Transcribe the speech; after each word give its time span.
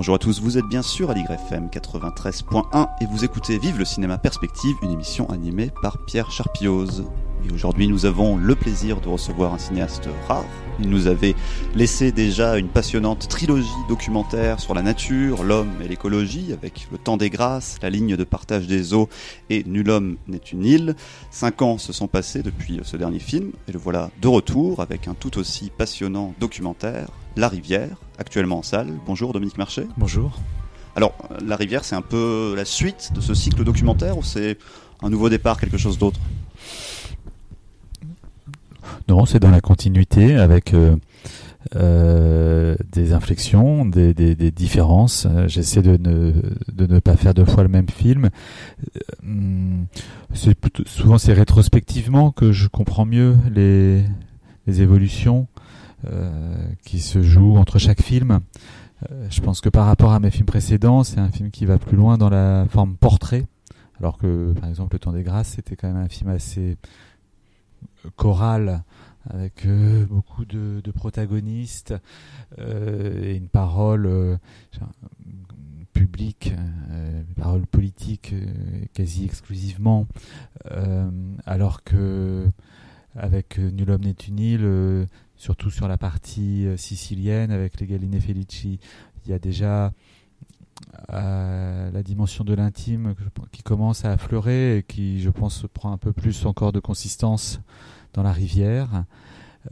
Bonjour 0.00 0.14
à 0.14 0.18
tous, 0.18 0.40
vous 0.40 0.56
êtes 0.56 0.64
bien 0.64 0.80
sûr 0.80 1.10
à 1.10 1.14
l'YFM 1.14 1.66
93.1 1.66 2.88
et 3.02 3.04
vous 3.04 3.22
écoutez 3.22 3.58
Vive 3.58 3.78
le 3.78 3.84
cinéma 3.84 4.16
perspective, 4.16 4.74
une 4.80 4.92
émission 4.92 5.28
animée 5.28 5.70
par 5.82 5.98
Pierre 6.06 6.30
Charpioz. 6.30 7.04
Et 7.46 7.52
aujourd'hui, 7.52 7.86
nous 7.86 8.06
avons 8.06 8.38
le 8.38 8.54
plaisir 8.54 9.02
de 9.02 9.10
recevoir 9.10 9.52
un 9.52 9.58
cinéaste 9.58 10.08
rare. 10.26 10.46
Il 10.78 10.88
nous 10.88 11.06
avait 11.06 11.34
laissé 11.74 12.12
déjà 12.12 12.56
une 12.56 12.68
passionnante 12.68 13.28
trilogie 13.28 13.68
documentaire 13.90 14.58
sur 14.58 14.72
la 14.72 14.80
nature, 14.80 15.42
l'homme 15.42 15.74
et 15.84 15.88
l'écologie, 15.88 16.54
avec 16.54 16.88
Le 16.90 16.96
Temps 16.96 17.18
des 17.18 17.28
Grâces, 17.28 17.76
La 17.82 17.90
ligne 17.90 18.16
de 18.16 18.24
partage 18.24 18.66
des 18.66 18.94
eaux 18.94 19.10
et 19.50 19.64
Nul 19.64 19.90
homme 19.90 20.16
n'est 20.28 20.38
une 20.38 20.64
île. 20.64 20.96
Cinq 21.30 21.60
ans 21.60 21.76
se 21.76 21.92
sont 21.92 22.08
passés 22.08 22.42
depuis 22.42 22.80
ce 22.84 22.96
dernier 22.96 23.18
film, 23.18 23.52
et 23.68 23.72
le 23.72 23.78
voilà 23.78 24.08
de 24.22 24.28
retour 24.28 24.80
avec 24.80 25.08
un 25.08 25.14
tout 25.14 25.36
aussi 25.36 25.70
passionnant 25.76 26.32
documentaire, 26.40 27.08
La 27.36 27.48
Rivière, 27.48 27.96
actuellement 28.18 28.58
en 28.58 28.62
salle. 28.62 28.88
Bonjour 29.06 29.32
Dominique 29.32 29.56
Marché. 29.56 29.86
Bonjour. 29.96 30.38
Alors, 30.96 31.14
La 31.46 31.56
Rivière, 31.56 31.84
c'est 31.84 31.94
un 31.94 32.02
peu 32.02 32.54
la 32.56 32.64
suite 32.64 33.12
de 33.14 33.20
ce 33.20 33.34
cycle 33.34 33.62
documentaire 33.64 34.18
ou 34.18 34.22
c'est 34.22 34.58
un 35.02 35.10
nouveau 35.10 35.28
départ, 35.28 35.58
quelque 35.58 35.78
chose 35.78 35.96
d'autre? 35.96 36.20
Non, 39.08 39.24
c'est 39.26 39.38
dans 39.38 39.50
la 39.50 39.60
continuité 39.60 40.36
avec 40.36 40.74
euh, 40.74 40.96
euh, 41.76 42.76
des 42.92 43.12
inflexions, 43.12 43.84
des, 43.86 44.12
des, 44.12 44.34
des 44.34 44.50
différences. 44.50 45.26
J'essaie 45.46 45.82
de 45.82 45.96
ne, 45.96 46.32
de 46.72 46.86
ne 46.92 46.98
pas 46.98 47.16
faire 47.16 47.32
deux 47.32 47.44
fois 47.44 47.62
le 47.62 47.68
même 47.68 47.88
film. 47.88 48.30
Euh, 49.24 49.76
c'est 50.34 50.56
souvent 50.86 51.18
c'est 51.18 51.32
rétrospectivement 51.32 52.32
que 52.32 52.52
je 52.52 52.68
comprends 52.68 53.06
mieux 53.06 53.36
les, 53.52 54.04
les 54.66 54.82
évolutions 54.82 55.46
qui 56.84 57.00
se 57.00 57.22
jouent 57.22 57.56
entre 57.56 57.78
chaque 57.78 58.02
film. 58.02 58.40
Euh, 59.10 59.26
je 59.30 59.40
pense 59.40 59.60
que 59.60 59.68
par 59.68 59.86
rapport 59.86 60.12
à 60.12 60.20
mes 60.20 60.30
films 60.30 60.46
précédents, 60.46 61.04
c'est 61.04 61.18
un 61.18 61.30
film 61.30 61.50
qui 61.50 61.64
va 61.64 61.78
plus 61.78 61.96
loin 61.96 62.18
dans 62.18 62.28
la 62.28 62.66
forme 62.68 62.96
portrait, 62.96 63.46
alors 63.98 64.18
que 64.18 64.52
par 64.60 64.68
exemple 64.68 64.94
Le 64.94 64.98
Temps 64.98 65.12
des 65.12 65.22
Grâces, 65.22 65.54
c'était 65.56 65.76
quand 65.76 65.88
même 65.88 66.02
un 66.02 66.08
film 66.08 66.30
assez 66.30 66.76
chorale 68.16 68.82
avec 69.28 69.66
euh, 69.66 70.06
beaucoup 70.06 70.44
de, 70.44 70.82
protagonistes 70.94 71.94
euh, 72.58 73.22
et 73.22 73.36
une 73.36 73.48
parole 73.48 74.06
euh, 74.06 74.36
publique, 75.92 76.54
euh, 76.90 77.22
une 77.28 77.34
parole 77.34 77.66
politique 77.66 78.32
euh, 78.32 78.46
quasi 78.94 79.24
exclusivement, 79.24 80.06
alors 81.46 81.82
que 81.84 82.46
avec 83.14 83.58
Nul 83.58 83.90
homme 83.90 84.02
n'est 84.02 84.12
une 84.12 84.38
île, 84.38 85.08
surtout 85.40 85.70
sur 85.70 85.88
la 85.88 85.96
partie 85.96 86.66
sicilienne 86.76 87.50
avec 87.50 87.80
les 87.80 87.86
Galline 87.86 88.20
Felici, 88.20 88.78
il 89.24 89.30
y 89.30 89.32
a 89.32 89.38
déjà 89.38 89.92
la 91.08 92.02
dimension 92.04 92.44
de 92.44 92.54
l'intime 92.54 93.14
qui 93.52 93.62
commence 93.62 94.04
à 94.04 94.12
affleurer 94.12 94.78
et 94.78 94.82
qui, 94.82 95.20
je 95.20 95.30
pense, 95.30 95.66
prend 95.72 95.92
un 95.92 95.98
peu 95.98 96.12
plus 96.12 96.46
encore 96.46 96.72
de 96.72 96.80
consistance 96.80 97.60
dans 98.12 98.22
la 98.22 98.32
rivière, 98.32 99.04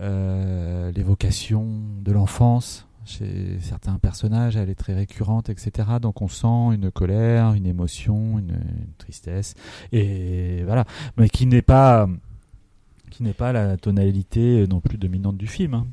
euh, 0.00 0.90
l'évocation 0.92 1.66
de 2.00 2.12
l'enfance 2.12 2.86
chez 3.04 3.58
certains 3.60 3.98
personnages, 3.98 4.56
elle 4.56 4.68
est 4.68 4.74
très 4.74 4.94
récurrente, 4.94 5.48
etc. 5.48 5.88
Donc 6.00 6.20
on 6.20 6.28
sent 6.28 6.74
une 6.74 6.90
colère, 6.90 7.54
une 7.54 7.64
émotion, 7.64 8.38
une, 8.38 8.50
une 8.50 8.92
tristesse, 8.98 9.54
et 9.92 10.62
voilà, 10.64 10.84
mais 11.16 11.30
qui 11.30 11.46
n'est 11.46 11.62
pas 11.62 12.06
qui 13.08 13.22
n'est 13.22 13.32
pas 13.32 13.52
la 13.52 13.76
tonalité 13.76 14.66
non 14.68 14.80
plus 14.80 14.98
dominante 14.98 15.36
du 15.36 15.46
film. 15.46 15.74
Hein. 15.74 15.86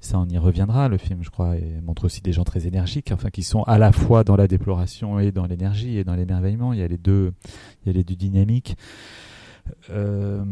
Ça, 0.00 0.18
on 0.18 0.28
y 0.28 0.38
reviendra. 0.38 0.88
Le 0.88 0.98
film, 0.98 1.22
je 1.22 1.30
crois, 1.30 1.56
et 1.56 1.80
montre 1.82 2.04
aussi 2.04 2.20
des 2.20 2.32
gens 2.32 2.44
très 2.44 2.66
énergiques, 2.66 3.10
enfin, 3.12 3.30
qui 3.30 3.42
sont 3.42 3.62
à 3.64 3.78
la 3.78 3.92
fois 3.92 4.24
dans 4.24 4.36
la 4.36 4.48
déploration 4.48 5.18
et 5.18 5.32
dans 5.32 5.46
l'énergie 5.46 5.98
et 5.98 6.04
dans 6.04 6.14
l'émerveillement. 6.14 6.72
Il 6.72 6.80
y 6.80 6.82
a 6.82 6.88
les 6.88 6.98
deux, 6.98 7.32
il 7.82 7.88
y 7.88 7.90
a 7.90 7.92
les 7.92 8.04
deux 8.04 8.16
dynamiques. 8.16 8.76
Euh, 9.90 10.42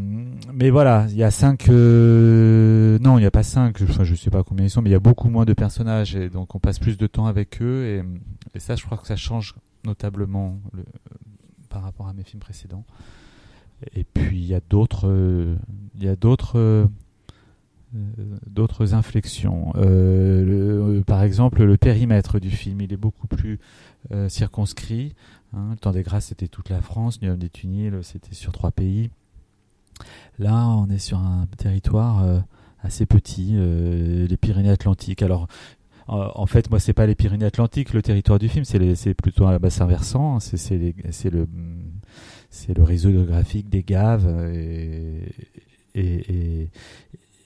mais 0.53 0.69
voilà, 0.69 1.05
il 1.09 1.15
y 1.15 1.23
a 1.23 1.31
cinq. 1.31 1.69
Euh, 1.69 2.97
non, 2.99 3.17
il 3.17 3.21
n'y 3.21 3.27
a 3.27 3.31
pas 3.31 3.43
cinq. 3.43 3.81
Enfin, 3.81 4.03
je 4.03 4.15
sais 4.15 4.29
pas 4.29 4.43
combien 4.43 4.65
ils 4.65 4.69
sont, 4.69 4.81
mais 4.81 4.89
il 4.89 4.93
y 4.93 4.95
a 4.95 4.99
beaucoup 4.99 5.29
moins 5.29 5.45
de 5.45 5.53
personnages 5.53 6.15
et 6.15 6.29
donc 6.29 6.55
on 6.55 6.59
passe 6.59 6.79
plus 6.79 6.97
de 6.97 7.07
temps 7.07 7.25
avec 7.25 7.61
eux. 7.61 7.85
Et, 7.85 8.03
et 8.55 8.59
ça, 8.59 8.75
je 8.75 8.85
crois 8.85 8.97
que 8.97 9.07
ça 9.07 9.15
change 9.15 9.55
notablement 9.83 10.59
le, 10.73 10.83
par 11.69 11.81
rapport 11.83 12.07
à 12.07 12.13
mes 12.13 12.23
films 12.23 12.41
précédents. 12.41 12.85
Et 13.95 14.03
puis 14.03 14.37
il 14.37 14.45
y 14.45 14.53
a 14.53 14.61
d'autres, 14.69 15.07
euh, 15.07 15.55
il 15.95 16.03
y 16.03 16.07
a 16.07 16.15
d'autres, 16.15 16.57
euh, 16.57 16.85
d'autres 18.47 18.93
inflexions. 18.93 19.73
Euh, 19.75 20.95
le, 20.95 21.03
par 21.03 21.23
exemple, 21.23 21.63
le 21.63 21.77
périmètre 21.77 22.39
du 22.39 22.49
film, 22.49 22.81
il 22.81 22.93
est 22.93 22.97
beaucoup 22.97 23.27
plus 23.27 23.59
circonscrit. 24.27 25.13
Hein, 25.53 25.69
le 25.71 25.77
temps 25.77 25.91
des 25.91 26.03
grâces, 26.03 26.27
c'était 26.27 26.47
toute 26.47 26.69
la 26.69 26.81
France. 26.81 27.21
Nuit 27.21 27.37
des 27.37 27.49
Tunnels, 27.49 27.99
c'était 28.03 28.33
sur 28.33 28.51
trois 28.51 28.71
pays. 28.71 29.09
Là, 30.39 30.67
on 30.67 30.89
est 30.89 30.97
sur 30.97 31.19
un 31.19 31.47
territoire 31.57 32.23
euh, 32.23 32.39
assez 32.81 33.05
petit, 33.05 33.51
euh, 33.53 34.27
les 34.27 34.37
Pyrénées-Atlantiques. 34.37 35.21
Alors, 35.21 35.47
euh, 36.09 36.29
en 36.35 36.45
fait, 36.45 36.69
moi, 36.69 36.79
c'est 36.79 36.93
pas 36.93 37.05
les 37.05 37.15
Pyrénées-Atlantiques, 37.15 37.93
le 37.93 38.01
territoire 38.01 38.39
du 38.39 38.49
film, 38.49 38.65
c'est 38.65 39.13
plutôt 39.13 39.45
un 39.45 39.57
bassin 39.59 39.85
versant. 39.85 40.39
C'est 40.39 40.77
le, 41.29 41.47
c'est 42.51 42.77
le 42.77 42.83
réseau 42.83 43.09
géographique 43.09 43.69
des 43.69 43.81
Gaves 43.81 44.27
et, 44.53 45.23
et, 45.95 46.61
et, 46.61 46.69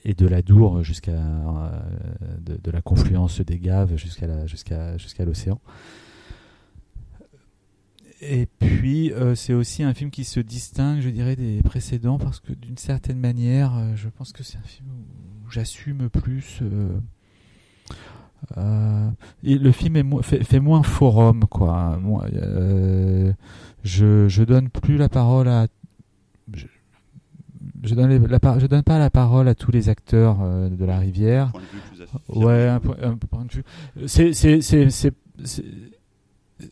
et 0.04 0.14
de 0.14 0.26
la 0.26 0.42
Dour 0.42 0.82
jusqu'à 0.82 1.16
de, 2.44 2.58
de, 2.62 2.70
la 2.70 2.82
confluence 2.82 3.40
des 3.40 3.58
Gaves 3.58 3.96
jusqu'à 3.96 4.46
jusqu'à 4.46 4.98
jusqu'à 4.98 5.24
l'océan. 5.24 5.58
Et 8.20 8.46
puis, 8.46 9.12
euh, 9.12 9.34
c'est 9.34 9.52
aussi 9.52 9.82
un 9.82 9.92
film 9.92 10.10
qui 10.10 10.24
se 10.24 10.40
distingue, 10.40 11.00
je 11.00 11.10
dirais, 11.10 11.36
des 11.36 11.62
précédents 11.62 12.18
parce 12.18 12.40
que 12.40 12.52
d'une 12.52 12.78
certaine 12.78 13.18
manière, 13.18 13.76
euh, 13.76 13.94
je 13.94 14.08
pense 14.08 14.32
que 14.32 14.42
c'est 14.42 14.56
un 14.56 14.62
film 14.62 14.88
où 14.88 15.50
j'assume 15.50 16.08
plus. 16.08 16.60
Euh, 16.62 16.98
euh, 18.56 19.08
et 19.42 19.58
le 19.58 19.72
film 19.72 19.96
est 19.96 20.02
mo 20.02 20.22
fait, 20.22 20.44
fait, 20.44 20.60
moins 20.60 20.82
forum, 20.82 21.44
quoi. 21.50 21.98
Moi, 22.00 22.26
je, 23.84 24.28
je 24.28 24.42
donne 24.44 24.68
plus 24.68 24.96
la 24.96 25.08
parole 25.08 25.48
à. 25.48 25.66
Je, 26.54 26.66
je 27.82 27.94
donne, 27.94 28.26
la, 28.26 28.58
je 28.58 28.66
donne 28.66 28.82
pas 28.82 28.98
la 28.98 29.10
parole 29.10 29.48
à 29.48 29.54
tous 29.54 29.70
les 29.70 29.88
acteurs 29.88 30.38
de 30.70 30.84
la 30.84 30.98
rivière. 30.98 31.52
Ouais, 32.28 32.68
un, 32.68 32.80
un 33.02 33.16
point 33.16 33.44
de 33.44 33.52
vue. 33.52 33.64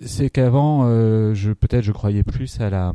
C'est, 0.00 0.31
qu'avant, 0.31 0.84
euh, 0.84 1.34
je 1.34 1.52
peut-être 1.52 1.84
je 1.84 1.92
croyais 1.92 2.22
plus 2.22 2.60
à 2.60 2.70
la 2.70 2.94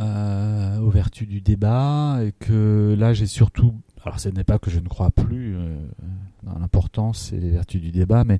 euh, 0.00 0.78
aux 0.80 0.90
vertus 0.90 1.28
du 1.28 1.40
débat 1.40 2.18
et 2.22 2.32
que 2.32 2.94
là 2.98 3.12
j'ai 3.12 3.26
surtout 3.26 3.74
alors 4.06 4.18
ce 4.18 4.28
n'est 4.28 4.44
pas 4.44 4.58
que 4.58 4.70
je 4.70 4.78
ne 4.78 4.88
crois 4.88 5.10
plus 5.10 5.56
euh, 5.56 5.76
dans 6.44 6.58
l'importance 6.58 7.32
et 7.32 7.38
les 7.38 7.50
vertus 7.50 7.80
du 7.80 7.90
débat 7.90 8.24
mais 8.24 8.38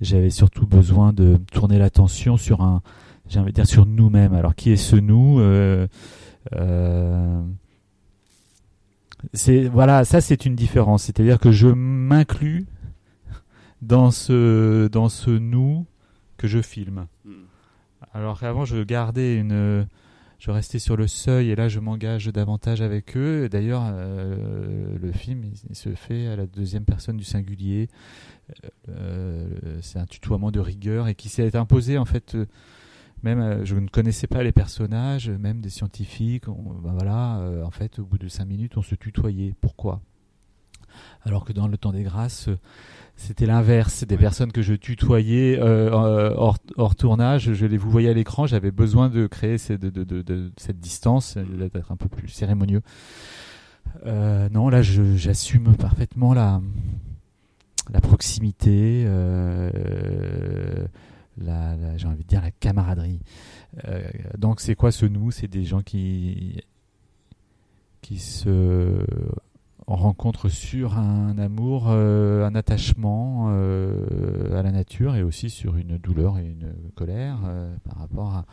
j'avais 0.00 0.30
surtout 0.30 0.66
besoin 0.66 1.12
de 1.12 1.38
tourner 1.52 1.78
l'attention 1.78 2.36
sur 2.36 2.60
un 2.60 2.82
j'ai 3.28 3.40
envie 3.40 3.52
de 3.52 3.54
dire 3.54 3.66
sur 3.66 3.86
nous-mêmes 3.86 4.34
alors 4.34 4.54
qui 4.54 4.70
est 4.70 4.76
ce 4.76 4.96
nous 4.96 5.38
euh, 5.40 5.86
euh, 6.54 7.42
c'est 9.32 9.68
voilà 9.68 10.04
ça 10.04 10.20
c'est 10.20 10.44
une 10.44 10.54
différence 10.54 11.04
c'est-à-dire 11.04 11.38
que 11.38 11.52
je 11.52 11.68
m'inclus 11.68 12.66
dans 13.80 14.10
ce 14.10 14.88
dans 14.88 15.08
ce 15.08 15.30
nous 15.30 15.86
que 16.36 16.46
je 16.46 16.60
filme. 16.60 17.06
Mm. 17.24 17.32
Alors 18.12 18.38
qu'avant, 18.40 18.64
je 18.64 18.82
gardais 18.82 19.36
une. 19.36 19.86
Je 20.44 20.50
restais 20.50 20.78
sur 20.78 20.98
le 20.98 21.06
seuil 21.06 21.48
et 21.48 21.56
là, 21.56 21.68
je 21.68 21.80
m'engage 21.80 22.26
davantage 22.26 22.82
avec 22.82 23.16
eux. 23.16 23.48
D'ailleurs, 23.48 23.84
euh, 23.86 24.98
le 25.00 25.10
film, 25.10 25.42
il, 25.42 25.54
il, 25.70 25.74
se 25.74 25.94
fait 25.94 26.26
à 26.26 26.36
la 26.36 26.46
deuxième 26.46 26.84
personne 26.84 27.16
du 27.16 27.24
singulier. 27.24 27.88
Euh, 28.90 29.48
c'est 29.80 29.98
un 29.98 30.04
tutoiement 30.04 30.50
de 30.50 30.60
rigueur 30.60 31.08
et 31.08 31.14
qui 31.14 31.30
s'est 31.30 31.56
imposé 31.56 31.96
en 31.96 32.04
fait. 32.04 32.34
Euh, 32.34 32.44
même, 33.22 33.64
je 33.64 33.74
ne 33.74 33.88
connaissais 33.88 34.26
pas 34.26 34.42
les 34.42 34.52
personnages, 34.52 35.30
même 35.30 35.62
des 35.62 35.70
scientifiques. 35.70 36.46
On, 36.46 36.74
ben 36.74 36.92
voilà, 36.92 37.40
en 37.64 37.70
fait, 37.70 37.98
au 37.98 38.04
bout 38.04 38.18
de 38.18 38.28
cinq 38.28 38.44
minutes, 38.44 38.76
on 38.76 38.82
se 38.82 38.96
tutoyait. 38.96 39.54
Pourquoi? 39.62 40.02
Alors 41.22 41.46
que 41.46 41.54
dans 41.54 41.68
le 41.68 41.78
temps 41.78 41.92
des 41.92 42.02
grâces 42.02 42.50
c'était 43.16 43.46
l'inverse. 43.46 44.04
Des 44.04 44.14
ouais. 44.14 44.20
personnes 44.20 44.52
que 44.52 44.62
je 44.62 44.74
tutoyais 44.74 45.58
euh, 45.58 45.90
hors, 45.90 46.58
hors, 46.76 46.94
tournage, 46.94 47.52
je 47.52 47.66
les 47.66 47.76
vous 47.76 47.90
voyais 47.90 48.10
à 48.10 48.12
l'écran. 48.12 48.46
J'avais 48.46 48.70
besoin 48.70 49.08
de 49.08 49.26
créer 49.26 49.58
cette, 49.58 49.80
de, 49.80 50.04
de, 50.04 50.22
de, 50.22 50.52
cette 50.56 50.80
distance, 50.80 51.36
d'être 51.36 51.92
un 51.92 51.96
peu 51.96 52.08
plus 52.08 52.28
cérémonieux. 52.28 52.82
Euh, 54.06 54.48
non, 54.50 54.68
là, 54.68 54.82
j'assume 54.82 55.76
parfaitement 55.76 56.34
la, 56.34 56.60
la 57.92 58.00
proximité, 58.00 59.04
euh, 59.06 59.70
la, 61.38 61.76
la 61.76 61.96
j'ai 61.96 62.06
envie 62.06 62.24
de 62.24 62.28
dire 62.28 62.42
la 62.42 62.50
camaraderie. 62.50 63.20
Euh, 63.86 64.02
donc, 64.38 64.60
c'est 64.60 64.74
quoi 64.74 64.90
ce 64.90 65.06
nous? 65.06 65.30
C'est 65.30 65.48
des 65.48 65.64
gens 65.64 65.82
qui 65.82 66.60
qui 68.02 68.18
se 68.18 69.02
on 69.86 69.96
rencontre 69.96 70.48
sur 70.48 70.98
un 70.98 71.36
amour, 71.38 71.86
euh, 71.88 72.46
un 72.46 72.54
attachement 72.54 73.48
euh, 73.50 74.58
à 74.58 74.62
la 74.62 74.70
nature 74.70 75.16
et 75.16 75.22
aussi 75.22 75.50
sur 75.50 75.76
une 75.76 75.98
douleur 75.98 76.38
et 76.38 76.46
une 76.46 76.72
colère 76.94 77.38
par 77.88 77.98
rapport 77.98 78.44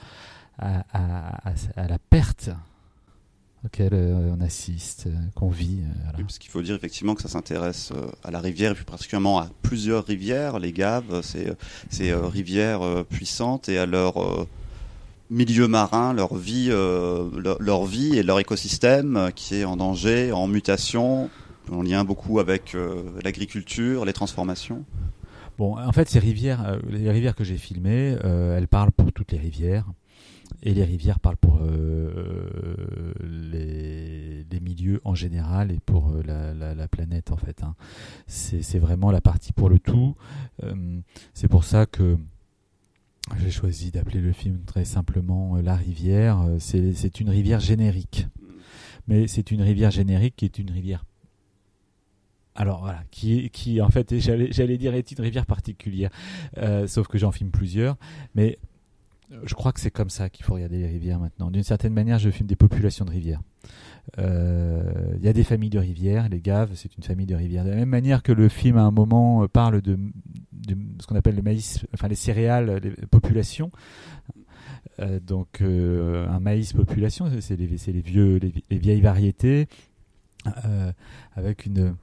à, 0.58 0.84
à, 0.94 1.88
la 1.88 2.00
perte 2.00 2.50
auquel 3.64 3.94
on 3.94 4.42
assiste, 4.42 5.08
qu'on 5.36 5.50
vit. 5.50 5.82
parce 6.18 6.40
qu'il 6.40 6.50
faut 6.50 6.64
dire 6.64 6.76
effectivement 6.76 7.14
que 7.14 7.22
ça 7.22 7.30
s'intéresse 7.30 7.94
à 8.24 8.32
la 8.32 8.40
rivière, 8.40 8.72
et 8.72 8.76
plus 8.76 8.86
particulièrement 8.86 9.40
à 9.40 9.50
plusieurs 9.62 10.06
rivières. 10.06 10.60
Les 10.60 10.74
Gaves, 10.74 11.22
c'est 11.22 11.56
ces 11.90 12.14
rivières 12.14 13.06
puissantes 13.08 13.70
et 13.70 13.78
à 13.78 13.86
leur 13.86 14.48
milieu 15.32 15.68
marin, 15.68 16.14
leur 16.14 16.36
vie, 16.36 16.70
leur, 16.70 17.86
vie 17.86 18.18
et 18.18 18.24
leur 18.24 18.40
écosystème 18.40 19.32
qui 19.36 19.56
est 19.56 19.64
en 19.64 19.78
danger, 19.78 20.32
en 20.32 20.48
mutation, 20.48 21.30
en 21.72 21.82
lien 21.82 22.04
beaucoup 22.04 22.40
avec 22.40 22.76
l'agriculture, 23.24 24.06
les 24.06 24.14
transformations. 24.14 24.86
Bon, 25.58 25.78
en 25.78 25.92
fait, 25.92 26.10
ces 26.10 26.20
rivières, 26.20 26.80
les 26.90 27.10
rivières 27.10 27.36
que 27.36 27.44
j'ai 27.44 27.58
filmées, 27.58 28.16
elles 28.24 28.68
parlent 28.68 28.92
pour 28.92 29.12
toutes 29.12 29.32
les 29.32 29.40
rivières 29.40 29.86
et 30.64 30.74
les 30.74 30.84
rivières 30.84 31.20
parlent 31.20 31.38
pour 31.38 31.60
euh, 31.62 33.14
les, 33.22 34.46
milieux 34.62 35.02
en 35.04 35.16
général 35.16 35.72
et 35.72 35.80
pour 35.80 36.12
euh, 36.12 36.76
la, 36.76 36.88
planète 36.88 37.32
en 37.32 37.38
fait. 37.38 37.64
Hein. 37.64 37.76
C'est 38.28 38.80
vraiment 38.80 39.12
la 39.12 39.22
partie 39.22 39.54
pour 39.54 39.70
le 39.70 39.80
tout. 39.80 40.16
Euh, 40.64 41.00
c'est 41.34 41.48
pour 41.48 41.64
ça 41.64 41.86
que 41.86 42.18
j'ai 43.38 43.52
choisi 43.52 43.92
d'appeler 43.92 44.20
le 44.20 44.34
film 44.34 44.64
très 44.66 44.86
simplement 44.86 45.56
La 45.58 45.76
rivière. 45.76 46.46
C'est 46.60 47.20
une 47.20 47.30
rivière 47.30 47.60
générique. 47.60 48.28
Mais 49.08 49.28
c'est 49.28 49.52
une 49.52 49.62
rivière 49.62 49.92
générique 49.92 50.36
qui 50.36 50.46
est 50.46 50.60
une 50.60 50.72
rivière 50.72 51.06
alors 52.54 52.82
voilà, 52.82 53.02
qui, 53.12 53.80
en 53.82 53.90
fait, 53.90 54.20
j'allais 54.20 54.78
dire 54.78 54.94
est 54.94 55.10
une 55.12 55.22
rivière 55.22 55.46
particulière, 55.46 56.12
sauf 56.86 57.08
que 57.08 57.18
j'en 57.18 57.32
filme 57.32 57.50
plusieurs. 57.50 57.96
Mais 58.36 58.60
je 59.44 59.54
crois 59.54 59.72
que 59.72 59.80
c'est 59.80 59.90
comme 59.90 60.10
ça 60.10 60.30
qu'il 60.30 60.44
faut 60.44 60.56
regarder 60.56 60.78
les 60.78 60.88
rivières 60.88 61.18
maintenant. 61.18 61.50
D'une 61.50 61.64
certaine 61.64 61.94
manière, 61.94 62.20
je 62.20 62.30
filme 62.30 62.48
des 62.48 62.58
populations 62.58 63.06
de 63.06 63.12
rivières. 63.12 63.42
Euh, 64.20 64.84
il 65.18 65.24
y 65.24 65.28
a 65.28 65.34
des 65.34 65.44
familles 65.44 65.70
de 65.70 65.80
rivières, 65.80 66.28
les 66.30 66.42
Gaves, 66.42 66.72
c'est 66.76 66.96
une 66.98 67.04
famille 67.04 67.26
de 67.26 67.36
rivières. 67.36 67.64
De 67.64 67.70
la 67.70 67.76
même 67.76 67.90
manière 67.90 68.24
que 68.24 68.32
le 68.32 68.50
film, 68.50 68.78
à 68.78 68.84
un 68.84 68.92
moment, 68.92 69.44
euh, 69.44 69.48
parle 69.48 69.82
de, 69.82 69.98
ce 71.00 71.08
qu'on 71.08 71.16
appelle 71.16 71.36
le 71.36 71.42
maïs, 71.42 71.86
enfin 71.94 72.08
les 72.08 72.16
céréales, 72.16 72.80
les 72.84 72.92
populations. 73.08 73.72
Euh, 75.00 75.20
donc, 75.20 75.62
un 75.62 76.40
maïs 76.40 76.74
population, 76.74 77.30
c'est 77.40 77.56
les, 77.56 77.66
vieux, 78.02 78.38
les, 78.70 78.78
vieilles 78.78 79.02
variétés, 79.02 79.68
avec 81.36 81.66
une 81.66 81.96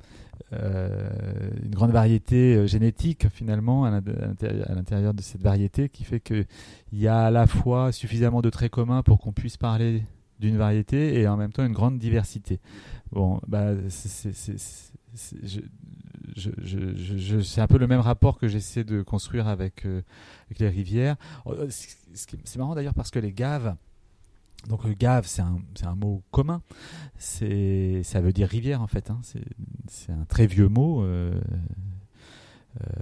une 0.51 1.75
grande 1.75 1.91
variété 1.91 2.67
génétique 2.67 3.29
finalement 3.29 3.85
à 3.85 3.91
l'intérieur 3.91 5.13
de 5.13 5.21
cette 5.21 5.43
variété 5.43 5.91
qui 5.91 6.05
fait 6.05 6.21
qu'il 6.21 6.47
y 6.93 7.07
a 7.07 7.27
à 7.27 7.31
la 7.31 7.47
fois 7.47 7.93
suffisamment 7.93 8.41
de 8.41 8.49
traits 8.49 8.71
communs 8.71 9.03
pour 9.03 9.19
qu'on 9.19 9.33
puisse 9.33 9.59
parler 9.59 10.05
d'une 10.39 10.57
variété 10.57 11.21
et 11.21 11.29
en 11.29 11.37
même 11.37 11.53
temps 11.53 11.65
une 11.65 11.73
grande 11.73 11.99
diversité. 11.99 12.61
Bon, 13.13 13.41
c'est 13.89 14.31
un 17.61 17.67
peu 17.67 17.79
le 17.79 17.87
même 17.87 18.01
rapport 18.01 18.39
que 18.39 18.49
j'essaie 18.49 18.85
de 18.85 19.03
construire 19.03 19.49
avec, 19.49 19.87
euh, 19.87 20.03
les 20.59 20.69
rivières. 20.69 21.17
C'est 22.15 22.57
marrant 22.57 22.75
d'ailleurs 22.75 22.95
parce 22.95 23.11
que 23.11 23.19
les 23.19 23.33
gaves, 23.33 23.75
donc 24.67 24.85
le 24.85 24.95
gave, 24.95 25.27
c'est 25.27 25.43
un, 25.43 25.95
mot 25.95 26.23
commun. 26.31 26.63
Ça 27.19 28.21
veut 28.21 28.33
dire 28.33 28.49
rivière 28.49 28.83
en 28.83 28.87
fait. 28.87 29.11
Hein. 29.11 29.21
C'est, 29.87 30.13
un 30.13 30.25
très 30.25 30.47
vieux 30.47 30.69
mot. 30.69 31.03
Euh, 31.03 31.39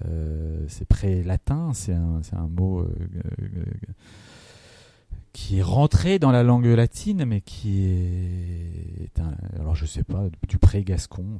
euh, 0.06 0.64
c'est 0.68 0.86
pré-latin. 0.86 1.72
C'est 1.74 1.94
un, 1.94 2.48
mot 2.48 2.80
euh, 2.80 2.88
qui 5.36 5.58
est 5.58 5.62
rentré 5.62 6.18
dans 6.18 6.30
la 6.30 6.42
langue 6.42 6.64
latine, 6.64 7.26
mais 7.26 7.42
qui 7.42 7.84
est, 7.84 9.20
un, 9.20 9.34
alors 9.60 9.74
je 9.74 9.84
sais 9.84 10.02
pas, 10.02 10.24
du 10.48 10.56
pré-gascon. 10.56 11.38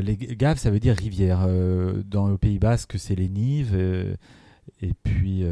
les 0.00 0.16
gaves, 0.16 0.58
ça 0.58 0.70
veut 0.70 0.78
dire 0.78 0.94
rivière. 0.94 1.40
dans 2.04 2.28
le 2.28 2.38
Pays 2.38 2.60
Basque, 2.60 2.98
c'est 2.98 3.16
les 3.16 3.28
Nives. 3.28 3.74
et 4.80 4.94
puis 5.02 5.44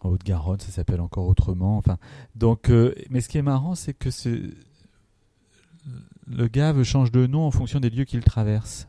en 0.00 0.10
Haute-Garonne, 0.10 0.60
ça 0.60 0.70
s'appelle 0.70 1.00
encore 1.00 1.26
autrement. 1.26 1.78
Enfin, 1.78 1.98
donc, 2.34 2.70
euh, 2.70 2.94
mais 3.10 3.20
ce 3.20 3.28
qui 3.28 3.38
est 3.38 3.42
marrant, 3.42 3.74
c'est 3.74 3.94
que 3.94 4.08
le 6.26 6.48
Gave 6.48 6.82
change 6.82 7.12
de 7.12 7.26
nom 7.26 7.46
en 7.46 7.50
fonction 7.50 7.80
des 7.80 7.90
lieux 7.90 8.04
qu'il 8.04 8.24
traverse. 8.24 8.88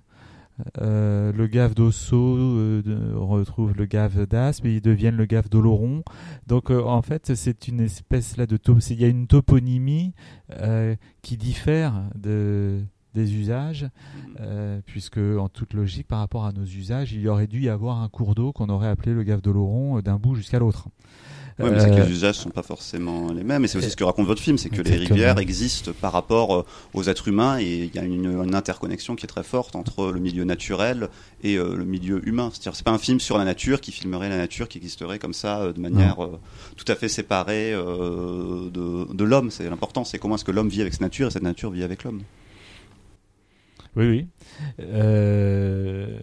Euh, 0.82 1.32
le 1.34 1.48
Gave 1.48 1.76
d'Osso 1.76 2.18
euh, 2.18 2.82
retrouve 3.16 3.74
le 3.76 3.86
Gave 3.86 4.26
d'Aspe 4.26 4.66
ils 4.66 4.82
deviennent 4.82 5.18
le 5.18 5.26
Gave 5.26 5.50
d'Oloron. 5.50 6.04
Donc 6.48 6.70
en 6.70 7.02
fait, 7.02 7.36
c'est 7.36 7.68
une 7.68 7.80
espèce 7.80 8.38
là 8.38 8.46
de 8.46 8.58
il 8.90 9.02
y 9.02 9.06
a 9.06 9.08
une 9.08 9.28
toponymie 9.28 10.14
qui 11.22 11.38
diffère 11.38 12.04
de 12.16 12.84
des 13.18 13.36
usages, 13.36 13.84
mhm. 13.84 14.36
euh, 14.40 14.82
puisque 14.86 15.18
en 15.18 15.50
toute 15.50 15.74
logique, 15.74 16.08
par 16.08 16.20
rapport 16.20 16.46
à 16.46 16.52
nos 16.52 16.64
usages, 16.64 17.14
il 17.14 17.22
y 17.22 17.28
aurait 17.28 17.48
dû 17.48 17.62
y 17.62 17.70
avoir 17.70 18.02
un 18.02 18.10
cours 18.10 18.36
d'eau 18.36 18.54
qu'on 18.54 18.70
aurait 18.70 18.88
appelé 18.88 19.14
le 19.14 19.24
Gave 19.24 19.42
d'Oloron 19.42 19.98
euh, 19.98 20.02
d'un 20.02 20.18
bout 20.18 20.36
jusqu'à 20.36 20.60
l'autre. 20.60 20.90
Oui, 21.60 21.70
mais 21.72 21.80
c'est 21.80 21.90
que 21.90 21.96
les 21.96 22.02
euh, 22.02 22.10
usages 22.10 22.36
sont 22.36 22.52
pas 22.52 22.62
forcément 22.62 23.32
les 23.32 23.44
mêmes. 23.44 23.66
Et 23.66 23.68
c'est 23.68 23.78
aussi 23.78 23.90
ce 23.90 23.96
que 23.96 24.04
raconte 24.04 24.28
votre 24.28 24.42
film, 24.42 24.58
c'est 24.58 24.70
que 24.70 24.82
les 24.82 24.96
rivières 24.96 25.40
existent 25.40 25.92
par 26.00 26.12
rapport 26.12 26.66
aux 26.94 27.04
êtres 27.04 27.28
humains 27.28 27.60
et 27.60 27.86
il 27.86 27.96
y 27.96 28.00
a 28.00 28.04
une, 28.04 28.54
interconnexion 28.54 29.16
qui 29.16 29.26
est 29.26 29.28
très 29.28 29.44
forte 29.44 29.76
entre 29.76 30.12
le 30.12 30.20
milieu 30.20 30.44
naturel 30.44 31.10
et 31.44 31.56
le 31.56 31.84
milieu 31.84 32.28
humain. 32.28 32.50
C'est-à-dire, 32.52 32.76
c'est 32.76 32.86
pas 32.86 32.92
un 32.92 33.00
film 33.00 33.20
sur 33.20 33.38
la 33.38 33.44
nature 33.44 33.82
qui 33.82 33.92
filmerait 33.92 34.30
la 34.30 34.38
nature 34.38 34.68
qui 34.68 34.78
existerait 34.78 35.20
comme 35.20 35.34
ça 35.34 35.74
de 35.74 35.80
manière 35.80 36.18
tout 36.76 36.86
à 36.88 36.96
fait 36.96 37.10
séparée 37.10 37.72
de, 37.74 39.14
de 39.14 39.24
l'homme. 39.24 39.50
C'est 39.50 39.68
l'important, 39.70 40.04
c'est 40.04 40.20
comment 40.20 40.36
est-ce 40.36 40.46
que 40.46 40.52
l'homme 40.52 40.70
vit 40.70 40.82
avec 40.82 40.94
sa 40.94 41.04
nature 41.04 41.28
et 41.28 41.32
cette 41.32 41.44
nature 41.44 41.72
vit 41.72 41.84
avec 41.84 42.04
l'homme. 42.04 42.22
Oui, 43.98 44.08
oui. 44.08 44.28
Euh, 44.80 46.20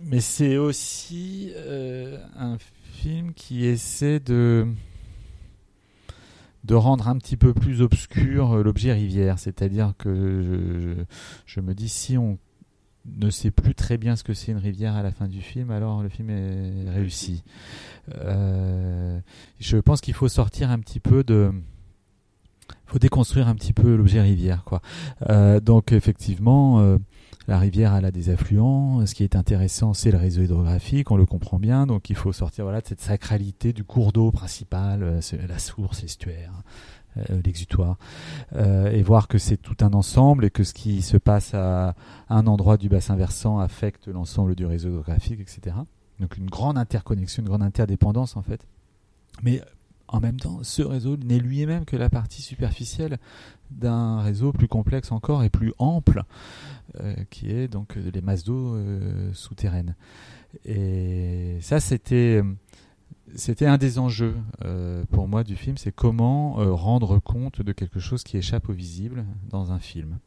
mais 0.00 0.20
c'est 0.20 0.56
aussi 0.56 1.52
euh, 1.54 2.18
un 2.36 2.58
film 2.58 2.81
qui 3.34 3.64
essaie 3.64 4.20
de 4.20 4.66
de 6.64 6.74
rendre 6.76 7.08
un 7.08 7.18
petit 7.18 7.36
peu 7.36 7.52
plus 7.52 7.82
obscur 7.82 8.52
euh, 8.52 8.62
l'objet 8.62 8.92
rivière. 8.92 9.40
C'est-à-dire 9.40 9.94
que 9.98 11.04
je, 11.44 11.60
me 11.60 11.74
dis 11.74 11.88
si 11.88 12.16
on 12.16 12.38
ne 13.04 13.30
sait 13.30 13.50
plus 13.50 13.74
très 13.74 13.98
bien 13.98 14.14
ce 14.14 14.22
que 14.22 14.32
c'est 14.32 14.52
une 14.52 14.58
rivière 14.58 14.94
à 14.94 15.02
la 15.02 15.10
fin 15.10 15.26
du 15.26 15.40
film, 15.40 15.72
alors 15.72 16.04
le 16.04 16.08
film 16.08 16.30
est 16.30 16.88
réussi. 16.88 17.42
je 18.14 19.76
pense 19.78 20.00
qu'il 20.00 20.14
faut 20.14 20.28
sortir 20.28 20.70
un 20.70 20.78
petit 20.78 21.00
peu 21.00 21.24
de 21.24 21.52
faut 22.92 22.98
déconstruire 22.98 23.48
un 23.48 23.54
petit 23.54 23.72
peu 23.72 23.96
l'objet 23.96 24.20
rivière, 24.20 24.64
quoi. 24.64 24.82
Euh, 25.30 25.60
donc 25.60 25.92
effectivement, 25.92 26.80
euh, 26.80 26.98
la 27.48 27.58
rivière 27.58 27.94
elle 27.94 28.04
a 28.04 28.10
des 28.10 28.30
affluents. 28.30 29.04
Ce 29.06 29.14
qui 29.14 29.24
est 29.24 29.36
intéressant, 29.36 29.94
c'est 29.94 30.10
le 30.10 30.18
réseau 30.18 30.42
hydrographique, 30.42 31.10
on 31.10 31.16
le 31.16 31.26
comprend 31.26 31.58
bien. 31.58 31.86
Donc 31.86 32.10
il 32.10 32.16
faut 32.16 32.32
sortir 32.32 32.64
voilà 32.64 32.80
de 32.80 32.86
cette 32.86 33.00
sacralité 33.00 33.72
du 33.72 33.84
cours 33.84 34.12
d'eau 34.12 34.30
principal, 34.30 35.02
euh, 35.02 35.20
la 35.48 35.58
source, 35.58 36.02
l'estuaire. 36.02 36.62
l'exutoire 37.44 37.98
et 38.54 39.02
voir 39.02 39.28
que 39.28 39.36
c'est 39.36 39.58
tout 39.58 39.76
un 39.82 39.92
ensemble 39.92 40.46
et 40.46 40.50
que 40.50 40.64
ce 40.64 40.72
qui 40.72 41.02
se 41.02 41.18
passe 41.18 41.52
à 41.52 41.94
un 42.30 42.46
endroit 42.46 42.78
du 42.78 42.88
bassin 42.88 43.16
versant 43.16 43.58
affecte 43.58 44.08
l'ensemble 44.08 44.54
du 44.54 44.64
réseau 44.64 44.88
hydrographique, 44.88 45.38
etc. 45.38 45.76
Donc 46.20 46.38
une 46.38 46.48
grande 46.48 46.78
interconnexion, 46.78 47.42
une 47.42 47.50
grande 47.50 47.62
interdépendance 47.62 48.36
en 48.38 48.42
fait. 48.42 48.66
Mais 49.42 49.60
en 50.12 50.20
même 50.20 50.38
temps, 50.38 50.62
ce 50.62 50.82
réseau 50.82 51.16
n'est 51.16 51.38
lui-même 51.38 51.84
que 51.86 51.96
la 51.96 52.10
partie 52.10 52.42
superficielle 52.42 53.18
d'un 53.78 54.20
réseau 54.20 54.52
plus 54.52 54.68
complexe 54.68 55.12
encore 55.12 55.42
et 55.42 55.50
plus 55.50 55.72
ample, 55.78 56.22
euh, 57.00 57.14
qui 57.30 57.50
est 57.50 57.68
donc 57.68 57.96
les 57.96 58.20
masses 58.20 58.44
d'eau 58.44 58.74
euh, 58.74 59.32
souterraines. 59.32 59.96
Et 60.64 61.58
ça, 61.60 61.80
c'était 61.80 62.42
c'était 63.34 63.66
un 63.66 63.78
des 63.78 63.98
enjeux 63.98 64.36
euh, 64.64 65.04
pour 65.10 65.26
moi 65.26 65.42
du 65.42 65.56
film, 65.56 65.78
c'est 65.78 65.92
comment 65.92 66.54
rendre 66.76 67.18
compte 67.18 67.62
de 67.62 67.72
quelque 67.72 67.98
chose 67.98 68.22
qui 68.24 68.36
échappe 68.36 68.68
au 68.68 68.72
visible 68.72 69.24
dans 69.48 69.72
un 69.72 69.78
film. 69.78 70.18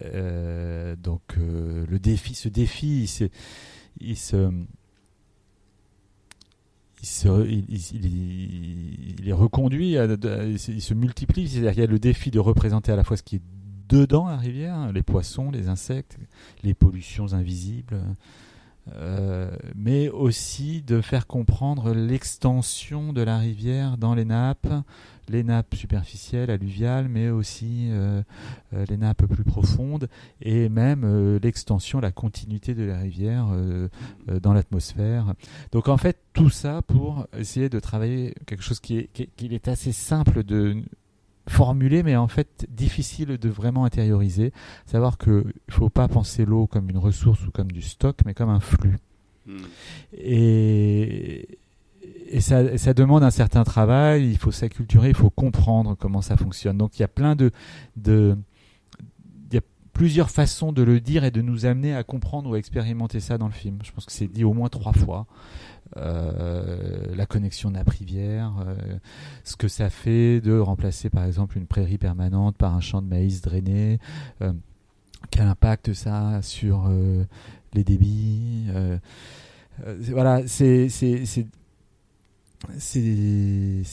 donc 0.00 1.36
le 1.36 1.98
défi, 1.98 2.34
ce 2.34 2.48
défi, 2.48 3.08
il 4.00 4.16
se 4.16 4.50
il, 7.02 7.68
est 9.28 9.32
reconduit, 9.32 9.92
il 9.92 10.58
se 10.58 10.94
multiplie. 10.94 11.48
C'est-à-dire 11.48 11.72
qu'il 11.72 11.80
y 11.80 11.84
a 11.84 11.90
le 11.90 11.98
défi 11.98 12.30
de 12.30 12.40
représenter 12.40 12.92
à 12.92 12.96
la 12.96 13.04
fois 13.04 13.16
ce 13.16 13.22
qui 13.22 13.36
est 13.36 13.42
dedans 13.88 14.28
la 14.28 14.36
rivière, 14.36 14.92
les 14.92 15.02
poissons, 15.02 15.50
les 15.50 15.68
insectes, 15.68 16.18
les 16.62 16.74
pollutions 16.74 17.32
invisibles, 17.32 18.00
euh, 18.96 19.50
mais 19.74 20.08
aussi 20.08 20.82
de 20.82 21.00
faire 21.00 21.26
comprendre 21.26 21.92
l'extension 21.92 23.12
de 23.12 23.22
la 23.22 23.38
rivière 23.38 23.98
dans 23.98 24.14
les 24.14 24.24
nappes, 24.24 24.68
les 25.28 25.42
nappes 25.44 25.74
superficielles, 25.74 26.50
alluviales, 26.50 27.08
mais 27.08 27.28
aussi 27.28 27.88
euh, 27.90 28.22
euh, 28.72 28.84
les 28.88 28.96
nappes 28.96 29.26
plus 29.26 29.44
profondes, 29.44 30.08
et 30.40 30.68
même 30.68 31.38
l'extension, 31.42 32.00
la 32.00 32.12
continuité 32.12 32.74
de 32.74 32.84
la 32.84 32.98
rivière 32.98 33.48
dans 34.42 34.52
l'atmosphère. 34.52 35.34
Donc 35.72 35.88
en 35.88 35.96
fait, 35.96 36.18
tout 36.32 36.50
ça 36.50 36.82
pour 36.82 37.26
essayer 37.36 37.68
de 37.68 37.80
travailler 37.80 38.34
quelque 38.46 38.62
chose 38.62 38.80
qui 38.80 38.98
est, 38.98 39.08
qui 39.12 39.54
est 39.54 39.68
assez 39.68 39.92
simple 39.92 40.44
de 40.44 40.82
formulé, 41.48 42.02
mais 42.02 42.16
en 42.16 42.28
fait 42.28 42.66
difficile 42.70 43.38
de 43.38 43.48
vraiment 43.48 43.84
intérioriser. 43.84 44.52
Savoir 44.86 45.18
qu'il 45.18 45.32
ne 45.32 45.72
faut 45.72 45.90
pas 45.90 46.08
penser 46.08 46.44
l'eau 46.44 46.66
comme 46.66 46.90
une 46.90 46.98
ressource 46.98 47.46
ou 47.46 47.50
comme 47.50 47.70
du 47.72 47.82
stock, 47.82 48.16
mais 48.24 48.34
comme 48.34 48.50
un 48.50 48.60
flux. 48.60 48.98
Hmm. 49.46 49.56
Et, 50.12 51.58
et 52.28 52.40
ça, 52.40 52.76
ça, 52.76 52.94
demande 52.94 53.22
un 53.22 53.30
certain 53.30 53.64
travail, 53.64 54.30
il 54.30 54.38
faut 54.38 54.50
s'acculturer, 54.50 55.08
il 55.08 55.14
faut 55.14 55.30
comprendre 55.30 55.96
comment 55.98 56.20
ça 56.20 56.36
fonctionne. 56.36 56.76
Donc 56.76 56.98
il 56.98 57.02
y 57.02 57.04
a 57.04 57.08
plein 57.08 57.34
de, 57.34 57.50
de 57.96 58.36
il 59.50 59.54
y 59.54 59.58
a 59.58 59.62
plusieurs 59.92 60.30
façons 60.30 60.72
de 60.72 60.82
le 60.82 61.00
dire 61.00 61.24
et 61.24 61.30
de 61.30 61.40
nous 61.40 61.64
amener 61.64 61.94
à 61.94 62.04
comprendre 62.04 62.50
ou 62.50 62.54
à 62.54 62.58
expérimenter 62.58 63.20
ça 63.20 63.38
dans 63.38 63.46
le 63.46 63.52
film. 63.52 63.78
Je 63.82 63.92
pense 63.92 64.04
que 64.04 64.12
c'est 64.12 64.28
dit 64.28 64.44
au 64.44 64.52
moins 64.52 64.68
trois 64.68 64.92
fois. 64.92 65.26
Euh, 65.96 67.14
la 67.14 67.26
connexion 67.26 67.70
nappe-rivière, 67.70 68.52
euh, 68.66 68.76
ce 69.44 69.56
que 69.56 69.68
ça 69.68 69.88
fait 69.90 70.40
de 70.40 70.58
remplacer 70.58 71.08
par 71.08 71.24
exemple 71.24 71.56
une 71.56 71.66
prairie 71.66 71.98
permanente 71.98 72.56
par 72.56 72.74
un 72.74 72.80
champ 72.80 73.00
de 73.00 73.06
maïs 73.08 73.40
drainé, 73.40 73.98
euh, 74.42 74.52
quel 75.30 75.46
impact 75.46 75.94
ça 75.94 76.28
a 76.28 76.42
sur 76.42 76.90
les 77.72 77.84
débits. 77.84 78.66
voilà, 80.10 80.46
c'est 80.46 80.88
c'est 80.88 81.46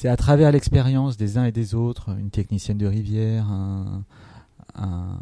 à 0.08 0.18
travers 0.18 0.52
l'expérience 0.52 1.18
des 1.18 1.38
uns 1.38 1.46
et 1.46 1.52
des 1.52 1.75
autres, 1.75 2.10
une 2.20 2.30
technicienne 2.30 2.78
de 2.78 2.88
rivière, 2.88 3.50
un, 3.50 4.04
un, 4.75 5.20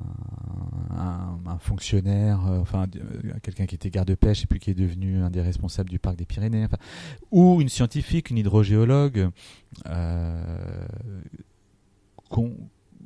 un, 1.46 1.58
fonctionnaire, 1.60 2.46
euh, 2.48 2.60
enfin 2.60 2.88
euh, 2.96 3.34
quelqu'un 3.42 3.66
qui 3.66 3.76
était 3.76 3.90
garde-pêche 3.90 4.44
et 4.44 4.48
puis 4.48 4.60
qui 4.60 4.72
est 4.72 4.76
devenu 4.76 5.22
un 5.22 5.30
des 5.30 5.42
responsables 5.42 5.90
du 5.90 6.00
parc 6.00 6.16
des 6.16 6.26
Pyrénées, 6.26 6.68
ou 7.32 7.62
une 7.62 7.70
scientifique, 7.70 8.30
une 8.32 8.38
hydrogéologue, 8.38 9.30
euh, 9.88 10.86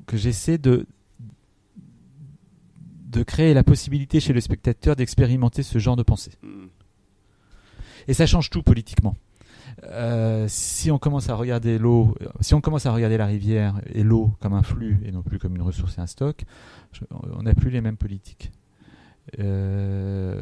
que 0.05 0.17
j'essaie 0.17 0.57
de 0.57 0.85
de 3.09 3.23
créer 3.23 3.53
la 3.53 3.63
possibilité 3.63 4.19
chez 4.19 4.33
le 4.33 4.41
spectateur 4.41 4.95
d'expérimenter 4.95 5.63
ce 5.63 5.79
genre 5.79 5.95
de 5.95 6.03
pensée. 6.03 6.31
Hmm. 6.43 6.67
Et 8.07 8.13
ça 8.13 8.25
change 8.25 8.49
tout 8.49 8.63
politiquement. 8.63 9.15
Euh, 9.83 10.45
si 10.47 10.91
on 10.91 10.97
commence 10.97 11.29
à 11.29 11.35
regarder 11.35 11.77
l'eau, 11.77 12.15
si 12.41 12.53
on 12.53 12.61
commence 12.61 12.85
à 12.85 12.91
regarder 12.91 13.17
la 13.17 13.25
rivière 13.25 13.75
et 13.93 14.03
l'eau 14.03 14.31
comme 14.39 14.53
un 14.53 14.63
flux 14.63 14.99
et 15.05 15.11
non 15.11 15.21
plus 15.21 15.39
comme 15.39 15.55
une 15.55 15.61
ressource 15.61 15.97
et 15.97 16.01
un 16.01 16.07
stock, 16.07 16.43
on 17.11 17.43
n'a 17.43 17.53
plus 17.53 17.69
les 17.69 17.81
mêmes 17.81 17.97
politiques. 17.97 18.51
Euh, 19.39 20.41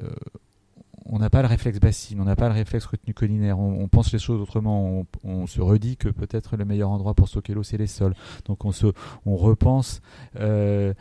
on 1.07 1.19
n'a 1.19 1.29
pas 1.29 1.41
le 1.41 1.47
réflexe 1.47 1.79
bassine, 1.79 2.19
on 2.19 2.25
n'a 2.25 2.35
pas 2.35 2.47
le 2.47 2.55
réflexe 2.55 2.85
retenu 2.85 3.13
collinaire, 3.13 3.59
on, 3.59 3.87
pense 3.87 4.11
les 4.11 4.17
choses 4.17 4.41
autrement, 4.41 5.05
on, 5.23 5.45
se 5.45 5.61
redit 5.61 5.97
que 5.97 6.09
peut-être 6.09 6.57
le 6.57 6.65
meilleur 6.65 6.89
endroit 6.89 7.13
pour 7.13 7.27
stocker 7.27 7.53
l'eau 7.53 7.61
c'est 7.61 7.77
les 7.77 7.87
sols. 7.87 8.15
Donc 8.45 8.65
on 8.65 8.71
se, 8.71 8.87
on 9.25 9.35
repense 9.35 10.01
euh, 10.39 10.93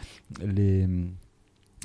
les 0.44 0.86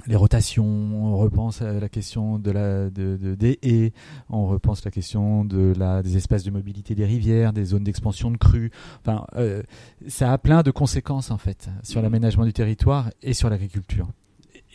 les 0.07 0.15
rotations, 0.15 0.65
on 0.65 1.17
repense 1.17 1.61
à 1.61 1.73
la 1.73 1.89
question 1.89 2.39
de 2.39 2.51
la, 2.51 2.89
de, 2.89 3.35
des 3.35 3.59
haies, 3.61 3.93
on 4.29 4.47
repense 4.47 4.81
à 4.81 4.85
la 4.85 4.91
question 4.91 5.45
de 5.45 5.73
la, 5.77 6.01
des 6.01 6.17
espaces 6.17 6.43
de 6.43 6.51
mobilité 6.51 6.95
des 6.95 7.05
rivières, 7.05 7.53
des 7.53 7.65
zones 7.65 7.83
d'expansion 7.83 8.31
de 8.31 8.37
crues. 8.37 8.71
Enfin, 9.01 9.25
euh, 9.35 9.63
ça 10.07 10.31
a 10.31 10.37
plein 10.37 10.63
de 10.63 10.71
conséquences 10.71 11.31
en 11.31 11.37
fait 11.37 11.69
sur 11.83 12.01
l'aménagement 12.01 12.45
du 12.45 12.53
territoire 12.53 13.09
et 13.21 13.33
sur 13.33 13.49
l'agriculture. 13.49 14.07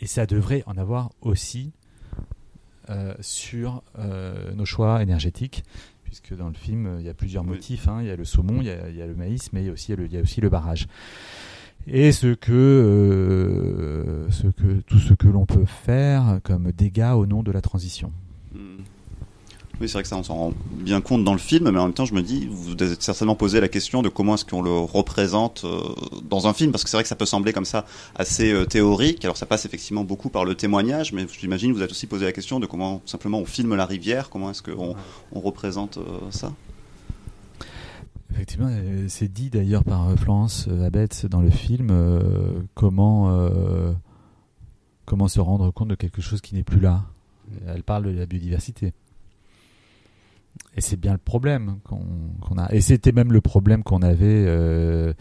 Et 0.00 0.06
ça 0.06 0.26
devrait 0.26 0.62
en 0.66 0.76
avoir 0.76 1.10
aussi 1.20 1.72
euh, 2.90 3.14
sur 3.20 3.82
euh, 3.98 4.52
nos 4.54 4.64
choix 4.64 5.02
énergétiques, 5.02 5.64
puisque 6.02 6.36
dans 6.36 6.48
le 6.48 6.54
film 6.54 6.96
il 6.98 7.06
y 7.06 7.08
a 7.08 7.14
plusieurs 7.14 7.44
motifs. 7.44 7.88
Hein. 7.88 7.98
Il 8.02 8.08
y 8.08 8.10
a 8.10 8.16
le 8.16 8.24
saumon, 8.24 8.60
il 8.60 8.66
y 8.66 8.70
a, 8.70 8.88
il 8.88 8.96
y 8.96 9.02
a 9.02 9.06
le 9.06 9.14
maïs, 9.14 9.52
mais 9.52 9.62
il 9.62 9.66
y 9.66 9.70
a 9.70 9.72
aussi, 9.72 9.92
il 9.92 10.12
y 10.12 10.18
a 10.18 10.20
aussi 10.20 10.40
le 10.40 10.48
barrage 10.48 10.86
et 11.86 12.12
ce 12.12 12.28
que, 12.34 12.52
euh, 12.52 14.30
ce 14.30 14.46
que 14.46 14.80
tout 14.86 14.98
ce 14.98 15.14
que 15.14 15.28
l'on 15.28 15.46
peut 15.46 15.66
faire 15.66 16.40
comme 16.42 16.72
dégâts 16.72 17.12
au 17.14 17.26
nom 17.26 17.42
de 17.42 17.52
la 17.52 17.60
transition. 17.60 18.12
Hmm. 18.54 18.82
Oui, 19.80 19.88
c'est 19.88 19.94
vrai 19.94 20.02
que 20.02 20.08
ça, 20.08 20.16
on 20.16 20.22
s'en 20.22 20.36
rend 20.36 20.52
bien 20.70 21.00
compte 21.00 21.24
dans 21.24 21.32
le 21.32 21.38
film, 21.38 21.68
mais 21.68 21.80
en 21.80 21.86
même 21.86 21.94
temps, 21.94 22.04
je 22.04 22.14
me 22.14 22.22
dis, 22.22 22.48
vous 22.48 22.74
avez 22.80 22.94
certainement 23.00 23.34
posé 23.34 23.60
la 23.60 23.66
question 23.66 24.02
de 24.02 24.08
comment 24.08 24.34
est-ce 24.34 24.44
qu'on 24.44 24.62
le 24.62 24.70
représente 24.70 25.64
euh, 25.64 25.80
dans 26.22 26.46
un 26.46 26.52
film, 26.52 26.70
parce 26.70 26.84
que 26.84 26.90
c'est 26.90 26.96
vrai 26.96 27.02
que 27.02 27.08
ça 27.08 27.16
peut 27.16 27.26
sembler 27.26 27.52
comme 27.52 27.64
ça 27.64 27.84
assez 28.14 28.52
euh, 28.52 28.66
théorique. 28.66 29.24
Alors, 29.24 29.36
ça 29.36 29.46
passe 29.46 29.66
effectivement 29.66 30.04
beaucoup 30.04 30.28
par 30.28 30.44
le 30.44 30.54
témoignage, 30.54 31.12
mais 31.12 31.26
j'imagine 31.40 31.72
vous 31.72 31.80
avez 31.80 31.90
aussi 31.90 32.06
posé 32.06 32.24
la 32.24 32.32
question 32.32 32.60
de 32.60 32.66
comment 32.66 33.02
simplement 33.04 33.40
on 33.40 33.46
filme 33.46 33.74
la 33.74 33.84
rivière, 33.84 34.30
comment 34.30 34.52
est-ce 34.52 34.62
qu'on 34.62 34.94
on 35.32 35.40
représente 35.40 35.98
ça? 36.30 36.52
Effectivement, 38.34 38.68
euh, 38.68 39.04
c'est 39.06 39.32
dit 39.32 39.48
d'ailleurs 39.48 39.84
par 39.84 40.08
euh, 40.08 40.16
Florence 40.16 40.66
euh, 40.68 40.84
Abetz 40.84 41.24
dans 41.26 41.40
le 41.40 41.50
film 41.50 41.92
comment, 42.74 43.48
comment 45.04 45.28
se 45.28 45.40
rendre 45.40 45.70
compte 45.70 45.88
de 45.88 45.94
quelque 45.94 46.20
chose 46.20 46.40
qui 46.40 46.56
n'est 46.56 46.64
plus 46.64 46.80
là. 46.80 47.04
Elle 47.66 47.84
parle 47.84 48.04
de 48.04 48.10
la 48.10 48.26
biodiversité. 48.26 48.92
Et 50.76 50.80
c'est 50.80 50.96
bien 50.96 51.12
le 51.12 51.18
problème 51.18 51.78
qu'on 51.84 52.58
a. 52.58 52.72
Et 52.72 52.80
c'était 52.80 53.12
même 53.12 53.32
le 53.32 53.40
problème 53.40 53.84
qu'on 53.84 54.02
avait 54.02 55.14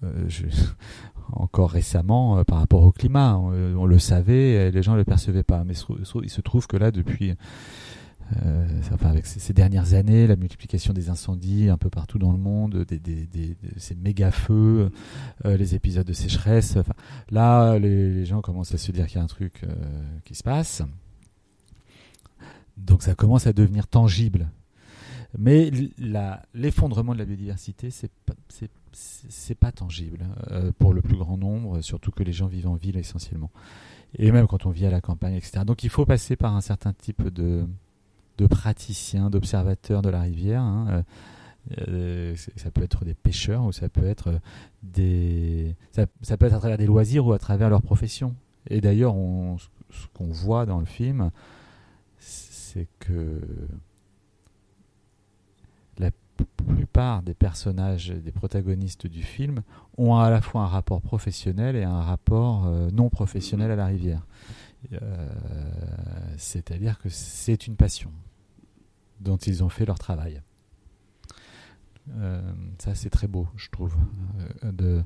encore 1.32 1.70
récemment 1.70 2.42
par 2.44 2.58
rapport 2.58 2.82
au 2.82 2.92
climat. 2.92 3.36
On, 3.36 3.52
on, 3.76 3.84
le 3.84 3.98
savait, 3.98 4.70
les 4.70 4.82
gens 4.82 4.92
ne 4.92 4.98
le 4.98 5.04
percevaient 5.04 5.42
pas. 5.42 5.64
Mais 5.64 5.74
il 6.22 6.30
se 6.30 6.40
trouve 6.40 6.66
que 6.66 6.78
là, 6.78 6.90
depuis 6.90 7.34
euh, 8.44 8.66
enfin, 8.92 9.10
avec 9.10 9.26
ces, 9.26 9.52
dernières 9.52 9.94
années, 9.94 10.26
la 10.26 10.36
multiplication 10.36 10.92
des 10.92 11.10
incendies 11.10 11.68
un 11.68 11.76
peu 11.76 11.90
partout 11.90 12.18
dans 12.18 12.32
le 12.32 12.38
monde, 12.38 12.86
ces 13.76 13.94
méga 13.94 14.30
feux, 14.30 14.90
euh, 15.44 15.56
les 15.56 15.74
épisodes 15.74 16.06
de 16.06 16.12
sécheresse. 16.12 16.78
Là, 17.30 17.78
les, 17.78 18.24
gens 18.24 18.40
commencent 18.40 18.74
à 18.74 18.78
se 18.78 18.92
dire 18.92 19.06
qu'il 19.06 19.16
y 19.16 19.20
a 19.20 19.24
un 19.24 19.28
truc 19.28 19.62
euh, 19.64 19.74
qui 20.24 20.34
se 20.34 20.42
passe. 20.42 20.82
Donc 22.76 23.02
ça 23.02 23.14
commence 23.14 23.46
à 23.46 23.52
devenir 23.52 23.86
tangible. 23.86 24.48
Mais 25.36 25.70
l'effondrement 26.54 27.12
de 27.12 27.18
la 27.18 27.24
biodiversité, 27.24 27.90
c'est 27.90 28.10
pas, 28.24 28.34
c'est 28.92 29.54
pas 29.56 29.72
tangible 29.72 30.24
pour 30.78 30.94
le 30.94 31.02
plus 31.02 31.16
grand 31.16 31.36
nombre, 31.36 31.80
surtout 31.80 32.12
que 32.12 32.22
les 32.22 32.32
gens 32.32 32.46
vivent 32.46 32.68
en 32.68 32.76
ville 32.76 32.96
essentiellement. 32.96 33.50
Et 34.16 34.30
même 34.30 34.46
quand 34.46 34.64
on 34.64 34.70
vit 34.70 34.86
à 34.86 34.90
la 34.90 35.00
campagne, 35.00 35.34
etc. 35.34 35.64
Donc 35.66 35.82
il 35.82 35.90
faut 35.90 36.06
passer 36.06 36.36
par 36.36 36.54
un 36.54 36.60
certain 36.60 36.92
type 36.92 37.28
de, 37.28 37.66
de 38.38 38.46
praticiens, 38.46 39.30
d'observateurs 39.30 40.02
de 40.02 40.08
la 40.08 40.20
rivière. 40.20 40.62
Hein, 40.62 40.86
euh, 40.90 41.02
euh, 41.88 42.36
ça 42.56 42.70
peut 42.70 42.82
être 42.82 43.04
des 43.04 43.14
pêcheurs 43.14 43.64
ou 43.64 43.72
ça 43.72 43.88
peut 43.88 44.06
être 44.06 44.38
des 44.82 45.74
ça, 45.92 46.36
peut 46.36 46.46
être 46.46 46.54
à 46.54 46.58
travers 46.58 46.78
des 46.78 46.86
loisirs 46.86 47.26
ou 47.26 47.32
à 47.32 47.38
travers 47.38 47.70
leur 47.70 47.82
profession. 47.82 48.34
Et 48.68 48.80
d'ailleurs, 48.80 49.14
ce 49.90 50.06
qu'on 50.14 50.26
voit 50.26 50.66
dans 50.66 50.80
le 50.80 50.86
film, 50.86 51.30
c'est 52.18 52.88
que 52.98 53.40
la 55.98 56.10
plupart 56.66 57.22
des 57.22 57.34
personnages, 57.34 58.08
des 58.08 58.32
protagonistes 58.32 59.06
du 59.06 59.22
film, 59.22 59.62
ont 59.96 60.16
à 60.16 60.30
la 60.30 60.40
fois 60.40 60.62
un 60.62 60.66
rapport 60.66 61.00
professionnel 61.00 61.76
et 61.76 61.84
un 61.84 62.00
rapport 62.00 62.66
euh, 62.66 62.90
non 62.90 63.08
professionnel 63.08 63.70
à 63.70 63.76
la 63.76 63.86
rivière. 63.86 64.26
C'est-à-dire 66.36 66.98
que 66.98 67.08
c'est 67.08 67.66
une 67.66 67.76
passion 67.76 68.12
dont 69.20 69.36
ils 69.36 69.62
ont 69.64 69.68
fait 69.68 69.86
leur 69.86 69.98
travail. 69.98 70.42
Euh, 72.18 72.40
ça, 72.78 72.94
c'est 72.94 73.10
très 73.10 73.26
beau, 73.26 73.48
je 73.56 73.70
trouve. 73.70 73.94
Euh. 74.64 75.02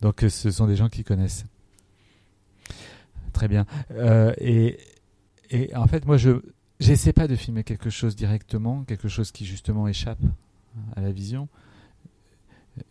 Donc, 0.00 0.24
ce 0.28 0.50
sont 0.50 0.66
des 0.66 0.76
gens 0.76 0.88
qui 0.88 1.04
connaissent. 1.04 1.46
Très 3.32 3.48
bien. 3.48 3.66
Euh, 3.92 4.34
et, 4.38 4.78
et, 5.50 5.74
en 5.76 5.86
fait, 5.86 6.06
moi, 6.06 6.16
je 6.16 6.42
j'essaie 6.80 7.12
pas 7.12 7.28
de 7.28 7.36
filmer 7.36 7.62
quelque 7.62 7.90
chose 7.90 8.16
directement, 8.16 8.84
quelque 8.84 9.08
chose 9.08 9.32
qui 9.32 9.44
justement 9.44 9.86
échappe 9.86 10.22
à 10.96 11.02
la 11.02 11.12
vision, 11.12 11.48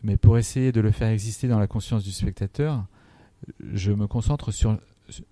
mais 0.03 0.15
pour 0.15 0.37
essayer 0.37 0.71
de 0.71 0.79
le 0.79 0.91
faire 0.91 1.09
exister 1.09 1.47
dans 1.47 1.59
la 1.59 1.67
conscience 1.67 2.03
du 2.03 2.11
spectateur, 2.11 2.85
je 3.73 3.91
me 3.91 4.05
concentre 4.05 4.51
sur 4.51 4.79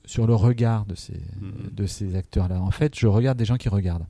sur 0.05 0.27
le 0.27 0.35
regard 0.35 0.85
de 0.85 0.95
ces 0.95 1.13
mm-hmm. 1.13 1.75
de 1.75 1.85
ces 1.85 2.15
acteurs-là. 2.15 2.61
En 2.61 2.71
fait, 2.71 2.97
je 2.97 3.07
regarde 3.07 3.37
des 3.37 3.45
gens 3.45 3.57
qui 3.57 3.69
regardent 3.69 4.05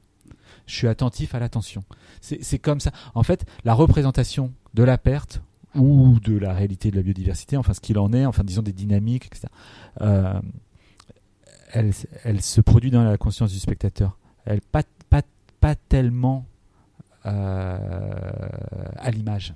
je 0.68 0.76
suis 0.76 0.88
attentif 0.88 1.34
à 1.34 1.40
l'attention. 1.40 1.84
C'est 2.22 2.60
comme 2.60 2.80
ça. 2.80 2.92
En 3.16 3.24
fait, 3.24 3.46
la 3.64 3.74
représentation 3.74 4.54
de 4.74 4.84
la 4.84 4.98
perte 4.98 5.42
ou 5.76 6.20
de 6.20 6.38
la 6.38 6.54
réalité 6.54 6.92
de 6.92 6.98
la 6.98 7.02
biodiversité, 7.02 7.58
enfin 7.58 7.74
ce 7.74 7.80
qu'il 7.80 7.98
en 7.98 8.14
est, 8.14 8.26
enfin 8.26 8.44
disons 8.44 8.62
des 8.62 8.74
dynamiques, 8.74 9.28
etc., 9.28 9.48
euh, 10.02 10.40
elle, 11.72 11.92
elle, 12.24 12.42
se 12.42 12.62
produit 12.62 12.92
dans 12.92 13.04
la 13.04 13.18
conscience 13.18 13.52
du 13.52 13.60
spectateur. 13.60 14.18
Elle 14.46 14.62
pas 14.62 14.84
pas 15.60 15.76
tellement 15.76 16.46
à 17.24 19.12
l'image. 19.12 19.54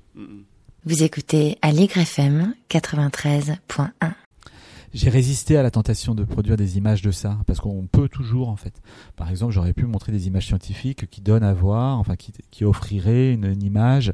Vous 0.84 1.04
écoutez 1.04 1.58
Allegre 1.62 2.00
FM 2.00 2.54
93.1. 2.70 3.92
J'ai 4.94 5.10
résisté 5.10 5.56
à 5.56 5.64
la 5.64 5.72
tentation 5.72 6.16
de 6.16 6.26
produire 6.26 6.58
des 6.58 6.78
images 6.78 7.02
de 7.02 7.12
ça, 7.12 7.40
parce 7.48 7.62
qu'on 7.62 7.88
peut 7.88 8.10
toujours 8.10 8.50
en 8.50 8.58
fait. 8.58 8.82
Par 9.16 9.30
exemple, 9.30 9.54
j'aurais 9.54 9.74
pu 9.74 9.86
montrer 9.86 10.12
des 10.12 10.28
images 10.28 10.48
scientifiques 10.48 11.10
qui 11.10 11.22
donnent 11.22 11.44
à 11.44 11.54
voir, 11.54 11.98
enfin 11.98 12.16
qui, 12.18 12.66
offriraient 12.66 13.34
une, 13.34 13.64
image 13.64 14.12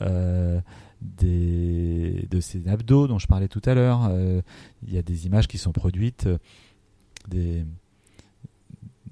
euh, 0.00 0.60
des, 1.02 2.26
de 2.30 2.40
ces 2.40 2.66
abdos 2.66 3.08
dont 3.08 3.18
je 3.18 3.26
parlais 3.26 3.48
tout 3.48 3.60
à 3.66 3.74
l'heure. 3.74 4.08
Euh, 4.10 4.40
il 4.86 4.94
y 4.94 4.98
a 4.98 5.02
des 5.02 5.26
images 5.26 5.48
qui 5.48 5.58
sont 5.58 5.72
produites, 5.72 6.26
euh, 6.26 6.38
des, 7.28 7.66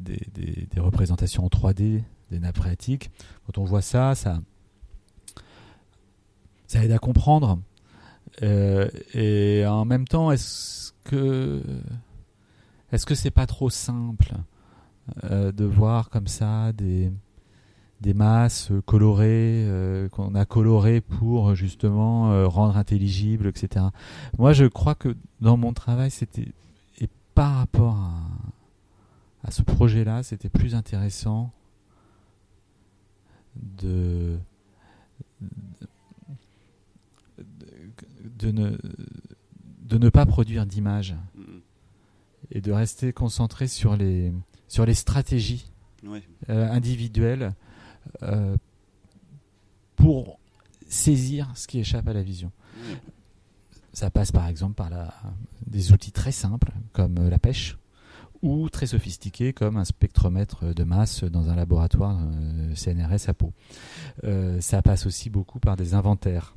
des, 0.01 0.27
des, 0.33 0.67
des, 0.71 0.81
représentations 0.81 1.45
en 1.45 1.49
3D 1.49 2.03
des 2.31 2.39
nappes 2.39 2.57
phréatiques. 2.57 3.11
Quand 3.47 3.59
on 3.59 3.65
voit 3.65 3.83
ça, 3.83 4.15
ça, 4.15 4.41
ça 6.67 6.83
aide 6.83 6.93
à 6.93 6.99
comprendre. 6.99 7.59
Euh, 8.43 8.89
et 9.13 9.65
en 9.67 9.85
même 9.85 10.07
temps, 10.07 10.31
est-ce 10.31 10.93
que 11.05 11.63
est-ce 12.93 13.07
que 13.07 13.15
c'est 13.15 13.31
pas 13.31 13.47
trop 13.47 13.71
simple 13.71 14.33
euh, 15.25 15.53
de 15.53 15.65
voir 15.65 16.11
comme 16.11 16.27
ça 16.27 16.73
des 16.73 17.13
des 18.01 18.15
masses 18.15 18.71
colorées 18.87 19.65
euh, 19.67 20.09
qu'on 20.09 20.35
a 20.35 20.45
colorées 20.45 21.01
pour 21.01 21.55
justement 21.55 22.49
rendre 22.49 22.77
intelligibles, 22.77 23.47
etc. 23.47 23.87
Moi, 24.39 24.53
je 24.53 24.67
crois 24.67 24.95
que 24.95 25.17
dans 25.41 25.57
mon 25.57 25.73
travail, 25.73 26.11
c'était 26.11 26.49
et 27.01 27.09
par 27.35 27.57
rapport 27.57 27.99
à 29.45 29.51
ce 29.51 29.63
projet-là, 29.63 30.23
c'était 30.23 30.49
plus 30.49 30.75
intéressant 30.75 31.53
de 33.57 34.39
de 38.45 38.51
ne, 38.51 38.77
de 39.81 39.99
ne 39.99 40.09
pas 40.11 40.27
produire 40.27 40.67
d'images 40.67 41.17
et 42.51 42.61
de 42.61 42.73
rester 42.73 43.13
concentré 43.13 43.69
sur 43.69 43.97
les, 43.97 44.33
sur 44.69 44.85
les 44.85 44.95
stratégies 44.95 45.71
euh, 46.51 46.71
individuelles 46.71 47.55
euh, 48.23 48.57
pour 49.97 50.39
saisir 50.89 51.51
ce 51.55 51.67
qui 51.67 51.79
échappe 51.79 52.07
à 52.07 52.13
la 52.13 52.23
vision. 52.23 52.53
Ça 53.95 54.11
passe 54.11 54.31
par 54.31 54.47
exemple 54.49 54.75
par 54.75 54.91
la, 54.91 55.15
des 55.67 55.93
outils 55.93 56.13
très 56.13 56.33
simples 56.33 56.73
comme 56.93 57.29
la 57.29 57.39
pêche 57.39 57.79
ou 58.43 58.69
très 58.69 58.87
sophistiqués 58.87 59.55
comme 59.55 59.79
un 59.79 59.85
spectromètre 59.85 60.75
de 60.75 60.85
masse 60.85 61.25
dans 61.25 61.49
un 61.49 61.55
laboratoire 61.55 62.21
euh, 62.21 62.75
CNRS 62.75 63.29
à 63.29 63.35
Pau. 63.35 63.55
ça 64.61 64.83
passe 64.83 65.07
aussi 65.07 65.31
beaucoup 65.31 65.61
par 65.61 65.77
des 65.77 65.95
inventaires 65.95 66.55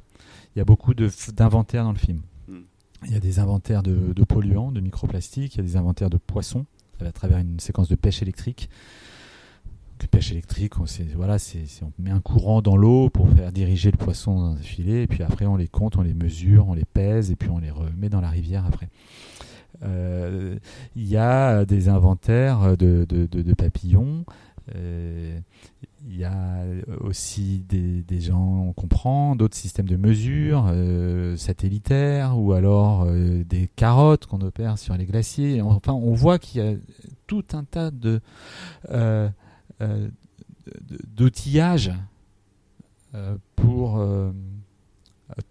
il 0.57 0.59
y 0.59 0.61
a 0.61 0.65
beaucoup 0.65 0.95
d'inventaires 0.95 1.83
dans 1.83 1.91
le 1.91 1.99
film. 1.99 2.21
Hmm. 2.47 2.61
Il 3.05 3.11
y 3.11 3.15
a 3.15 3.19
des 3.19 3.37
inventaires 3.37 3.83
de, 3.83 4.23
polluants, 4.23 4.71
de 4.71 4.79
microplastiques, 4.81 5.53
il 5.53 5.57
y 5.57 5.61
a 5.61 5.63
des 5.63 5.77
inventaires 5.77 6.09
de 6.09 6.17
poissons 6.17 6.65
à 6.99 7.11
travers 7.11 7.37
une 7.37 7.59
séquence 7.59 7.89
de 7.89 7.95
pêche 7.95 8.23
électrique. 8.23 8.67
pêche 10.09 10.31
électrique, 10.31 10.79
on, 10.79 10.85
voilà, 11.15 11.37
c'est, 11.37 11.65
on 11.83 11.91
met 11.99 12.09
un 12.09 12.21
courant 12.21 12.63
dans 12.63 12.75
l'eau 12.75 13.11
pour 13.11 13.29
faire 13.29 13.51
diriger 13.51 13.91
le 13.91 13.97
poisson 13.97 14.39
dans 14.39 14.53
un 14.53 14.61
filet, 14.61 15.03
et 15.03 15.07
puis 15.07 15.21
après 15.21 15.45
on 15.45 15.57
les 15.57 15.67
compte, 15.67 15.95
on 15.95 16.01
les 16.01 16.15
mesure, 16.15 16.67
on 16.67 16.73
les 16.73 16.85
pèse, 16.85 17.29
et 17.29 17.35
puis 17.35 17.49
on 17.49 17.59
les 17.59 17.69
remet 17.69 18.09
dans 18.09 18.21
la 18.21 18.31
rivière 18.31 18.65
après. 18.65 18.89
Euh, 19.83 20.57
il 20.95 21.07
y 21.07 21.17
a 21.17 21.65
des 21.65 21.87
inventaires 21.87 22.75
de, 22.77 23.05
de 23.07 23.53
papillons, 23.53 24.25
il 26.05 26.17
y 26.17 26.23
a 26.23 26.63
aussi 27.01 27.63
des, 27.67 28.03
des, 28.03 28.21
gens, 28.21 28.65
on 28.67 28.73
comprend, 28.73 29.35
d'autres 29.35 29.55
systèmes 29.55 29.87
de 29.87 29.95
mesure 29.95 30.67
euh, 30.69 31.35
satellitaires 31.35 32.37
ou 32.37 32.53
alors 32.53 33.03
euh, 33.03 33.43
des 33.43 33.67
carottes 33.75 34.25
qu'on 34.25 34.41
opère 34.41 34.77
sur 34.77 34.95
les 34.95 35.05
glaciers. 35.05 35.61
Enfin, 35.61 35.93
on 35.93 36.13
voit 36.13 36.39
qu'il 36.39 36.63
y 36.63 36.67
a 36.67 36.75
tout 37.25 37.45
un 37.53 37.63
tas 37.63 37.91
de 37.91 38.21
euh, 38.89 39.29
d'outillage 41.15 41.91
pour 43.55 44.03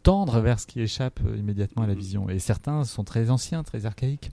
tendre 0.03 0.41
vers 0.41 0.61
ce 0.61 0.67
qui 0.67 0.81
échappe 0.81 1.21
immédiatement 1.37 1.85
à 1.85 1.87
la 1.87 1.95
vision. 1.95 2.29
Et 2.29 2.39
certains 2.39 2.85
sont 2.85 3.05
très 3.05 3.31
anciens, 3.31 3.63
très 3.63 3.87
archaïques. 3.87 4.31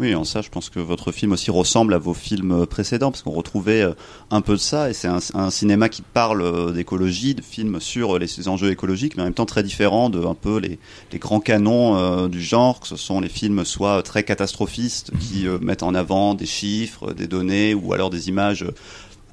Oui, 0.00 0.14
en 0.14 0.22
ça, 0.22 0.42
je 0.42 0.48
pense 0.48 0.70
que 0.70 0.78
votre 0.78 1.10
film 1.10 1.32
aussi 1.32 1.50
ressemble 1.50 1.92
à 1.92 1.98
vos 1.98 2.14
films 2.14 2.66
précédents, 2.66 3.10
parce 3.10 3.22
qu'on 3.22 3.32
retrouvait 3.32 3.82
euh, 3.82 3.94
un 4.30 4.42
peu 4.42 4.52
de 4.52 4.58
ça, 4.58 4.88
et 4.90 4.92
c'est 4.92 5.08
un, 5.08 5.50
cinéma 5.50 5.88
qui 5.88 6.02
parle 6.02 6.40
euh, 6.42 6.70
d'écologie, 6.70 7.34
de 7.34 7.42
films 7.42 7.80
sur 7.80 8.14
euh, 8.14 8.18
les, 8.20 8.46
enjeux 8.46 8.70
écologiques, 8.70 9.16
mais 9.16 9.22
en 9.22 9.24
même 9.24 9.34
temps 9.34 9.44
très 9.44 9.64
différent 9.64 10.08
de 10.08 10.24
un 10.24 10.36
peu 10.36 10.58
les, 10.58 10.78
grands 11.18 11.40
canons 11.40 12.28
du 12.28 12.40
genre, 12.40 12.78
que 12.78 12.86
ce 12.86 12.94
sont 12.94 13.20
les 13.20 13.28
films 13.28 13.64
soit 13.64 14.04
très 14.04 14.22
catastrophistes, 14.22 15.10
qui 15.18 15.46
mettent 15.60 15.82
en 15.82 15.96
avant 15.96 16.34
des 16.34 16.46
chiffres, 16.46 17.12
des 17.12 17.26
données, 17.26 17.74
ou 17.74 17.92
alors 17.92 18.10
des 18.10 18.28
images 18.28 18.64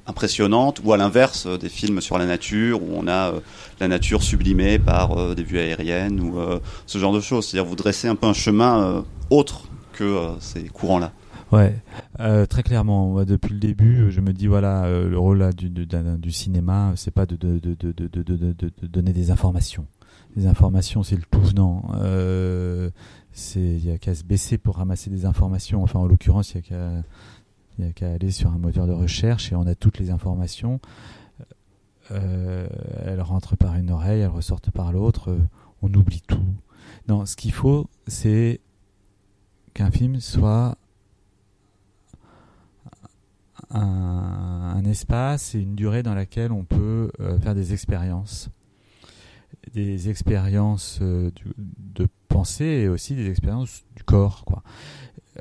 impressionnantes, 0.08 0.80
ou 0.82 0.92
à 0.92 0.96
l'inverse, 0.96 1.46
des 1.46 1.68
films 1.68 2.00
sur 2.00 2.18
la 2.18 2.26
nature, 2.26 2.82
où 2.82 2.88
on 2.96 3.06
a 3.06 3.34
la 3.78 3.86
nature 3.86 4.24
sublimée 4.24 4.80
par 4.80 5.36
des 5.36 5.44
vues 5.44 5.60
aériennes, 5.60 6.20
ou 6.20 6.40
ce 6.86 6.98
genre 6.98 7.12
de 7.12 7.20
choses. 7.20 7.46
C'est-à-dire 7.46 7.68
vous 7.68 7.76
dressez 7.76 8.08
un 8.08 8.16
peu 8.16 8.26
un 8.26 8.34
chemin 8.34 9.04
autre 9.30 9.62
que 9.96 10.04
euh, 10.04 10.38
ces 10.40 10.64
courants-là. 10.68 11.12
Ouais, 11.52 11.74
euh, 12.20 12.46
très 12.46 12.62
clairement. 12.62 13.24
depuis 13.24 13.52
le 13.54 13.60
début, 13.60 14.10
je 14.10 14.20
me 14.20 14.32
dis 14.32 14.46
voilà, 14.46 14.84
euh, 14.84 15.08
le 15.08 15.18
rôle 15.18 15.54
du, 15.54 15.70
du, 15.70 16.30
cinéma, 16.30 16.92
c'est 16.96 17.12
pas 17.12 17.24
de, 17.26 17.36
donner 18.82 19.12
des 19.12 19.30
informations. 19.30 19.86
Les 20.36 20.46
informations, 20.46 21.02
c'est 21.02 21.16
le 21.16 21.22
tout 21.22 21.40
venant. 21.40 21.88
c'est 23.32 23.60
il 23.60 23.84
y 23.84 23.90
a 23.90 23.98
qu'à 23.98 24.14
se 24.14 24.24
baisser 24.24 24.58
pour 24.58 24.76
ramasser 24.76 25.08
des 25.08 25.24
informations. 25.24 25.82
Enfin, 25.82 26.00
en 26.00 26.06
l'occurrence, 26.06 26.52
il 26.52 26.56
y 26.56 26.58
a 26.58 26.62
qu'à 26.62 26.90
il 27.78 27.84
y 27.84 27.88
a 27.88 27.92
qu'à 27.92 28.10
aller 28.10 28.30
sur 28.30 28.50
un 28.50 28.58
moteur 28.58 28.86
de 28.86 28.92
recherche 28.92 29.52
et 29.52 29.54
on 29.54 29.66
a 29.66 29.74
toutes 29.74 29.98
les 29.98 30.10
informations. 30.10 30.80
elles 32.10 33.20
rentrent 33.20 33.56
par 33.56 33.76
une 33.76 33.90
oreille, 33.90 34.20
elles 34.20 34.28
ressortent 34.28 34.70
par 34.70 34.92
l'autre. 34.92 35.36
on 35.80 35.92
oublie 35.94 36.22
tout. 36.26 36.44
Non, 37.08 37.24
ce 37.24 37.36
qu'il 37.36 37.52
faut, 37.52 37.88
c'est 38.08 38.60
qu'un 39.76 39.90
film 39.90 40.20
soit 40.20 40.78
un, 43.70 44.82
espace 44.86 45.54
et 45.54 45.60
une 45.60 45.74
durée 45.74 46.02
dans 46.02 46.14
laquelle 46.14 46.50
on 46.50 46.64
peut 46.64 47.10
euh, 47.20 47.38
faire 47.40 47.54
des 47.54 47.74
expériences. 47.74 48.48
Des 49.74 50.08
expériences 50.08 51.00
euh, 51.02 51.30
de 51.56 52.08
pensée 52.28 52.64
et 52.64 52.88
aussi 52.88 53.14
des 53.16 53.28
expériences 53.28 53.84
du 53.94 54.02
corps. 54.02 54.46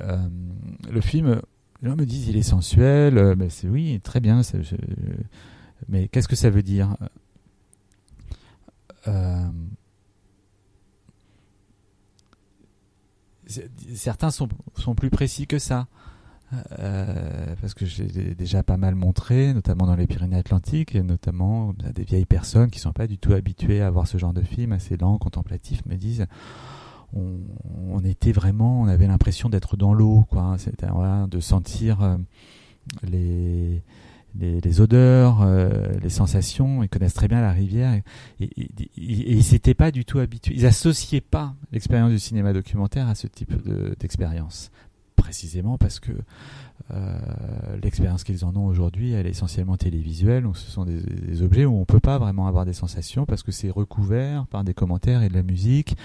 Euh, 0.01 0.27
le 0.91 0.99
film, 0.99 1.41
les 1.81 1.89
gens 1.89 1.95
me 1.95 2.05
disent 2.05 2.27
il 2.27 2.35
est 2.35 2.43
sensuel, 2.43 3.35
mais 3.37 3.49
c'est 3.49 3.69
oui, 3.69 4.01
très 4.03 4.19
bien, 4.19 4.41
mais 5.87 6.09
qu'est-ce 6.09 6.27
que 6.27 6.35
ça 6.35 6.49
veut 6.49 6.63
dire? 6.63 6.97
Certains 13.93 14.31
sont, 14.31 14.49
sont 14.75 14.95
plus 14.95 15.09
précis 15.09 15.47
que 15.47 15.59
ça. 15.59 15.87
Euh, 16.79 17.55
parce 17.59 17.73
que 17.73 17.85
j'ai 17.85 18.35
déjà 18.35 18.61
pas 18.61 18.77
mal 18.77 18.93
montré, 18.95 19.53
notamment 19.53 19.87
dans 19.87 19.95
les 19.95 20.07
Pyrénées-Atlantiques, 20.07 20.95
et 20.95 21.01
notamment 21.01 21.73
des 21.73 22.03
vieilles 22.03 22.25
personnes 22.25 22.69
qui 22.69 22.79
sont 22.79 22.93
pas 22.93 23.07
du 23.07 23.17
tout 23.17 23.33
habituées 23.33 23.81
à 23.81 23.89
voir 23.89 24.07
ce 24.07 24.17
genre 24.17 24.33
de 24.33 24.41
film 24.41 24.71
assez 24.71 24.95
lent, 24.95 25.17
contemplatif, 25.17 25.85
me 25.85 25.95
disent 25.95 26.27
on, 27.13 27.39
on 27.89 28.03
était 28.03 28.31
vraiment, 28.31 28.81
on 28.81 28.87
avait 28.87 29.07
l'impression 29.07 29.49
d'être 29.49 29.75
dans 29.75 29.93
l'eau, 29.93 30.25
quoi. 30.29 30.55
C'était 30.59 30.87
voilà, 30.87 31.27
de 31.27 31.39
sentir 31.39 32.01
euh, 32.01 32.17
les 34.39 34.61
les, 34.61 34.81
odeurs, 34.81 35.41
euh, 35.41 35.87
les 36.01 36.09
sensations. 36.09 36.83
Ils 36.83 36.89
connaissent 36.89 37.13
très 37.13 37.27
bien 37.27 37.41
la 37.41 37.51
rivière 37.51 37.93
et, 38.39 38.45
et, 38.45 38.69
ils 38.97 39.43
s'étaient 39.43 39.73
pas 39.73 39.91
du 39.91 40.05
tout 40.05 40.19
habitués. 40.19 40.53
Ils 40.55 40.65
associaient 40.65 41.21
pas 41.21 41.55
l'expérience 41.71 42.11
du 42.11 42.19
cinéma 42.19 42.53
documentaire 42.53 43.07
à 43.07 43.15
ce 43.15 43.27
type 43.27 43.53
d'expérience, 43.99 44.71
précisément 45.15 45.77
parce 45.77 45.99
que 45.99 46.11
euh, 46.91 47.17
l'expérience 47.81 48.23
qu'ils 48.23 48.45
en 48.45 48.55
ont 48.55 48.65
aujourd'hui, 48.65 49.11
elle 49.11 49.25
est 49.25 49.31
essentiellement 49.31 49.77
télévisuelle. 49.77 50.43
Donc 50.43 50.57
ce 50.57 50.69
sont 50.69 50.85
des, 50.85 51.41
objets 51.41 51.65
où 51.65 51.75
on 51.75 51.85
peut 51.85 51.99
pas 51.99 52.17
vraiment 52.17 52.47
avoir 52.47 52.65
des 52.65 52.73
sensations 52.73 53.25
parce 53.25 53.43
que 53.43 53.51
c'est 53.51 53.69
recouvert 53.69 54.45
par 54.47 54.63
des 54.63 54.73
commentaires 54.73 55.23
et 55.23 55.29
de 55.29 55.33
la 55.33 55.43
musique, 55.43 55.97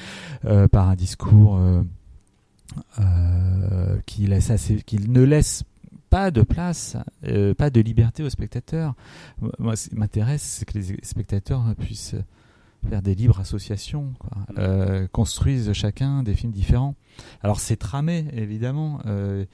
euh, 0.44 0.68
par 0.68 0.88
un 0.88 0.96
discours. 0.96 1.60
qui, 4.06 4.26
laisse 4.26 4.50
assez, 4.50 4.76
qui 4.82 4.98
ne 4.98 5.22
laisse 5.22 5.64
pas 6.10 6.32
de 6.32 6.42
place, 6.42 6.96
euh, 7.24 7.54
pas 7.54 7.70
de 7.70 7.80
liberté 7.80 8.22
aux 8.22 8.30
spectateurs. 8.30 8.94
Moi, 9.58 9.76
ce 9.76 9.88
qui 9.88 9.94
m'intéresse, 9.94 10.42
c'est 10.42 10.64
que 10.64 10.76
les 10.76 10.96
spectateurs 11.02 11.64
puissent 11.76 12.16
faire 12.88 13.00
des 13.00 13.14
libres 13.14 13.38
associations, 13.40 14.14
quoi. 14.18 14.38
Mm. 14.50 14.54
Euh, 14.58 15.08
construisent 15.08 15.72
chacun 15.72 16.22
des 16.22 16.34
films 16.34 16.52
différents. 16.52 16.96
Alors 17.42 17.60
c'est 17.60 17.76
tramé, 17.76 18.26
évidemment. 18.32 19.00
Euh, 19.06 19.44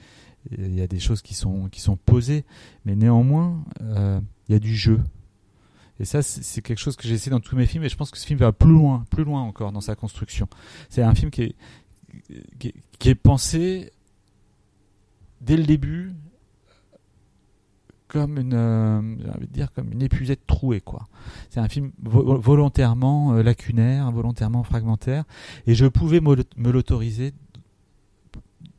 il 0.57 0.73
y 0.73 0.81
a 0.81 0.87
des 0.87 0.99
choses 0.99 1.21
qui 1.21 1.35
sont, 1.35 1.67
qui 1.69 1.81
sont 1.81 1.97
posées, 1.97 2.45
mais 2.85 2.95
néanmoins, 2.95 3.65
il 3.81 4.53
y 4.53 4.55
a 4.55 4.59
du 4.59 4.75
jeu. 4.75 5.01
Et 5.99 6.05
ça, 6.05 6.21
c'est 6.21 6.61
quelque 6.61 6.77
chose 6.77 6.95
que 6.95 7.05
j'essaie 7.07 7.29
dans 7.29 7.41
tous 7.41 7.57
mes 7.57 7.65
films, 7.65 7.83
et 7.83 7.89
je 7.89 7.97
pense 7.97 8.11
que 8.11 8.17
ce 8.17 8.25
film 8.25 8.39
va 8.39 8.53
plus 8.53 8.71
loin, 8.71 9.03
plus 9.09 9.25
loin 9.25 9.41
encore 9.41 9.73
dans 9.73 9.81
sa 9.81 9.95
construction. 9.95 10.47
C'est 10.89 11.01
un 11.01 11.13
film 11.13 11.31
qui 11.31 11.41
est, 11.41 11.55
qui 12.59 12.69
est, 12.69 12.75
qui 12.97 13.09
est 13.09 13.15
pensé 13.15 13.91
dès 15.41 15.57
le 15.57 15.63
début 15.63 16.13
comme 18.07 18.37
une, 18.37 18.53
euh, 18.53 19.01
j'ai 19.19 19.29
envie 19.29 19.47
de 19.47 19.53
dire 19.53 19.71
comme 19.73 19.91
une 19.91 20.01
épuisette 20.01 20.45
trouée 20.47 20.81
quoi. 20.81 21.07
C'est 21.49 21.59
un 21.59 21.67
film 21.67 21.91
vo 22.01 22.37
volontairement 22.39 23.33
euh, 23.33 23.43
lacunaire, 23.43 24.11
volontairement 24.11 24.63
fragmentaire, 24.63 25.25
et 25.65 25.75
je 25.75 25.85
pouvais 25.85 26.21
me 26.21 26.71
l'autoriser 26.71 27.33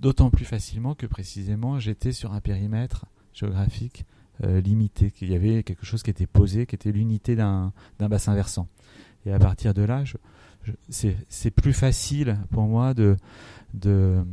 d'autant 0.01 0.31
plus 0.31 0.45
facilement 0.45 0.95
que 0.95 1.07
précisément 1.07 1.79
j'étais 1.79 2.13
sur 2.13 2.33
un 2.33 2.41
périmètre 2.41 3.07
géographique 3.33 4.05
euh, 4.45 4.61
limité, 4.61 5.11
qu'il 5.11 5.31
y 5.31 5.35
avait 5.35 5.65
quelque 5.65 5.85
chose 5.85 6.03
qui 6.03 6.11
était 6.11 6.27
posé, 6.27 6.67
qui 6.67 6.77
était 6.77 6.93
l'unité 6.93 7.35
d'un 7.35 7.73
bassin 7.99 8.35
versant. 8.35 8.69
Et 9.27 9.33
à 9.33 9.39
partir 9.39 9.75
de 9.75 9.83
là, 9.83 10.05
c'est 10.89 11.51
plus 11.51 11.73
facile 11.73 12.39
pour 12.51 12.63
moi 12.63 12.95
de, 12.95 13.17
de 13.75 14.25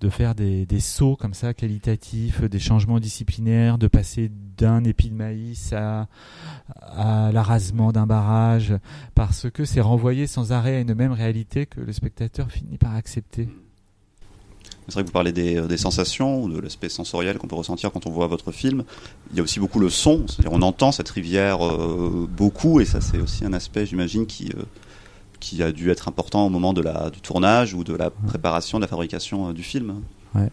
de 0.00 0.08
faire 0.10 0.34
des, 0.34 0.66
sauts 0.80 1.16
comme 1.16 1.34
ça 1.34 1.54
qualitatifs, 1.54 2.42
des 2.42 2.58
changements 2.58 3.00
disciplinaires, 3.00 3.78
de 3.78 3.88
passer 3.88 4.30
d'un 4.56 4.84
épi 4.84 5.10
de 5.10 5.14
maïs 5.14 5.72
à, 5.72 6.08
à 6.80 7.30
l'arasement 7.32 7.92
d'un 7.92 8.06
barrage, 8.06 8.74
parce 9.14 9.50
que 9.50 9.64
c'est 9.64 9.80
renvoyé 9.80 10.26
sans 10.26 10.52
arrêt 10.52 10.76
à 10.76 10.80
une 10.80 10.94
même 10.94 11.12
réalité 11.12 11.66
que 11.66 11.80
le 11.80 11.92
spectateur 11.92 12.50
finit 12.50 12.78
par 12.78 12.94
accepter. 12.94 13.48
C'est 14.88 14.94
vrai 14.94 15.02
que 15.02 15.08
vous 15.08 15.12
parlez 15.12 15.32
des, 15.32 15.60
des 15.62 15.76
sensations, 15.76 16.48
de 16.48 16.60
l'aspect 16.60 16.88
sensoriel 16.88 17.38
qu'on 17.38 17.48
peut 17.48 17.56
ressentir 17.56 17.90
quand 17.90 18.06
on 18.06 18.10
voit 18.10 18.28
votre 18.28 18.52
film. 18.52 18.84
Il 19.32 19.36
y 19.36 19.40
a 19.40 19.42
aussi 19.42 19.58
beaucoup 19.58 19.80
le 19.80 19.90
son, 19.90 20.26
c'est-à-dire 20.28 20.52
on 20.52 20.62
entend 20.62 20.92
cette 20.92 21.08
rivière 21.08 21.66
euh, 21.66 22.28
beaucoup, 22.30 22.80
et 22.80 22.84
ça 22.84 23.00
c'est 23.00 23.18
aussi 23.18 23.44
un 23.44 23.52
aspect, 23.52 23.84
j'imagine, 23.84 24.26
qui, 24.26 24.50
euh, 24.56 24.62
qui 25.38 25.62
a 25.62 25.72
dû 25.72 25.90
être 25.90 26.08
important 26.08 26.46
au 26.46 26.50
moment 26.50 26.72
de 26.72 26.82
la, 26.82 27.10
du 27.10 27.20
tournage 27.20 27.74
ou 27.74 27.84
de 27.84 27.94
la 27.94 28.10
préparation, 28.10 28.78
de 28.78 28.82
la 28.82 28.88
fabrication 28.88 29.48
euh, 29.48 29.52
du 29.52 29.62
film. 29.62 30.02
Ouais. 30.34 30.50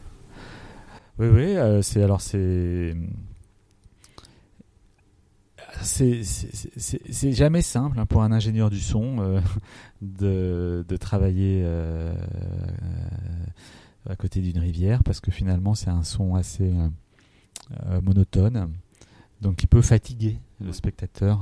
Oui, 1.20 1.28
oui, 1.28 1.58
euh, 1.58 1.82
c'est 1.82 2.02
alors 2.02 2.22
c'est. 2.22 2.96
C'est 5.82 7.34
jamais 7.34 7.62
simple 7.62 8.00
hein, 8.00 8.06
pour 8.06 8.24
un 8.24 8.32
ingénieur 8.32 8.70
du 8.70 8.80
son 8.80 9.18
euh, 9.20 9.42
de, 10.02 10.86
de, 10.88 10.98
travailler 10.98 11.62
euh, 11.66 12.14
à 14.08 14.16
côté 14.16 14.40
d'une 14.40 14.60
rivière 14.60 15.04
parce 15.04 15.20
que 15.20 15.30
finalement 15.30 15.76
c'est 15.76 15.90
un 15.90 16.04
son 16.04 16.36
assez 16.36 16.72
monotone 18.02 18.72
donc 19.42 19.58
qui 19.58 19.68
peut 19.68 19.82
fatiguer 19.82 20.38
le 20.62 20.72
spectateur 20.72 21.42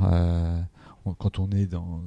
quand 1.17 1.39
on 1.39 1.49
est 1.51 1.65
dans, 1.65 2.01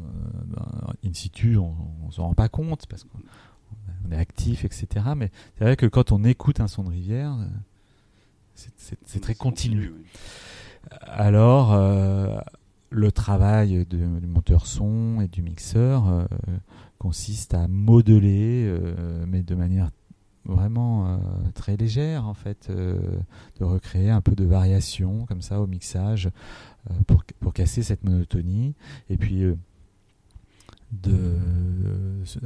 dans 0.47 0.93
in 1.05 1.13
situ, 1.13 1.57
on, 1.57 2.11
s'en 2.11 2.29
rend 2.29 2.35
pas 2.35 2.49
compte 2.49 2.87
parce 2.87 3.05
qu'on 3.05 4.11
est 4.11 4.17
actif, 4.17 4.65
etc. 4.65 5.07
Mais 5.17 5.31
c'est 5.57 5.65
vrai 5.65 5.77
que 5.77 5.87
quand 5.87 6.13
on 6.13 6.25
écoute 6.25 6.61
un 6.61 6.69
son 6.69 6.85
de 6.85 6.91
rivière, 6.91 7.37
c'est 8.55 9.21
très 9.21 9.35
continu. 9.35 9.93
Oui. 9.97 10.05
Alors, 11.03 11.73
euh, 11.73 12.39
le 12.91 13.11
travail 13.11 13.85
de, 13.87 14.21
du 14.21 14.27
monteur 14.27 14.67
son 14.67 15.21
et 15.21 15.29
du 15.29 15.43
mixeur 15.43 16.09
euh, 16.09 16.25
consiste 16.99 17.55
à 17.55 17.67
modeler, 17.69 18.67
euh, 18.67 19.25
mais 19.27 19.43
de 19.43 19.55
manière 19.55 19.91
vraiment 20.47 21.07
euh, 21.07 21.17
très 21.55 21.77
légère 21.77 22.27
en 22.27 22.35
fait, 22.35 22.69
euh, 22.71 22.99
de 23.59 23.65
recréer 23.65 24.11
un 24.11 24.21
peu 24.21 24.35
de 24.35 24.45
variation 24.45 25.25
comme 25.27 25.43
ça 25.43 25.61
au 25.61 25.67
mixage 25.67 26.27
euh, 26.27 26.31
pour, 27.07 27.25
pour 27.41 27.53
casser 27.53 27.83
cette 27.83 28.05
monotonie. 28.05 28.75
Et 29.11 29.17
puis 29.17 29.43
de, 30.93 31.37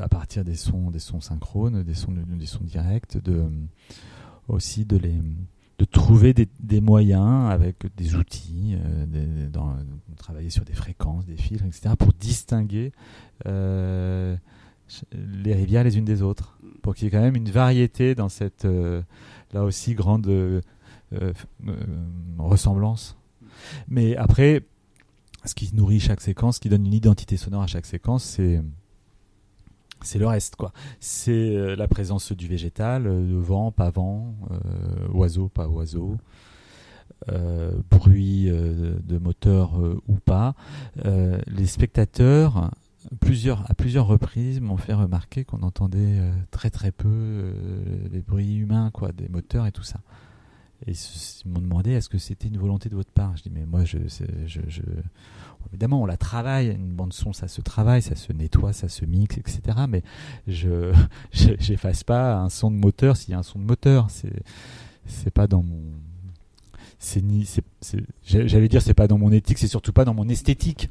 à 0.00 0.08
partir 0.08 0.44
des 0.44 0.54
sons, 0.54 0.90
des 0.90 0.98
sons 0.98 1.20
synchrones, 1.20 1.82
des 1.82 1.94
sons, 1.94 2.12
des 2.12 2.46
sons 2.46 2.64
directs, 2.64 3.22
de, 3.22 3.44
aussi 4.48 4.84
de 4.84 4.96
les 4.96 5.14
de 5.78 5.84
trouver 5.84 6.34
des, 6.34 6.48
des 6.58 6.80
moyens 6.80 7.50
avec 7.50 7.86
des 7.96 8.16
outils, 8.16 8.76
euh, 8.84 9.06
de 9.06 10.14
travailler 10.16 10.50
sur 10.50 10.64
des 10.64 10.72
fréquences, 10.72 11.24
des 11.24 11.36
filtres, 11.36 11.64
etc., 11.64 11.94
pour 11.96 12.12
distinguer 12.12 12.92
euh, 13.46 14.36
les 15.12 15.54
rivières 15.54 15.84
les 15.84 15.98
unes 15.98 16.04
des 16.04 16.22
autres, 16.22 16.58
pour 16.82 16.94
qu'il 16.94 17.04
y 17.04 17.08
ait 17.08 17.10
quand 17.10 17.20
même 17.20 17.36
une 17.36 17.50
variété 17.50 18.14
dans 18.14 18.28
cette, 18.28 18.64
euh, 18.64 19.02
là 19.52 19.64
aussi, 19.64 19.94
grande 19.94 20.26
euh, 20.26 20.60
euh, 21.12 21.32
ressemblance. 22.38 23.17
Mais 23.88 24.16
après, 24.16 24.62
ce 25.44 25.54
qui 25.54 25.74
nourrit 25.74 26.00
chaque 26.00 26.20
séquence, 26.20 26.56
ce 26.56 26.60
qui 26.60 26.68
donne 26.68 26.86
une 26.86 26.94
identité 26.94 27.36
sonore 27.36 27.62
à 27.62 27.66
chaque 27.66 27.86
séquence, 27.86 28.24
c'est 28.24 28.60
c'est 30.02 30.18
le 30.18 30.26
reste 30.26 30.56
quoi. 30.56 30.72
C'est 31.00 31.32
euh, 31.32 31.76
la 31.76 31.88
présence 31.88 32.32
du 32.32 32.46
végétal, 32.46 33.06
euh, 33.06 33.26
de 33.26 33.34
vent, 33.34 33.72
pas 33.72 33.90
vent, 33.90 34.34
euh, 34.50 35.08
oiseau, 35.12 35.48
pas 35.48 35.68
oiseau, 35.68 36.16
euh, 37.30 37.72
bruit 37.90 38.46
de 38.46 39.18
moteur 39.18 39.72
ou 40.06 40.14
pas. 40.14 40.54
les 41.04 41.66
spectateurs, 41.66 42.70
plusieurs, 43.20 43.68
à 43.70 43.74
plusieurs 43.74 44.06
reprises, 44.06 44.60
m'ont 44.60 44.76
fait 44.76 44.94
remarquer 44.94 45.44
qu'on 45.44 45.62
entendait 45.62 46.20
très 46.50 46.70
très 46.70 46.92
peu 46.92 47.52
les 48.10 48.20
bruits 48.20 48.56
humains 48.56 48.90
quoi, 48.92 49.12
des 49.12 49.28
moteurs 49.28 49.66
et 49.66 49.72
tout 49.72 49.82
ça. 49.82 50.00
Et 50.86 50.92
ils 50.92 51.50
m'ont 51.50 51.60
demandé 51.60 51.92
est-ce 51.92 52.08
que 52.08 52.18
c'était 52.18 52.48
une 52.48 52.58
volonté 52.58 52.88
de 52.88 52.94
votre 52.94 53.10
part? 53.10 53.36
Je 53.36 53.42
dis 53.42 53.50
mais 53.50 53.66
moi 53.66 53.84
je, 53.84 53.98
évidemment 55.70 56.02
on 56.02 56.06
la 56.06 56.16
travaille 56.16 56.68
une 56.68 56.92
bande 56.92 57.12
son 57.12 57.32
ça 57.32 57.48
se 57.48 57.60
travaille 57.60 58.00
ça 58.00 58.14
se 58.14 58.32
nettoie 58.32 58.72
ça 58.72 58.88
se 58.88 59.04
mixe 59.04 59.38
etc 59.38 59.60
mais 59.88 60.02
je 60.48 60.92
j'efface 61.32 62.04
pas 62.04 62.36
un 62.36 62.48
son 62.48 62.70
de 62.70 62.76
moteur 62.76 63.16
s'il 63.16 63.32
y 63.32 63.34
a 63.34 63.38
un 63.38 63.42
son 63.42 63.58
de 63.58 63.64
moteur 63.64 64.08
c'est 64.08 64.42
c'est 65.06 65.30
pas 65.30 65.46
dans 65.46 65.62
mon 65.62 65.82
c'est 66.98 67.22
ni 67.22 67.46
j'allais 68.24 68.68
dire 68.68 68.82
c'est 68.82 68.94
pas 68.94 69.08
dans 69.08 69.18
mon 69.18 69.32
éthique 69.32 69.58
c'est 69.58 69.68
surtout 69.68 69.92
pas 69.92 70.04
dans 70.04 70.14
mon 70.14 70.28
esthétique 70.28 70.90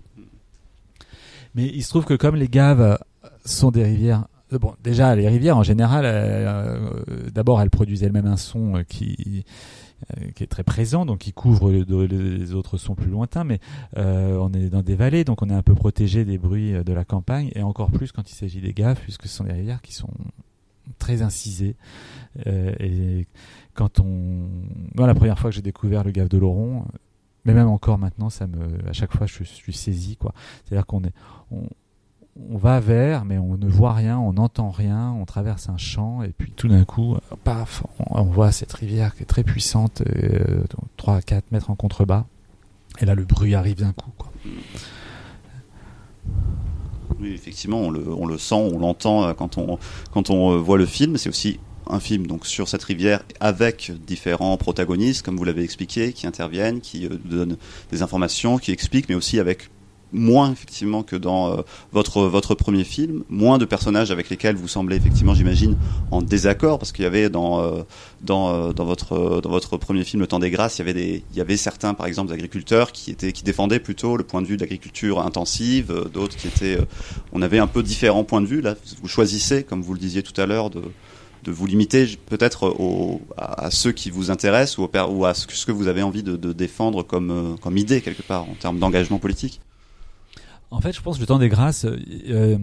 mais 1.55 1.65
il 1.65 1.83
se 1.83 1.89
trouve 1.89 2.05
que 2.05 2.13
comme 2.13 2.35
les 2.35 2.49
gaves 2.49 2.99
sont 3.45 3.71
des 3.71 3.83
rivières 3.83 4.27
bon 4.51 4.73
déjà 4.83 5.15
les 5.15 5.27
rivières 5.27 5.57
en 5.57 5.63
général 5.63 6.05
euh, 6.05 6.89
euh, 7.09 7.29
d'abord 7.33 7.61
elles 7.61 7.69
produisent 7.69 8.03
elles-mêmes 8.03 8.27
un 8.27 8.37
son 8.37 8.83
qui 8.87 9.43
euh, 10.15 10.29
qui 10.35 10.43
est 10.43 10.47
très 10.47 10.61
présent, 10.61 11.07
donc 11.07 11.17
qui 11.17 11.33
couvre 11.33 11.71
les, 11.71 12.53
autres 12.53 12.77
sons 12.77 12.93
plus 12.93 13.09
lointains, 13.09 13.43
mais 13.43 13.59
euh, 13.97 14.37
on 14.37 14.53
est 14.53 14.69
dans 14.69 14.83
des 14.83 14.95
vallées, 14.95 15.23
donc 15.23 15.41
on 15.41 15.49
est 15.49 15.55
un 15.55 15.63
peu 15.63 15.73
protégé 15.73 16.23
des 16.23 16.37
bruits 16.37 16.75
euh, 16.75 16.83
de 16.83 16.93
la 16.93 17.03
campagne, 17.03 17.49
et 17.55 17.63
encore 17.63 17.89
plus 17.89 18.11
quand 18.11 18.29
il 18.29 18.35
s'agit 18.35 18.61
des 18.61 18.73
gaves, 18.73 18.99
puisque 19.01 19.23
ce 19.23 19.29
sont 19.29 19.43
des 19.43 19.53
rivières 19.53 19.81
qui 19.81 19.95
sont 19.95 20.11
très 20.99 21.23
incisées. 21.23 21.75
Euh, 22.45 22.75
et 22.79 23.25
quand 23.73 23.99
on... 23.99 24.47
Moi, 24.93 25.07
la 25.07 25.15
première 25.15 25.39
fois 25.39 25.49
que 25.49 25.55
j'ai 25.55 25.63
découvert 25.63 26.03
le 26.03 26.11
gave 26.11 26.27
de 26.27 26.37
Laurent, 26.37 26.85
mais 27.45 27.55
même 27.55 27.67
encore 27.67 27.97
maintenant, 27.97 28.29
ça 28.29 28.45
me, 28.45 28.87
à 28.87 28.93
chaque 28.93 29.11
fois, 29.11 29.25
je, 29.25 29.39
je 29.39 29.43
suis 29.45 29.73
saisi, 29.73 30.15
quoi. 30.15 30.31
C'est-à-dire 30.63 30.85
qu'on 30.85 31.03
est, 31.05 31.13
on, 31.49 31.63
on 32.49 32.57
va 32.57 32.79
vers, 32.79 33.25
mais 33.25 33.37
on 33.37 33.57
ne 33.57 33.67
voit 33.67 33.93
rien, 33.93 34.17
on 34.17 34.33
n'entend 34.33 34.69
rien, 34.69 35.11
on 35.11 35.25
traverse 35.25 35.69
un 35.69 35.77
champ, 35.77 36.23
et 36.23 36.29
puis 36.29 36.51
tout 36.55 36.67
d'un 36.67 36.85
coup, 36.85 37.17
paf, 37.43 37.83
on, 37.99 38.23
voit 38.23 38.51
cette 38.51 38.73
rivière 38.73 39.15
qui 39.15 39.23
est 39.23 39.27
très 39.27 39.43
puissante, 39.43 40.01
euh, 40.01 40.63
3 40.97 41.15
à 41.15 41.21
4 41.21 41.51
mètres 41.51 41.69
en 41.69 41.75
contrebas, 41.75 42.25
et 42.99 43.05
là 43.05 43.15
le 43.15 43.25
bruit 43.25 43.55
arrive 43.55 43.79
d'un 43.79 43.93
coup. 43.93 44.11
Quoi. 44.17 44.31
Oui, 47.19 47.33
effectivement, 47.33 47.79
on 47.79 47.89
le, 47.89 48.07
on 48.07 48.25
le 48.25 48.37
sent, 48.37 48.55
on 48.55 48.79
l'entend 48.79 49.27
euh, 49.27 49.33
quand 49.33 49.57
on, 49.57 49.79
quand 50.11 50.29
on 50.29 50.53
euh, 50.53 50.57
voit 50.57 50.77
le 50.77 50.85
film. 50.85 51.17
C'est 51.17 51.29
aussi 51.29 51.59
un 51.89 51.99
film 51.99 52.27
donc 52.27 52.45
sur 52.45 52.67
cette 52.67 52.83
rivière 52.83 53.23
avec 53.39 53.91
différents 54.05 54.57
protagonistes, 54.57 55.23
comme 55.23 55.37
vous 55.37 55.43
l'avez 55.43 55.63
expliqué, 55.63 56.13
qui 56.13 56.27
interviennent, 56.27 56.81
qui 56.81 57.05
euh, 57.05 57.17
donnent 57.25 57.57
des 57.91 58.01
informations, 58.01 58.57
qui 58.57 58.71
expliquent, 58.71 59.09
mais 59.09 59.15
aussi 59.15 59.39
avec 59.39 59.69
moins 60.11 60.51
effectivement 60.51 61.03
que 61.03 61.15
dans 61.15 61.51
euh, 61.51 61.61
votre 61.91 62.23
votre 62.23 62.55
premier 62.55 62.83
film, 62.83 63.23
moins 63.29 63.57
de 63.57 63.65
personnages 63.65 64.11
avec 64.11 64.29
lesquels 64.29 64.55
vous 64.55 64.67
semblez 64.67 64.95
effectivement, 64.95 65.33
j'imagine, 65.33 65.77
en 66.11 66.21
désaccord, 66.21 66.79
parce 66.79 66.91
qu'il 66.91 67.03
y 67.03 67.07
avait 67.07 67.29
dans 67.29 67.61
euh, 67.61 67.83
dans 68.21 68.53
euh, 68.53 68.73
dans 68.73 68.85
votre 68.85 69.41
dans 69.41 69.49
votre 69.49 69.77
premier 69.77 70.03
film 70.03 70.21
Le 70.21 70.27
Temps 70.27 70.39
des 70.39 70.49
Grâces, 70.49 70.77
il 70.77 70.79
y 70.79 70.81
avait 70.83 70.93
des 70.93 71.23
il 71.31 71.37
y 71.37 71.41
avait 71.41 71.57
certains 71.57 71.93
par 71.93 72.07
exemple 72.07 72.31
agriculteurs 72.33 72.91
qui 72.91 73.11
étaient 73.11 73.31
qui 73.31 73.43
défendaient 73.43 73.79
plutôt 73.79 74.17
le 74.17 74.23
point 74.23 74.41
de 74.41 74.47
vue 74.47 74.57
de 74.57 74.61
l'agriculture 74.61 75.19
intensive, 75.19 75.91
euh, 75.91 76.05
d'autres 76.05 76.35
qui 76.35 76.47
étaient, 76.47 76.77
euh, 76.79 76.85
on 77.33 77.41
avait 77.41 77.59
un 77.59 77.67
peu 77.67 77.83
différents 77.83 78.23
points 78.23 78.41
de 78.41 78.47
vue. 78.47 78.61
Là, 78.61 78.75
vous 79.01 79.07
choisissez, 79.07 79.63
comme 79.63 79.81
vous 79.81 79.93
le 79.93 79.99
disiez 79.99 80.23
tout 80.23 80.39
à 80.39 80.45
l'heure, 80.45 80.69
de 80.69 80.81
de 81.43 81.51
vous 81.51 81.67
limiter 81.67 82.17
peut-être 82.25 82.75
à, 83.37 83.65
à, 83.65 83.71
ceux 83.71 83.91
qui 83.91 84.09
vous 84.09 84.31
intéressent 84.31 84.79
ou, 84.79 84.83
au, 84.83 84.91
ou 85.11 85.25
à 85.25 85.33
ce 85.33 85.47
que, 85.47 85.53
ce 85.53 85.65
que 85.65 85.71
vous 85.71 85.87
avez 85.87 86.01
envie 86.01 86.23
de, 86.23 86.35
de 86.35 86.51
défendre 86.51 87.03
comme, 87.03 87.57
comme 87.61 87.77
idée 87.77 88.01
quelque 88.01 88.23
part 88.23 88.43
en 88.49 88.55
termes 88.59 88.79
d'engagement 88.79 89.19
politique 89.19 89.61
en 90.71 90.81
fait, 90.81 90.93
je 90.93 91.01
pense 91.01 91.17
que 91.17 91.21
le 91.21 91.27
temps 91.27 91.39
des 91.39 91.49
grâces, 91.49 91.85
euh, 91.85 92.57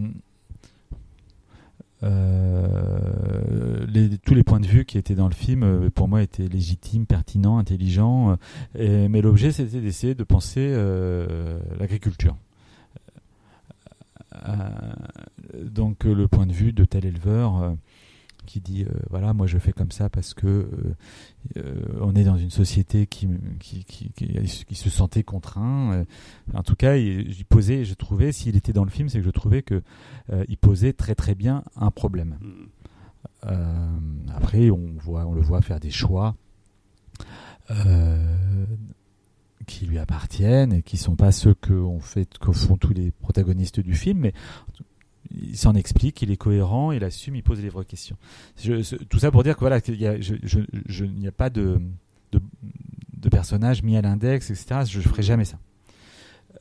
les, 3.87 4.17
tous 4.19 4.35
les 4.35 4.43
points 4.43 4.59
de 4.59 4.67
vue 4.67 4.85
qui 4.85 4.97
étaient 4.97 5.15
dans 5.15 5.27
le 5.27 5.33
film, 5.33 5.89
pour 5.91 6.07
moi, 6.07 6.21
étaient 6.21 6.47
légitimes, 6.47 7.05
pertinents, 7.05 7.57
intelligents. 7.57 8.37
mais 8.75 9.21
l'objet, 9.21 9.51
c'était 9.51 9.81
d'essayer 9.81 10.15
de 10.15 10.23
penser 10.23 10.75
l'agriculture. 11.79 12.35
donc 15.63 16.03
le 16.03 16.27
point 16.27 16.45
de 16.45 16.53
vue 16.53 16.73
de 16.73 16.85
tel 16.85 17.05
éleveur 17.05 17.75
qui 18.45 18.61
dit 18.61 18.83
euh, 18.83 18.89
voilà 19.09 19.33
moi 19.33 19.47
je 19.47 19.57
fais 19.57 19.73
comme 19.73 19.91
ça 19.91 20.09
parce 20.09 20.33
que 20.33 20.47
euh, 20.47 20.69
euh, 21.57 21.75
on 22.01 22.15
est 22.15 22.23
dans 22.23 22.37
une 22.37 22.49
société 22.49 23.07
qui 23.07 23.27
qui, 23.59 23.83
qui, 23.83 24.11
qui, 24.11 24.75
se 24.75 24.89
sentait 24.89 25.23
contraint 25.23 26.05
en 26.53 26.63
tout 26.63 26.75
cas 26.75 26.95
il, 26.95 27.45
posait 27.45 27.83
je 27.85 27.93
trouvais 27.93 28.31
s'il 28.31 28.55
était 28.55 28.73
dans 28.73 28.83
le 28.83 28.89
film 28.89 29.09
c'est 29.09 29.19
que 29.19 29.25
je 29.25 29.29
trouvais 29.29 29.61
que 29.61 29.81
il 30.47 30.57
posait 30.57 30.93
très 30.93 31.15
très 31.15 31.35
bien 31.35 31.63
un 31.75 31.91
problème 31.91 32.37
mm. 33.43 34.29
après 34.33 34.69
on 34.69 34.93
voit 34.97 35.25
on 35.25 35.33
le 35.33 35.41
voit 35.41 35.61
faire 35.61 35.79
des 35.79 35.91
choix 35.91 36.35
qui 39.65 39.87
lui 39.87 39.97
appartiennent 39.97 40.73
et 40.73 40.81
qui 40.83 40.97
sont 40.97 41.15
pas 41.15 41.31
ceux 41.31 41.55
que 41.55 41.73
on 41.73 41.99
fait 41.99 42.37
que 42.37 42.51
font 42.51 42.77
tous 42.77 42.93
les 42.93 43.11
protagonistes 43.11 43.79
du 43.79 43.95
film 43.95 44.19
mais 44.19 44.33
il 45.31 45.57
s'en 45.57 45.75
explique, 45.75 46.21
il 46.21 46.31
est 46.31 46.37
cohérent, 46.37 46.91
il 46.91 47.03
assume, 47.03 47.35
il 47.35 47.43
pose 47.43 47.61
les 47.61 47.69
vraies 47.69 47.85
questions. 47.85 48.17
tout 49.09 49.19
ça 49.19 49.31
pour 49.31 49.43
dire 49.43 49.55
que 49.55 49.61
voilà, 49.61 49.81
qu'il 49.81 50.05
a, 50.05 50.17
n'y 50.17 51.27
a 51.27 51.31
pas 51.31 51.49
de, 51.49 51.81
personnage 53.31 53.81
mis 53.83 53.97
à 53.97 54.01
l'index, 54.01 54.51
etc. 54.51 54.81
Je 54.87 54.99
ne 54.99 55.03
ferai 55.03 55.23
jamais 55.23 55.45
ça. 55.45 55.57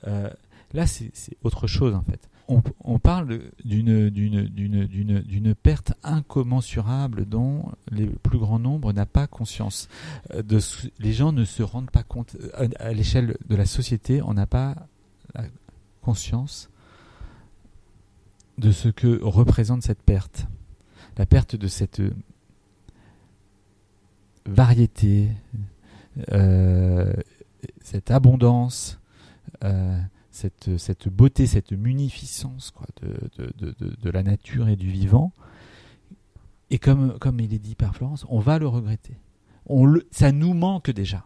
Euh, 0.07 0.31
là, 0.73 0.87
c'est 0.87 1.13
autre 1.43 1.67
chose 1.67 1.95
en 1.95 2.03
fait. 2.03 2.29
On, 2.47 2.99
parle 2.99 3.41
d'une 3.65 5.55
perte 5.55 5.95
incommensurable 6.03 7.25
dont 7.25 7.73
le 7.91 8.07
plus 8.07 8.39
grand 8.39 8.59
nombre 8.59 8.93
n'a 8.93 9.07
pas 9.07 9.27
conscience. 9.27 9.89
Euh, 10.35 10.43
les 10.99 11.13
gens 11.15 11.33
ne 11.33 11.47
se 11.47 11.63
rendent 11.63 11.91
pas 11.91 12.03
compte. 12.03 12.37
Euh, 12.61 12.69
à 12.79 12.93
l'échelle 12.93 13.39
de 13.49 13.57
la 13.57 13.65
société, 13.65 14.21
on 14.21 14.35
n'a 14.35 14.47
pas 14.47 14.77
la 15.35 15.45
conscience 16.03 16.69
de 18.59 18.71
ce 18.71 18.89
que 18.89 19.23
représente 19.23 19.83
cette 19.83 20.03
perte. 20.03 20.47
La 21.17 21.27
perte 21.27 21.57
de 21.57 21.69
cette 21.69 22.03
variété, 24.47 25.31
euh, 26.33 27.13
cette 27.83 28.11
abondance, 28.11 29.01
euh, 29.63 29.99
cette, 30.31 31.09
beauté, 31.09 31.47
cette 31.47 31.73
munificence 31.73 32.73
de, 33.01 34.11
la 34.11 34.23
nature 34.23 34.69
et 34.69 34.77
du 34.77 34.91
vivant. 34.91 35.33
Et 36.71 36.79
comme, 36.79 37.19
comme 37.19 37.41
il 37.41 37.55
est 37.55 37.59
dit 37.59 37.75
par 37.75 37.95
Florence, 37.95 38.27
on 38.29 38.41
va 38.41 38.59
le 38.59 38.67
regretter. 38.67 39.17
Ça 40.11 40.33
nous 40.33 40.55
manque 40.55 40.91
déjà. 40.91 41.25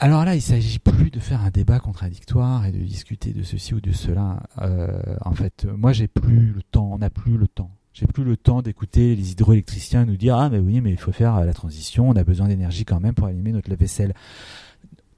Alors 0.00 0.24
là, 0.24 0.36
il 0.36 0.42
s'agit 0.42 0.78
plus 0.78 1.10
de 1.10 1.18
faire 1.18 1.42
un 1.42 1.50
débat 1.50 1.80
contradictoire 1.80 2.64
et 2.66 2.72
de 2.72 2.78
discuter 2.78 3.32
de 3.32 3.42
ceci 3.42 3.74
ou 3.74 3.80
de 3.80 3.90
cela. 3.90 4.44
Euh, 4.58 5.16
en 5.24 5.32
fait, 5.32 5.66
moi, 5.76 5.92
j'ai 5.92 6.06
plus 6.06 6.52
le 6.52 6.62
temps. 6.62 6.90
On 6.92 6.98
n'a 6.98 7.10
plus 7.10 7.36
le 7.36 7.48
temps. 7.48 7.72
J'ai 7.94 8.06
plus 8.06 8.22
le 8.22 8.36
temps 8.36 8.62
d'écouter 8.62 9.16
les 9.16 9.32
hydroélectriciens 9.32 10.04
nous 10.04 10.16
dire 10.16 10.36
ah 10.36 10.50
mais 10.50 10.60
oui 10.60 10.80
mais 10.80 10.92
il 10.92 10.98
faut 11.00 11.10
faire 11.10 11.44
la 11.44 11.52
transition. 11.52 12.08
On 12.08 12.14
a 12.14 12.22
besoin 12.22 12.46
d'énergie 12.46 12.84
quand 12.84 13.00
même 13.00 13.14
pour 13.14 13.26
allumer 13.26 13.50
notre 13.50 13.68
lave-vaisselle. 13.68 14.14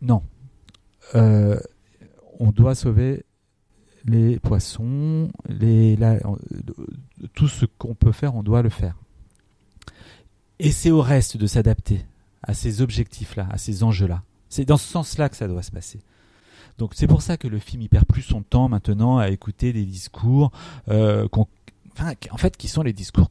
Non. 0.00 0.22
Euh, 1.14 1.60
on 2.38 2.52
doit 2.52 2.74
sauver 2.74 3.26
les 4.06 4.38
poissons, 4.38 5.30
les, 5.46 5.98
tout 7.34 7.48
ce 7.48 7.66
qu'on 7.66 7.94
peut 7.94 8.12
faire, 8.12 8.34
on 8.34 8.42
doit 8.42 8.62
le 8.62 8.70
faire. 8.70 8.96
Et 10.58 10.72
c'est 10.72 10.90
au 10.90 11.02
reste 11.02 11.36
de 11.36 11.46
s'adapter 11.46 12.06
à 12.42 12.54
ces 12.54 12.80
objectifs-là, 12.80 13.46
à 13.50 13.58
ces 13.58 13.82
enjeux-là. 13.82 14.22
C'est 14.50 14.66
dans 14.66 14.76
ce 14.76 14.86
sens-là 14.86 15.30
que 15.30 15.36
ça 15.36 15.48
doit 15.48 15.62
se 15.62 15.70
passer. 15.70 16.00
Donc 16.76 16.92
c'est 16.94 17.06
pour 17.06 17.22
ça 17.22 17.36
que 17.36 17.48
le 17.48 17.58
film 17.58 17.82
y 17.82 17.88
perd 17.88 18.04
plus 18.04 18.22
son 18.22 18.42
temps 18.42 18.68
maintenant 18.68 19.18
à 19.18 19.28
écouter 19.30 19.72
des 19.72 19.84
discours, 19.84 20.50
euh, 20.88 21.26
en 21.32 22.36
fait, 22.36 22.56
qui 22.56 22.68
sont 22.68 22.82
les 22.82 22.92
discours 22.92 23.28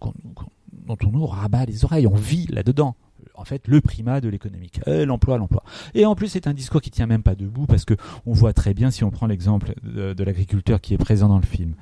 dont 0.71 0.97
on 1.03 1.11
nous 1.11 1.25
rabat 1.25 1.65
les 1.65 1.85
oreilles. 1.85 2.07
On 2.07 2.15
vit 2.15 2.47
là-dedans. 2.47 2.95
En 3.35 3.45
fait, 3.45 3.67
le 3.67 3.79
primat 3.79 4.21
de 4.21 4.27
l'économique, 4.27 4.81
euh, 4.87 5.05
l'emploi, 5.05 5.37
l'emploi. 5.37 5.63
Et 5.93 6.05
en 6.05 6.15
plus, 6.15 6.27
c'est 6.27 6.47
un 6.47 6.53
discours 6.53 6.81
qui 6.81 6.91
tient 6.91 7.05
même 7.05 7.23
pas 7.23 7.35
debout 7.35 7.65
parce 7.65 7.85
que 7.85 7.95
on 8.25 8.33
voit 8.33 8.53
très 8.53 8.73
bien, 8.73 8.91
si 8.91 9.03
on 9.03 9.11
prend 9.11 9.27
l'exemple 9.27 9.73
de 9.83 10.23
l'agriculteur 10.23 10.81
qui 10.81 10.93
est 10.93 10.97
présent 10.97 11.29
dans 11.29 11.39
le 11.39 11.45
film, 11.45 11.73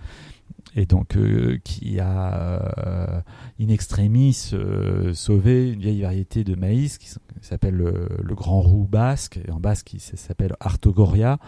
et 0.76 0.86
donc 0.86 1.16
euh, 1.16 1.58
qui 1.64 2.00
a 2.00 2.62
euh, 2.78 3.22
in 3.60 3.70
extremis 3.70 4.52
euh, 4.54 5.14
sauvé 5.14 5.72
une 5.72 5.80
vieille 5.80 6.02
variété 6.02 6.44
de 6.44 6.56
maïs 6.56 6.98
qui, 6.98 7.10
s'appelle 7.42 7.76
le, 7.76 8.36
grand 8.36 8.62
roux 8.62 8.88
basque, 8.88 9.40
et 9.48 9.52
en 9.52 9.60
basque 9.60 9.94
il 9.94 10.00
s'appelle 10.00 10.56
Artogoria. 10.60 11.40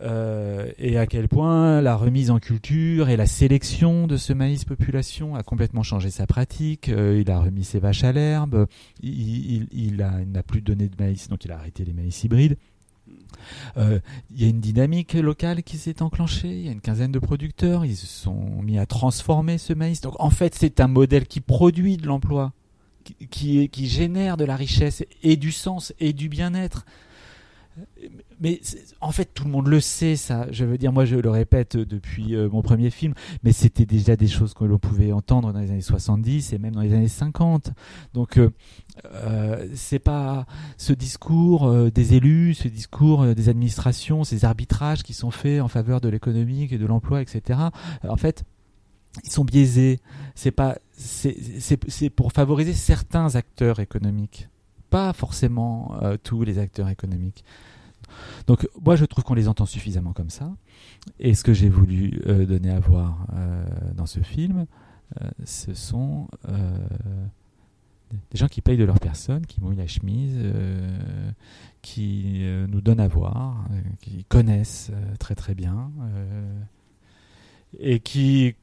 et 0.00 0.98
à 0.98 1.06
quel 1.06 1.28
point 1.28 1.80
la 1.80 1.96
remise 1.96 2.30
en 2.30 2.38
culture 2.38 3.08
et 3.08 3.16
la 3.16 3.26
sélection 3.26 4.06
de 4.06 4.16
ce 4.16 4.32
maïs 4.32 4.64
population 4.64 5.34
a 5.34 5.42
complètement 5.42 5.82
changé 5.82 6.10
sa 6.10 6.26
pratique. 6.26 6.88
il 6.88 7.30
a 7.30 7.40
remis 7.40 7.64
ses 7.64 7.78
vaches 7.78 8.04
à 8.04 8.12
l'herbe, 8.12 8.66
il, 9.02 9.68
il 9.72 9.96
n'a 9.96 10.42
plus 10.42 10.62
donné 10.62 10.88
de 10.88 10.96
maïs, 10.98 11.28
donc 11.28 11.44
il 11.44 11.52
a 11.52 11.56
arrêté 11.56 11.84
les 11.84 11.92
maïs 11.92 12.24
hybrides. 12.24 12.56
Euh, 13.76 14.00
il 14.30 14.42
y 14.42 14.44
a 14.44 14.48
une 14.48 14.60
dynamique 14.60 15.14
locale 15.14 15.62
qui 15.62 15.78
s'est 15.78 16.02
enclenchée. 16.02 16.48
Il 16.48 16.66
y 16.66 16.68
a 16.68 16.72
une 16.72 16.80
quinzaine 16.80 17.12
de 17.12 17.18
producteurs. 17.18 17.84
Ils 17.84 17.96
se 17.96 18.06
sont 18.06 18.62
mis 18.62 18.78
à 18.78 18.86
transformer 18.86 19.58
ce 19.58 19.72
maïs. 19.72 20.00
Donc 20.00 20.14
en 20.18 20.30
fait, 20.30 20.54
c'est 20.54 20.80
un 20.80 20.88
modèle 20.88 21.26
qui 21.26 21.40
produit 21.40 21.96
de 21.96 22.06
l'emploi, 22.06 22.52
qui 23.30 23.88
génère 23.88 24.36
de 24.36 24.44
la 24.44 24.56
richesse 24.56 25.04
et 25.22 25.36
du 25.36 25.52
sens 25.52 25.92
et 26.00 26.12
du 26.12 26.28
bien-être 26.28 26.84
mais 28.40 28.60
en 29.00 29.10
fait, 29.10 29.32
tout 29.34 29.44
le 29.44 29.50
monde 29.50 29.66
le 29.66 29.80
sait, 29.80 30.16
ça. 30.16 30.46
Je 30.50 30.64
veux 30.64 30.78
dire, 30.78 30.92
moi, 30.92 31.04
je 31.04 31.16
le 31.16 31.30
répète 31.30 31.76
depuis 31.76 32.36
euh, 32.36 32.48
mon 32.48 32.62
premier 32.62 32.90
film, 32.90 33.14
mais 33.42 33.52
c'était 33.52 33.86
déjà 33.86 34.16
des 34.16 34.28
choses 34.28 34.54
que 34.54 34.64
l'on 34.64 34.78
pouvait 34.78 35.12
entendre 35.12 35.52
dans 35.52 35.58
les 35.58 35.70
années 35.70 35.80
70 35.80 36.52
et 36.52 36.58
même 36.58 36.74
dans 36.74 36.82
les 36.82 36.92
années 36.92 37.08
50. 37.08 37.72
Donc, 38.14 38.38
euh, 38.38 38.50
euh, 39.12 39.68
c'est 39.74 39.98
pas 39.98 40.46
ce 40.76 40.92
discours 40.92 41.90
des 41.90 42.14
élus, 42.14 42.54
ce 42.54 42.68
discours 42.68 43.34
des 43.34 43.48
administrations, 43.48 44.24
ces 44.24 44.44
arbitrages 44.44 45.02
qui 45.02 45.14
sont 45.14 45.30
faits 45.30 45.60
en 45.60 45.68
faveur 45.68 46.00
de 46.00 46.08
l'économique 46.08 46.72
et 46.72 46.78
de 46.78 46.86
l'emploi, 46.86 47.20
etc. 47.20 47.58
En 48.08 48.16
fait, 48.16 48.44
ils 49.24 49.30
sont 49.30 49.44
biaisés. 49.44 50.00
C'est 50.34 50.52
pas, 50.52 50.78
c'est 50.96 52.10
pour 52.10 52.32
favoriser 52.32 52.72
certains 52.72 53.34
acteurs 53.34 53.80
économiques 53.80 54.48
pas 54.90 55.12
forcément 55.12 56.00
tous 56.22 56.44
les 56.44 56.58
acteurs 56.58 56.88
économiques. 56.88 57.44
Donc 58.46 58.68
moi 58.82 58.96
je 58.96 59.04
trouve 59.04 59.24
qu'on 59.24 59.34
les 59.34 59.48
entend 59.48 59.66
suffisamment 59.66 60.12
comme 60.12 60.30
ça. 60.30 60.52
Et 61.20 61.34
ce 61.34 61.44
que 61.44 61.52
j'ai 61.52 61.68
voulu 61.68 62.20
euh, 62.26 62.46
donner 62.46 62.70
à 62.70 62.80
voir 62.80 63.26
euh, 63.34 63.64
dans 63.94 64.06
ce 64.06 64.20
film, 64.20 64.66
euh, 65.20 65.28
ce 65.44 65.74
sont 65.74 66.28
des 68.30 68.38
gens 68.38 68.48
qui 68.48 68.60
payent 68.62 68.78
de 68.78 68.84
leur 68.84 69.00
personne, 69.00 69.44
qui 69.46 69.60
mouillent 69.60 69.76
la 69.76 69.86
chemise, 69.86 70.38
qui 71.82 72.42
nous 72.68 72.80
donnent 72.80 73.00
à 73.00 73.08
voir, 73.08 73.66
qui 74.00 74.24
connaissent 74.24 74.90
très 75.18 75.34
très 75.34 75.54
bien, 75.54 75.90
et 77.78 78.00
qui 78.00 78.54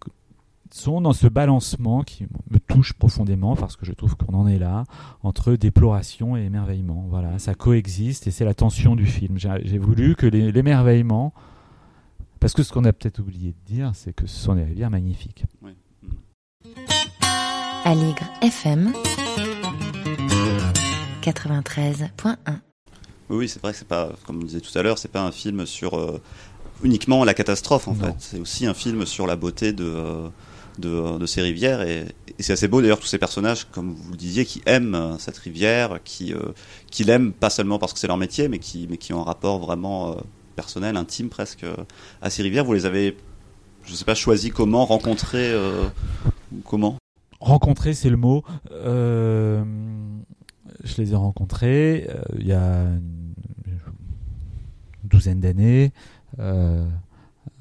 sont 0.76 1.00
dans 1.00 1.14
ce 1.14 1.28
balancement 1.28 2.04
qui 2.04 2.28
me 2.52 2.60
touche 2.60 2.94
profondément 2.94 3.56
parce 3.56 3.78
que 3.78 3.86
je 3.86 3.94
trouve 3.94 4.16
qu'on 4.18 4.34
en 4.34 4.46
est 4.46 4.60
là 4.60 4.84
entre 5.24 5.54
déploration 5.54 6.36
et 6.36 6.42
émerveillement. 6.42 7.06
Voilà, 7.10 7.40
ça 7.40 7.56
coexiste 7.56 8.28
et 8.28 8.32
c'est 8.32 8.44
la 8.44 8.54
tension 8.54 8.96
du 8.96 9.06
film. 9.06 9.38
J'ai 9.38 9.78
voulu 9.78 10.16
que 10.16 10.26
l'émerveillement, 10.26 11.34
parce 12.42 12.54
que 12.54 12.62
ce 12.62 12.74
qu'on 12.74 12.84
a 12.84 12.92
peut-être 12.92 13.20
oublié 13.20 13.54
de 13.54 13.74
dire, 13.74 13.92
c'est 13.94 14.14
que 14.14 14.28
ce 14.28 14.38
sont 14.38 14.56
des 14.56 14.64
rivières 14.64 14.90
magnifiques. 14.90 15.46
Aligre 17.86 18.28
FM 18.42 18.92
93.1 21.22 22.36
Oui, 23.30 23.48
c'est 23.48 23.62
vrai 23.62 23.72
que 23.72 23.78
c'est 23.78 23.88
pas, 23.88 24.10
comme 24.26 24.42
on 24.42 24.46
disait 24.46 24.60
tout 24.60 24.78
à 24.78 24.84
l'heure, 24.84 24.98
c'est 24.98 25.12
pas 25.12 25.24
un 25.24 25.32
film 25.32 25.66
sur 25.66 25.94
euh, 25.94 26.22
uniquement 26.84 27.24
la 27.24 27.34
catastrophe 27.34 27.88
en 27.88 27.94
fait. 27.94 28.16
C'est 28.20 28.40
aussi 28.40 28.66
un 28.66 28.74
film 28.74 29.06
sur 29.06 29.26
la 29.26 29.38
beauté 29.38 29.72
de. 29.72 29.86
Euh, 29.86 30.28
de, 30.80 31.26
ces 31.26 31.42
rivières. 31.42 31.82
Et, 31.82 32.06
c'est 32.40 32.54
assez 32.54 32.68
beau 32.68 32.82
d'ailleurs 32.82 33.00
tous 33.00 33.08
ces 33.08 33.18
personnages, 33.18 33.66
comme 33.72 33.94
vous 33.94 34.12
le 34.12 34.18
disiez, 34.18 34.46
qui 34.46 34.62
aiment 34.66 34.96
euh, 34.96 35.18
cette 35.18 35.38
rivière, 35.38 36.00
qui, 36.04 36.34
euh, 36.34 36.52
qui 36.92 37.06
l'aiment 37.06 37.32
pas 37.32 37.50
seulement 37.50 37.80
parce 37.80 37.94
que 37.94 38.00
c'est 38.00 38.08
leur 38.08 38.18
métier, 38.18 38.50
mais 38.50 38.60
qui, 38.60 38.88
mais 38.90 38.98
qui 38.98 39.14
ont 39.14 39.22
un 39.22 39.24
rapport 39.24 39.60
vraiment 39.60 40.12
euh, 40.12 40.16
personnel, 40.56 40.98
intime 40.98 41.30
presque 41.30 41.66
à 42.22 42.30
ces 42.30 42.44
rivières. 42.44 42.66
Vous 42.66 42.74
les 42.74 42.86
avez, 42.86 43.16
je 43.86 43.94
sais 43.94 44.06
pas, 44.06 44.16
choisi 44.16 44.52
comment, 44.52 44.86
rencontré 44.86 45.54
comment? 46.64 46.98
Rencontrer, 47.40 47.94
c'est 47.94 48.10
le 48.10 48.18
mot. 48.18 48.44
je 48.72 49.62
les 50.98 51.12
ai 51.12 51.16
rencontrés 51.16 52.08
il 52.40 52.48
y 52.48 52.54
a 52.54 52.84
une 52.84 53.34
douzaine 55.04 55.40
d'années 55.42 55.92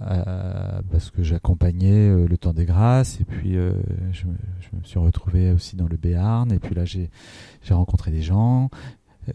parce 0.01 1.11
que 1.11 1.23
j'accompagnais 1.23 2.27
le 2.27 2.37
temps 2.37 2.53
des 2.53 2.67
grâces 2.67 3.21
et 3.21 3.25
puis 3.25 3.55
je, 4.13 4.27
me 4.27 4.83
suis 4.83 4.99
retrouvé 4.99 5.53
aussi 5.53 5.77
dans 5.77 5.87
le 5.87 5.97
Béarn 5.97 6.51
et 6.53 6.59
puis 6.59 6.75
là 6.75 6.85
j'ai 6.85 7.11
rencontré 7.71 8.11
des 8.11 8.23
gens 8.23 8.71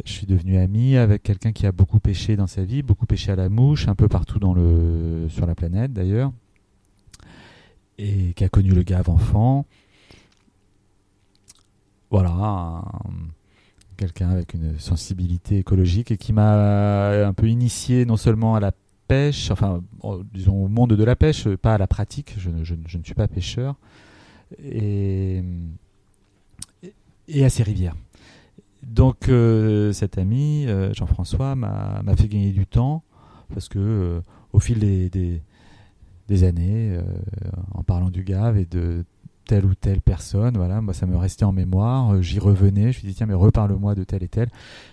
je 0.05 0.11
suis 0.11 0.27
devenu 0.27 0.57
ami 0.57 0.97
avec 0.97 1.23
quelqu'un 1.23 1.51
qui 1.51 1.65
a 1.65 1.71
beaucoup 1.71 1.99
pêché 1.99 2.35
dans 2.35 2.47
sa 2.47 2.63
vie, 2.63 2.83
beaucoup 2.83 3.05
pêché 3.05 3.31
à 3.31 3.35
la 3.35 3.49
mouche, 3.49 3.87
un 3.87 3.95
peu 3.95 4.07
partout 4.07 4.39
dans 4.39 4.53
le, 4.53 5.27
sur 5.29 5.45
la 5.45 5.55
planète 5.55 5.93
d'ailleurs, 5.93 6.31
et 7.97 8.33
qui 8.33 8.43
a 8.43 8.49
connu 8.49 8.71
le 8.71 8.83
Gave 8.83 9.09
enfant. 9.09 9.65
Voilà, 12.11 12.83
quelqu'un 13.97 14.29
avec 14.29 14.53
une 14.53 14.79
sensibilité 14.79 15.59
écologique 15.59 16.11
et 16.11 16.17
qui 16.17 16.33
m'a 16.33 17.25
un 17.25 17.33
peu 17.33 17.47
initié 17.47 18.05
non 18.05 18.17
seulement 18.17 18.55
à 18.55 18.59
la 18.59 18.71
pêche, 19.09 19.49
enfin, 19.49 19.83
disons 20.33 20.65
au 20.65 20.67
monde 20.67 20.93
de 20.93 21.03
la 21.03 21.15
pêche, 21.15 21.47
pas 21.55 21.73
à 21.73 21.77
la 21.79 21.87
pratique, 21.87 22.35
je, 22.37 22.49
ne 22.51 23.03
suis 23.03 23.15
pas 23.15 23.27
pêcheur, 23.27 23.75
et, 24.63 25.43
et 27.27 27.43
à 27.43 27.49
ces 27.49 27.63
rivières. 27.63 27.95
Donc 28.83 29.27
euh, 29.27 29.91
cet 29.93 30.19
ami, 30.19 30.67
euh, 30.67 30.93
Jean-François, 30.93 31.55
m'a 31.55 32.15
fait 32.15 32.27
gagner 32.27 32.51
du 32.51 32.67
temps 32.67 33.03
parce 33.51 33.67
que 33.67 33.79
euh, 33.79 34.21
au 34.53 34.59
fil 34.59 34.77
des, 34.77 35.09
des, 36.27 36.43
années, 36.43 36.99
en 37.73 37.81
parlant 37.81 38.11
du 38.11 38.23
GAV 38.23 38.59
et 38.59 38.65
de 38.65 39.03
telle 39.49 39.65
ou 39.65 39.73
telle 39.73 39.99
personne, 39.99 40.55
voilà, 40.57 40.79
moi 40.79 40.93
ça 40.93 41.07
me 41.07 41.17
restait 41.17 41.43
en 41.43 41.51
mémoire, 41.51 42.21
j'y 42.21 42.37
revenais, 42.37 42.91
je 42.91 42.99
me 42.99 43.09
dis 43.09 43.15
tiens 43.15 43.25
mais 43.25 43.33
reparle-moi 43.33 43.95
de 43.95 44.03
tel 44.03 44.21
et 44.21 44.27
tel. 44.27 44.49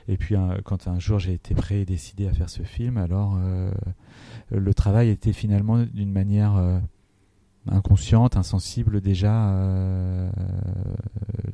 Et 0.08 0.16
puis 0.16 0.34
quand 0.64 0.88
un 0.88 0.98
jour 0.98 1.18
j'ai 1.18 1.34
été 1.34 1.54
prêt 1.54 1.80
et 1.80 1.84
décidé 1.84 2.26
à 2.26 2.32
faire 2.32 2.48
ce 2.48 2.62
film, 2.62 2.96
alors 2.96 3.38
le 4.50 4.74
travail 4.74 5.10
était 5.10 5.34
finalement 5.34 5.84
d'une 5.92 6.10
manière 6.10 6.80
inconsciente, 7.70 8.36
insensible 8.36 9.00
déjà 9.00 9.50
euh, 9.50 10.30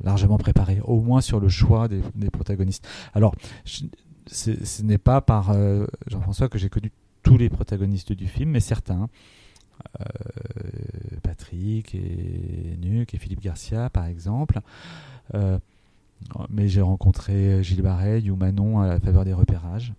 largement 0.03 0.37
préparée, 0.37 0.79
au 0.83 1.01
moins 1.01 1.21
sur 1.21 1.39
le 1.39 1.49
choix 1.49 1.87
des, 1.87 2.29
protagonistes. 2.29 2.87
Alors, 3.13 3.35
ce 3.65 4.81
n'est 4.81 4.97
pas 4.97 5.21
par 5.21 5.51
euh, 5.51 5.85
Jean-François 6.07 6.49
que 6.49 6.57
j'ai 6.57 6.69
connu 6.69 6.91
tous 7.23 7.37
les 7.37 7.49
protagonistes 7.49 8.13
du 8.13 8.27
film, 8.27 8.51
mais 8.51 8.59
certains. 8.59 9.09
Euh, 10.01 10.05
Patrick 11.21 11.95
et 11.95 12.77
Nuc 12.81 13.13
et 13.13 13.17
Philippe 13.17 13.41
Garcia 13.41 13.89
par 13.89 14.05
exemple. 14.05 14.59
mais 16.49 16.67
j'ai 16.67 16.81
rencontré 16.81 17.63
Gilles 17.63 17.81
Barret 17.81 18.29
ou 18.29 18.35
Manon 18.35 18.79
à 18.79 18.87
la 18.87 18.99
faveur 18.99 19.25
des 19.25 19.33
repérages. 19.33 19.93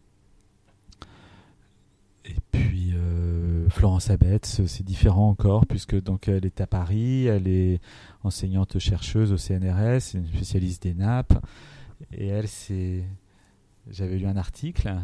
Et 2.24 2.36
puis 2.52 2.92
euh, 2.94 3.68
Florence 3.68 4.08
Abetz, 4.10 4.64
c'est 4.66 4.82
différent 4.82 5.28
encore 5.28 5.66
puisque 5.66 6.00
donc 6.00 6.28
elle 6.28 6.46
est 6.46 6.60
à 6.60 6.66
Paris, 6.66 7.26
elle 7.26 7.46
est 7.46 7.80
enseignante 8.22 8.78
chercheuse 8.78 9.32
au 9.32 9.36
CNRS, 9.36 10.14
une 10.14 10.26
spécialiste 10.26 10.84
des 10.84 10.94
nappes. 10.94 11.34
Et 12.12 12.28
elle, 12.28 12.48
c'est, 12.48 13.04
j'avais 13.90 14.16
lu 14.16 14.26
un 14.26 14.36
article 14.36 14.94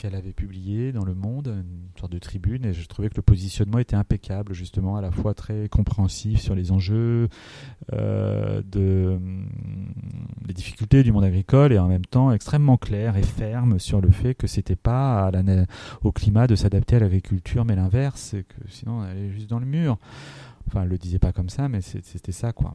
qu'elle 0.00 0.14
avait 0.14 0.32
publié 0.32 0.92
dans 0.92 1.04
Le 1.04 1.14
Monde, 1.14 1.48
une 1.48 1.90
sorte 2.00 2.10
de 2.10 2.18
tribune, 2.18 2.64
et 2.64 2.72
je 2.72 2.88
trouvais 2.88 3.10
que 3.10 3.16
le 3.16 3.22
positionnement 3.22 3.78
était 3.78 3.96
impeccable, 3.96 4.54
justement, 4.54 4.96
à 4.96 5.02
la 5.02 5.10
fois 5.10 5.34
très 5.34 5.68
compréhensif 5.68 6.40
sur 6.40 6.54
les 6.54 6.72
enjeux, 6.72 7.28
euh, 7.92 8.62
de, 8.64 9.16
hum, 9.16 9.46
les 10.48 10.54
difficultés 10.54 11.02
du 11.02 11.12
monde 11.12 11.24
agricole, 11.24 11.74
et 11.74 11.78
en 11.78 11.86
même 11.86 12.06
temps 12.06 12.32
extrêmement 12.32 12.78
clair 12.78 13.18
et 13.18 13.22
ferme 13.22 13.78
sur 13.78 14.00
le 14.00 14.10
fait 14.10 14.34
que 14.34 14.46
c'était 14.46 14.74
pas 14.74 15.30
au 16.02 16.12
climat 16.12 16.46
de 16.46 16.54
s'adapter 16.54 16.96
à 16.96 17.00
l'agriculture, 17.00 17.66
mais 17.66 17.76
l'inverse, 17.76 18.36
que 18.48 18.70
sinon 18.70 19.04
elle 19.04 19.18
est 19.18 19.30
juste 19.30 19.50
dans 19.50 19.60
le 19.60 19.66
mur. 19.66 19.98
Enfin, 20.66 20.84
elle 20.84 20.88
le 20.88 20.96
disait 20.96 21.18
pas 21.18 21.32
comme 21.32 21.50
ça, 21.50 21.68
mais 21.68 21.82
c'était 21.82 22.32
ça, 22.32 22.54
quoi. 22.54 22.74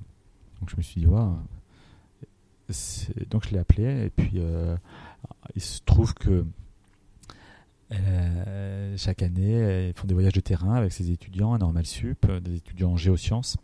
Donc 0.59 0.69
je 0.69 0.77
me 0.77 0.83
suis 0.83 1.01
dit, 1.01 1.07
ouais. 1.07 1.21
Donc 3.31 3.47
je 3.47 3.51
l'ai 3.51 3.57
appelé, 3.57 4.05
et 4.05 4.11
puis 4.11 4.33
euh, 4.35 4.77
il 5.55 5.61
se 5.61 5.81
trouve 5.83 6.13
que 6.13 6.45
euh, 7.91 8.93
chaque 8.97 9.21
année, 9.21 9.89
ils 9.89 9.93
font 9.93 10.07
des 10.07 10.13
voyages 10.13 10.33
de 10.33 10.39
terrain 10.39 10.73
avec 10.73 10.91
ses 10.91 11.11
étudiants 11.11 11.53
à 11.53 11.57
Normal 11.57 11.85
Sup, 11.85 12.25
euh, 12.29 12.39
des 12.39 12.55
étudiants 12.55 12.91
en 12.91 12.97
géosciences, 12.97 13.57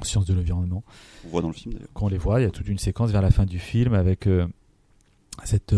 en 0.00 0.04
sciences 0.04 0.26
de 0.26 0.34
l'environnement. 0.34 0.82
On 1.24 1.28
voit 1.28 1.42
dans 1.42 1.48
le 1.48 1.54
film 1.54 1.74
d'ailleurs. 1.74 1.88
Quand 1.94 2.06
on 2.06 2.08
les 2.08 2.18
voit, 2.18 2.40
il 2.40 2.44
y 2.44 2.46
a 2.46 2.50
toute 2.50 2.68
une 2.68 2.78
séquence 2.78 3.10
vers 3.10 3.22
la 3.22 3.30
fin 3.30 3.46
du 3.46 3.58
film 3.58 3.94
avec 3.94 4.26
euh, 4.26 4.46
cette, 5.44 5.74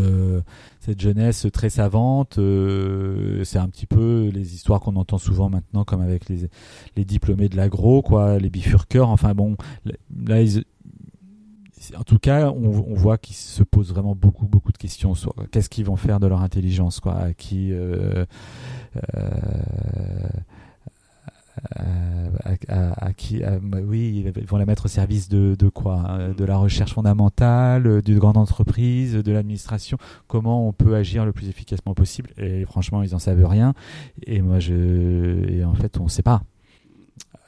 cette 0.80 1.00
jeunesse 1.00 1.46
très 1.52 1.68
savante. 1.68 2.36
c'est 2.36 3.58
un 3.58 3.68
petit 3.68 3.84
peu 3.84 4.30
les 4.32 4.54
histoires 4.54 4.80
qu'on 4.80 4.96
entend 4.96 5.18
souvent 5.18 5.50
maintenant, 5.50 5.84
comme 5.84 6.00
avec 6.00 6.30
les, 6.30 6.48
les 6.96 7.04
diplômés 7.04 7.50
de 7.50 7.56
l'agro, 7.56 8.00
quoi, 8.00 8.38
les 8.38 8.48
bifurqueurs. 8.48 9.10
Enfin 9.10 9.34
bon, 9.34 9.56
là, 10.24 10.40
ils, 10.40 10.64
en 11.96 12.02
tout 12.02 12.18
cas, 12.18 12.50
on, 12.50 12.94
voit 12.94 13.18
qu'ils 13.18 13.36
se 13.36 13.62
posent 13.62 13.92
vraiment 13.92 14.14
beaucoup, 14.14 14.46
beaucoup 14.46 14.72
de 14.72 14.78
questions. 14.78 15.14
Qu'est-ce 15.50 15.70
qu'ils 15.70 15.86
vont 15.86 15.96
faire 15.96 16.20
de 16.20 16.26
leur 16.26 16.42
intelligence, 16.42 17.00
À 17.06 17.32
qui 17.32 17.72
euh, 17.72 18.24
euh, 21.78 22.30
à, 22.68 23.12
qui 23.12 23.42
bah 23.62 23.78
oui 23.84 24.24
ils 24.24 24.46
vont 24.46 24.56
la 24.56 24.64
mettre 24.64 24.86
au 24.86 24.88
service 24.88 25.28
de, 25.28 25.56
quoi 25.68 25.96
hein, 26.08 26.30
de 26.30 26.44
la 26.44 26.56
recherche 26.56 26.94
fondamentale 26.94 28.02
d'une 28.02 28.18
grande 28.18 28.36
entreprise 28.36 29.14
de 29.14 29.32
l'administration. 29.32 29.98
Comment 30.26 30.66
on 30.66 30.72
peut 30.72 30.94
agir 30.94 31.24
le 31.24 31.32
plus 31.32 31.48
efficacement 31.48 31.94
possible? 31.94 32.30
Et 32.38 32.64
franchement 32.64 33.02
ils 33.02 33.14
en 33.14 33.18
savent 33.18 33.44
rien. 33.44 33.74
Et 34.26 34.42
moi 34.42 34.58
je 34.58 35.50
et 35.50 35.64
en 35.64 35.74
fait 35.74 35.98
on 35.98 36.04
ne 36.04 36.08
sait 36.08 36.22
pas. 36.22 36.42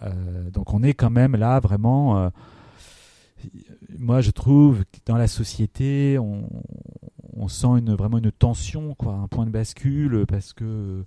Euh, 0.03 0.51
donc 0.51 0.75
on 0.75 0.83
est 0.83 0.95
quand 0.95 1.11
même 1.11 1.37
là 1.37 1.61
vraiment 1.61 2.31
moi, 3.99 4.21
je 4.21 4.31
trouve 4.31 4.85
que 4.85 4.99
dans 5.07 5.17
la 5.17 5.29
société, 5.29 6.19
on, 6.19 7.49
sent 7.49 7.79
une, 7.79 7.95
vraiment 7.95 8.19
une 8.19 8.33
tension, 8.33 8.95
quoi, 8.95 9.15
un 9.15 9.29
point 9.29 9.47
de 9.47 9.51
bascule, 9.51 10.25
parce 10.27 10.53
que 10.53 11.05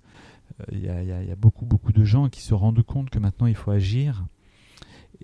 il 0.72 0.88
euh, 0.88 1.02
y, 1.02 1.30
a 1.30 1.36
beaucoup, 1.36 1.66
beaucoup 1.66 1.92
de 1.92 2.04
gens 2.04 2.28
qui 2.28 2.40
se 2.40 2.54
rendent 2.54 2.82
compte 2.82 3.10
que 3.10 3.18
maintenant 3.18 3.46
il 3.46 3.54
faut 3.54 3.70
agir. 3.70 4.24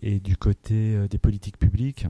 Et 0.00 0.20
du 0.20 0.36
côté 0.36 0.94
euh, 0.94 1.08
des 1.08 1.18
politiques 1.18 1.58
publiques, 1.58 2.06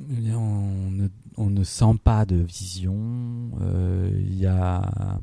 eh 0.00 0.34
on 0.34 1.50
ne, 1.50 1.64
sent 1.64 1.98
pas 2.02 2.24
de 2.24 2.36
vision. 2.36 3.50
Il 3.58 3.62
euh, 3.62 4.10
y 4.30 4.46
a 4.46 5.20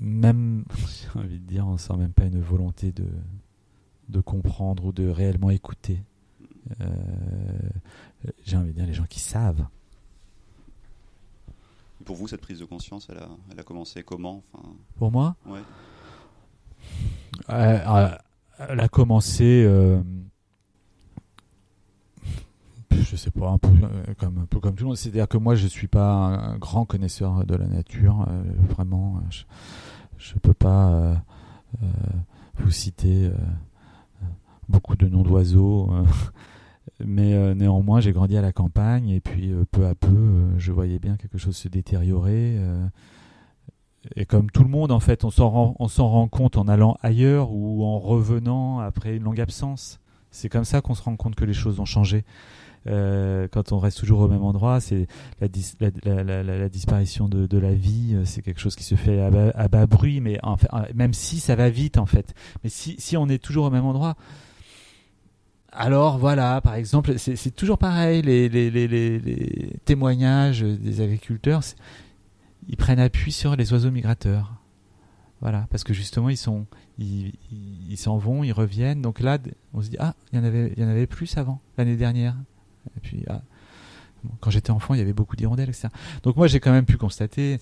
même, 0.00 0.64
j'ai 1.14 1.18
envie 1.18 1.38
de 1.38 1.46
dire, 1.46 1.66
on 1.66 1.76
sent 1.76 1.96
même 1.96 2.12
pas 2.12 2.24
une 2.24 2.40
volonté 2.40 2.92
de, 2.92 3.06
de 4.08 4.20
comprendre 4.20 4.86
ou 4.86 4.92
de 4.92 5.08
réellement 5.08 5.50
écouter. 5.50 6.02
Euh, 6.80 6.86
j'ai 8.44 8.56
envie 8.56 8.70
de 8.70 8.74
dire 8.74 8.86
les 8.86 8.94
gens 8.94 9.06
qui 9.08 9.20
savent. 9.20 9.66
Pour 12.04 12.16
vous, 12.16 12.28
cette 12.28 12.40
prise 12.40 12.60
de 12.60 12.64
conscience, 12.64 13.08
elle 13.10 13.18
a, 13.18 13.28
elle 13.50 13.60
a 13.60 13.62
commencé 13.62 14.02
comment 14.02 14.42
enfin... 14.52 14.68
Pour 14.96 15.10
moi? 15.10 15.36
Ouais. 15.46 15.60
Euh, 17.50 17.78
euh, 17.86 18.08
elle 18.58 18.80
a 18.80 18.88
commencé, 18.88 19.64
euh, 19.64 20.00
je 22.90 23.16
sais 23.16 23.30
pas, 23.30 23.50
un 23.50 23.58
peu, 23.58 23.68
comme, 24.18 24.38
un 24.38 24.46
peu 24.46 24.60
comme 24.60 24.74
tout 24.74 24.84
le 24.84 24.88
monde. 24.88 24.96
C'est-à-dire 24.96 25.28
que 25.28 25.38
moi, 25.38 25.54
je 25.54 25.66
suis 25.66 25.86
pas 25.86 26.12
un, 26.12 26.58
grand 26.58 26.84
connaisseur 26.84 27.44
de 27.46 27.54
la 27.54 27.66
nature. 27.66 28.26
vraiment, 28.70 29.20
je 30.18 30.34
ne 30.34 30.40
peux 30.40 30.54
pas 30.54 31.22
vous 32.58 32.70
citer 32.70 33.30
beaucoup 34.68 34.96
de 34.96 35.08
noms 35.08 35.22
d'oiseaux. 35.22 35.90
Euh, 35.92 36.04
mais 37.04 37.34
euh, 37.34 37.54
néanmoins, 37.54 38.00
j'ai 38.00 38.12
grandi 38.12 38.36
à 38.36 38.42
la 38.42 38.52
campagne 38.52 39.08
et 39.08 39.20
puis 39.20 39.52
euh, 39.52 39.64
peu 39.70 39.86
à 39.86 39.94
peu, 39.94 40.58
je 40.58 40.72
voyais 40.72 40.98
bien 40.98 41.16
quelque 41.16 41.38
chose 41.38 41.56
se 41.56 41.68
détériorer. 41.68 42.58
et 44.16 44.26
comme 44.26 44.50
tout 44.50 44.62
le 44.62 44.70
monde, 44.70 44.92
en 44.92 45.00
fait, 45.00 45.24
on 45.24 45.30
s'en 45.30 45.50
rend, 45.50 45.74
rend 45.78 46.28
compte 46.28 46.56
en 46.56 46.68
allant 46.68 46.96
ailleurs 47.02 47.52
ou 47.52 47.84
en 47.84 47.98
revenant 47.98 48.80
après 48.80 49.16
une 49.16 49.24
longue 49.24 49.40
absence. 49.40 50.00
C'est 50.30 50.48
comme 50.48 50.64
ça 50.64 50.80
qu'on 50.82 50.94
se 50.94 51.02
rend 51.02 51.16
compte 51.16 51.34
que 51.34 51.44
les 51.44 51.54
choses 51.54 51.80
ont 51.80 51.86
changé. 51.86 52.24
quand 52.86 53.72
on 53.72 53.78
reste 53.78 53.98
toujours 53.98 54.20
au 54.20 54.28
même 54.28 54.44
endroit, 54.44 54.80
c'est 54.80 55.06
la, 55.40 55.48
disparition 56.68 57.28
de, 57.28 57.58
la 57.58 57.74
vie, 57.74 58.16
c'est 58.24 58.42
quelque 58.42 58.60
chose 58.60 58.76
qui 58.76 58.84
se 58.84 58.94
fait 58.94 59.20
à 59.20 59.68
bas, 59.68 59.86
bruit, 59.86 60.20
mais 60.20 60.38
même 60.94 61.14
si 61.14 61.40
ça 61.40 61.54
va 61.54 61.70
vite 61.70 61.98
en 61.98 62.06
fait. 62.06 62.34
Mais 62.62 62.70
si, 62.70 62.96
si 62.98 63.16
on 63.16 63.28
est 63.28 63.42
toujours 63.42 63.66
au 63.66 63.70
même 63.70 63.86
endroit, 63.86 64.16
alors 65.80 66.18
voilà, 66.18 66.60
par 66.60 66.74
exemple, 66.74 67.14
c'est 67.18 67.54
toujours 67.54 67.78
pareil, 67.78 68.20
les, 68.22 69.80
témoignages 69.84 70.62
des 70.62 71.00
agriculteurs, 71.00 71.62
ils 72.66 72.76
prennent 72.76 72.98
appui 72.98 73.30
sur 73.30 73.54
les 73.54 73.72
oiseaux 73.72 73.92
migrateurs. 73.92 74.54
Voilà, 75.40 75.68
parce 75.70 75.84
que 75.84 75.94
justement, 75.94 76.30
ils 76.30 76.36
sont, 76.36 76.66
ils 76.98 77.96
s'en 77.96 78.18
vont, 78.18 78.42
ils 78.42 78.50
reviennent. 78.50 79.00
Donc 79.02 79.20
là, 79.20 79.38
on 79.72 79.80
se 79.80 79.88
dit 79.88 79.96
ah, 80.00 80.14
il 80.32 80.40
y 80.40 80.84
en 80.84 80.88
avait, 80.88 81.06
plus 81.06 81.38
avant 81.38 81.60
l'année 81.76 81.94
dernière. 81.94 82.34
Et 82.96 83.00
puis 83.00 83.24
ah, 83.28 83.42
quand 84.40 84.50
j'étais 84.50 84.72
enfant, 84.72 84.94
il 84.94 84.98
y 84.98 85.00
avait 85.00 85.12
beaucoup 85.12 85.36
d'hirondelles, 85.36 85.68
etc. 85.68 85.90
Donc 86.24 86.34
moi, 86.34 86.48
j'ai 86.48 86.58
quand 86.58 86.72
même 86.72 86.86
pu 86.86 86.96
constater 86.96 87.60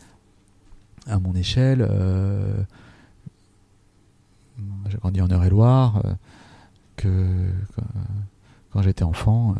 à 1.06 1.18
mon 1.18 1.34
échelle. 1.34 1.86
j'ai 4.88 4.96
grandi 4.96 5.20
en 5.20 5.28
Eure-et-Loire, 5.28 6.02
quand 8.72 8.82
j'étais 8.82 9.04
enfant, 9.04 9.54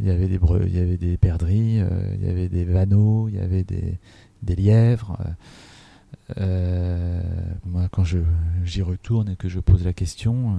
il 0.00 0.06
y 0.06 0.10
avait 0.10 0.28
des 0.28 0.38
il 0.66 0.74
y 0.74 0.78
avait 0.78 0.96
des 0.96 1.16
perdrix, 1.16 1.76
il 1.78 2.24
y 2.24 2.28
avait 2.28 2.48
des 2.48 2.64
vanneaux, 2.64 3.28
il 3.28 3.36
y 3.36 3.40
avait 3.40 3.64
des, 3.64 3.98
lièvres. 4.56 5.18
moi, 6.38 7.88
quand 7.90 8.04
j'y 8.04 8.82
retourne 8.82 9.30
et 9.30 9.36
que 9.36 9.48
je 9.48 9.60
pose 9.60 9.84
la 9.84 9.92
question, 9.92 10.58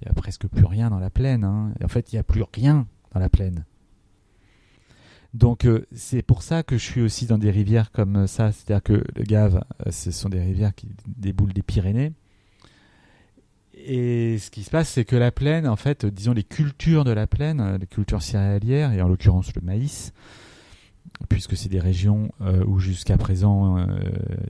il 0.00 0.06
n'y 0.06 0.10
a 0.10 0.14
presque 0.14 0.46
plus 0.46 0.64
rien 0.64 0.90
dans 0.90 0.98
la 0.98 1.10
plaine. 1.10 1.44
Hein. 1.44 1.72
En 1.82 1.88
fait, 1.88 2.12
il 2.12 2.16
n'y 2.16 2.20
a 2.20 2.24
plus 2.24 2.44
rien 2.52 2.86
dans 3.12 3.20
la 3.20 3.28
plaine. 3.28 3.64
Donc 5.34 5.64
euh, 5.66 5.84
c'est 5.92 6.22
pour 6.22 6.42
ça 6.42 6.62
que 6.62 6.78
je 6.78 6.84
suis 6.84 7.00
aussi 7.00 7.26
dans 7.26 7.38
des 7.38 7.50
rivières 7.50 7.90
comme 7.90 8.28
ça, 8.28 8.52
c'est-à-dire 8.52 8.82
que 8.82 9.04
le 9.16 9.24
Gave, 9.24 9.64
euh, 9.84 9.90
ce 9.90 10.12
sont 10.12 10.28
des 10.28 10.40
rivières 10.40 10.74
qui 10.74 10.88
déboulent 11.06 11.52
des 11.52 11.62
Pyrénées. 11.62 12.12
Et 13.86 14.38
ce 14.38 14.50
qui 14.50 14.62
se 14.62 14.70
passe, 14.70 14.88
c'est 14.88 15.04
que 15.04 15.14
la 15.16 15.30
plaine, 15.30 15.68
en 15.68 15.76
fait, 15.76 16.06
disons 16.06 16.32
les 16.32 16.42
cultures 16.42 17.04
de 17.04 17.10
la 17.10 17.26
plaine, 17.26 17.60
euh, 17.60 17.76
les 17.76 17.86
cultures 17.86 18.22
céréalières, 18.22 18.92
et 18.92 19.02
en 19.02 19.08
l'occurrence 19.08 19.54
le 19.54 19.60
maïs, 19.60 20.14
puisque 21.28 21.54
c'est 21.54 21.68
des 21.68 21.80
régions 21.80 22.30
euh, 22.40 22.64
où 22.64 22.78
jusqu'à 22.78 23.18
présent 23.18 23.76
euh, 23.76 23.86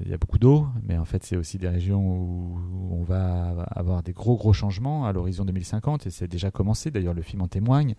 il 0.03 0.09
y 0.09 0.15
a 0.15 0.19
beaucoup 0.19 0.39
d'eau, 0.39 0.69
mais 0.87 0.97
en 0.97 1.05
fait 1.05 1.25
c'est 1.25 1.37
aussi 1.37 1.59
des 1.59 1.69
régions 1.69 2.01
où, 2.01 2.61
on 2.93 3.03
va 3.03 3.67
avoir 3.71 4.05
des 4.05 4.13
gros 4.13 4.37
gros 4.37 4.53
changements 4.53 5.05
à 5.05 5.13
l'horizon 5.13 5.45
2050 5.45 6.07
et 6.07 6.11
c'est 6.11 6.29
déjà 6.29 6.53
commencé. 6.53 6.93
D'ailleurs 6.93 7.13
le 7.13 7.23
film 7.23 7.43
en 7.43 7.49
témoigne. 7.49 7.97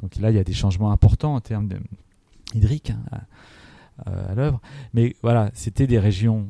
Donc 0.00 0.16
là 0.16 0.30
il 0.30 0.36
y 0.36 0.40
a 0.40 0.44
des 0.44 0.54
changements 0.54 0.92
importants 0.92 1.34
en 1.34 1.40
termes 1.40 1.68
hydriques 2.54 2.92
hein, 3.12 3.20
à, 4.06 4.34
l'œuvre. 4.34 4.60
Mais 4.94 5.14
voilà, 5.22 5.50
c'était 5.52 5.86
des 5.86 5.98
régions 5.98 6.48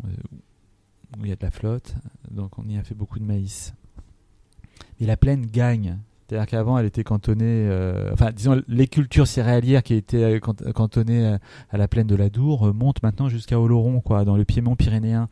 où 1.18 1.24
il 1.24 1.28
y 1.28 1.32
a 1.32 1.36
de 1.36 1.42
la 1.42 1.50
flotte, 1.50 1.96
donc 2.30 2.58
on 2.58 2.68
y 2.68 2.78
a 2.78 2.84
fait 2.84 2.94
beaucoup 2.94 3.18
de 3.18 3.24
maïs. 3.24 3.74
Et 5.00 5.06
la 5.06 5.16
plaine 5.16 5.46
gagne 5.46 5.98
c'est-à-dire 6.30 6.46
qu'avant, 6.46 6.78
elle 6.78 6.86
était 6.86 7.02
cantonnée, 7.02 7.66
euh, 7.68 8.12
enfin, 8.12 8.30
disons, 8.30 8.62
les 8.68 8.86
cultures 8.86 9.26
céréalières 9.26 9.82
qui 9.82 9.94
étaient 9.94 10.38
euh, 10.38 10.38
cantonnées 10.38 11.26
euh, 11.26 11.38
à, 11.70 11.76
la 11.76 11.88
plaine 11.88 12.06
de 12.06 12.14
la 12.14 12.30
Dour 12.30 12.72
montent 12.72 13.02
maintenant 13.02 13.28
jusqu'à 13.28 13.58
Oloron, 13.58 14.00
quoi, 14.00 14.24
dans 14.24 14.36
le 14.36 14.44
piémont 14.44 14.76
pyrénéen. 14.76 15.28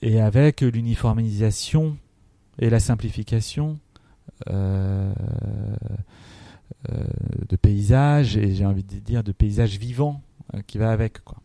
et 0.00 0.20
avec 0.20 0.60
l'uniformisation 0.60 1.96
et 2.60 2.70
la 2.70 2.78
simplification 2.78 3.80
de 4.48 5.16
paysages, 7.60 8.36
et 8.36 8.54
j'ai 8.54 8.64
envie 8.64 8.84
de 8.84 8.94
dire 9.00 9.24
de 9.24 9.32
paysages 9.32 9.76
vivants 9.76 10.22
qui 10.68 10.78
va 10.78 10.92
avec, 10.92 11.24
quoi. 11.24 11.38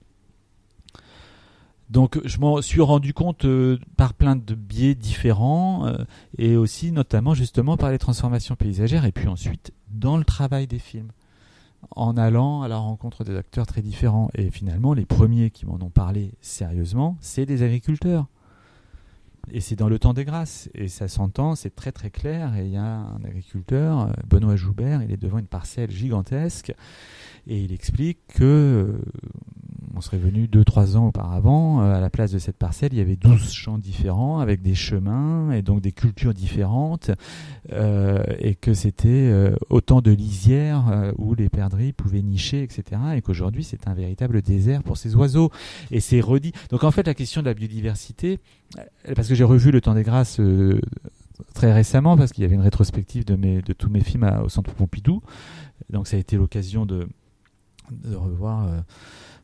Donc 1.91 2.21
je 2.23 2.39
m'en 2.39 2.61
suis 2.61 2.79
rendu 2.79 3.13
compte 3.13 3.43
euh, 3.43 3.77
par 3.97 4.13
plein 4.13 4.37
de 4.37 4.55
biais 4.55 4.95
différents 4.95 5.87
euh, 5.87 5.97
et 6.37 6.55
aussi 6.55 6.93
notamment 6.93 7.33
justement 7.33 7.75
par 7.75 7.91
les 7.91 7.97
transformations 7.97 8.55
paysagères 8.55 9.03
et 9.03 9.11
puis 9.11 9.27
ensuite 9.27 9.73
dans 9.89 10.15
le 10.15 10.23
travail 10.23 10.67
des 10.67 10.79
films. 10.79 11.11
En 11.93 12.15
allant 12.15 12.61
à 12.61 12.69
la 12.69 12.77
rencontre 12.77 13.25
des 13.25 13.35
acteurs 13.35 13.65
très 13.65 13.81
différents. 13.81 14.29
Et 14.35 14.51
finalement 14.51 14.93
les 14.93 15.05
premiers 15.05 15.49
qui 15.49 15.65
m'en 15.65 15.81
ont 15.81 15.89
parlé 15.89 16.31
sérieusement 16.39 17.17
c'est 17.19 17.45
des 17.45 17.61
agriculteurs 17.61 18.27
et 19.51 19.61
c'est 19.61 19.75
dans 19.75 19.89
le 19.89 19.99
temps 19.99 20.13
des 20.13 20.25
grâces 20.25 20.69
et 20.73 20.87
ça 20.87 21.07
s'entend 21.07 21.55
c'est 21.55 21.75
très 21.75 21.91
très 21.91 22.09
clair 22.09 22.55
et 22.55 22.65
il 22.65 22.71
y 22.71 22.77
a 22.77 22.83
un 22.83 23.23
agriculteur 23.23 24.01
euh, 24.01 24.11
Benoît 24.27 24.55
Joubert 24.55 25.01
il 25.03 25.11
est 25.11 25.17
devant 25.17 25.39
une 25.39 25.47
parcelle 25.47 25.91
gigantesque 25.91 26.73
et 27.47 27.59
il 27.59 27.73
explique 27.73 28.19
que 28.27 28.99
on 29.95 30.01
serait 30.01 30.17
venu 30.17 30.47
2-3 30.47 30.97
ans 30.97 31.07
auparavant, 31.07 31.81
euh, 31.81 31.95
à 31.95 31.99
la 31.99 32.09
place 32.09 32.31
de 32.31 32.39
cette 32.39 32.57
parcelle, 32.57 32.89
il 32.93 32.97
y 32.99 33.01
avait 33.01 33.15
12 33.15 33.51
champs 33.51 33.77
différents 33.77 34.39
avec 34.39 34.61
des 34.61 34.75
chemins 34.75 35.51
et 35.51 35.61
donc 35.61 35.81
des 35.81 35.91
cultures 35.91 36.33
différentes 36.33 37.11
euh, 37.71 38.23
et 38.39 38.55
que 38.55 38.73
c'était 38.73 39.09
euh, 39.09 39.55
autant 39.69 40.01
de 40.01 40.11
lisières 40.11 41.13
où 41.17 41.35
les 41.35 41.49
perdrix 41.49 41.93
pouvaient 41.93 42.21
nicher, 42.21 42.63
etc. 42.63 43.01
Et 43.15 43.21
qu'aujourd'hui 43.21 43.63
c'est 43.63 43.87
un 43.87 43.93
véritable 43.93 44.41
désert 44.41 44.83
pour 44.83 44.97
ces 44.97 45.15
oiseaux. 45.15 45.51
Et 45.91 45.99
c'est 45.99 46.21
redit. 46.21 46.53
Donc 46.69 46.83
en 46.83 46.91
fait 46.91 47.05
la 47.05 47.13
question 47.13 47.41
de 47.41 47.47
la 47.47 47.53
biodiversité, 47.53 48.39
parce 49.15 49.28
que 49.28 49.36
j'ai 49.36 49.43
revu 49.43 49.72
Le 49.72 49.82
Temps 49.82 49.93
des 49.93 50.03
Grâces 50.03 50.39
très 51.53 51.74
récemment 51.74 52.17
parce 52.17 52.32
qu'il 52.32 52.43
y 52.43 52.45
avait 52.45 52.55
une 52.55 52.61
rétrospective 52.61 53.26
de, 53.26 53.74
tous 53.74 53.89
mes 53.89 54.01
films 54.01 54.24
au 54.43 54.49
Centre 54.49 54.74
Pompidou. 54.74 55.22
Donc 55.89 56.07
ça 56.07 56.17
a 56.17 56.19
été 56.19 56.38
l'occasion 56.38 56.86
de, 56.86 57.07
revoir 58.13 58.84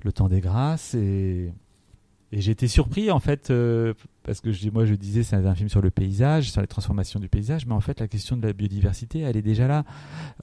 le 0.04 0.12
temps 0.12 0.30
des 0.30 0.42
grâces 0.42 0.94
et, 0.94 1.52
j'ai 2.34 2.52
été 2.52 2.68
surpris 2.68 3.10
en 3.10 3.20
fait 3.20 3.52
euh, 3.52 3.94
parce 4.24 4.42
que 4.42 4.50
moi 4.70 4.86
je 4.86 4.96
disais 4.96 5.24
c'est 5.24 5.38
un 5.38 5.56
film 5.56 5.70
sur 5.70 5.82
le 5.82 5.90
paysage, 5.90 6.52
sur 6.52 6.60
les 6.60 6.68
transformations 6.68 7.22
du 7.22 7.30
paysage, 7.30 7.66
mais 7.66 7.74
en 7.74 7.80
fait 7.80 8.02
la 8.02 8.08
question 8.10 8.36
de 8.36 8.46
la 8.46 8.52
biodiversité 8.52 9.22
elle 9.22 9.38
est 9.38 9.42
déjà 9.42 9.68
là 9.68 9.86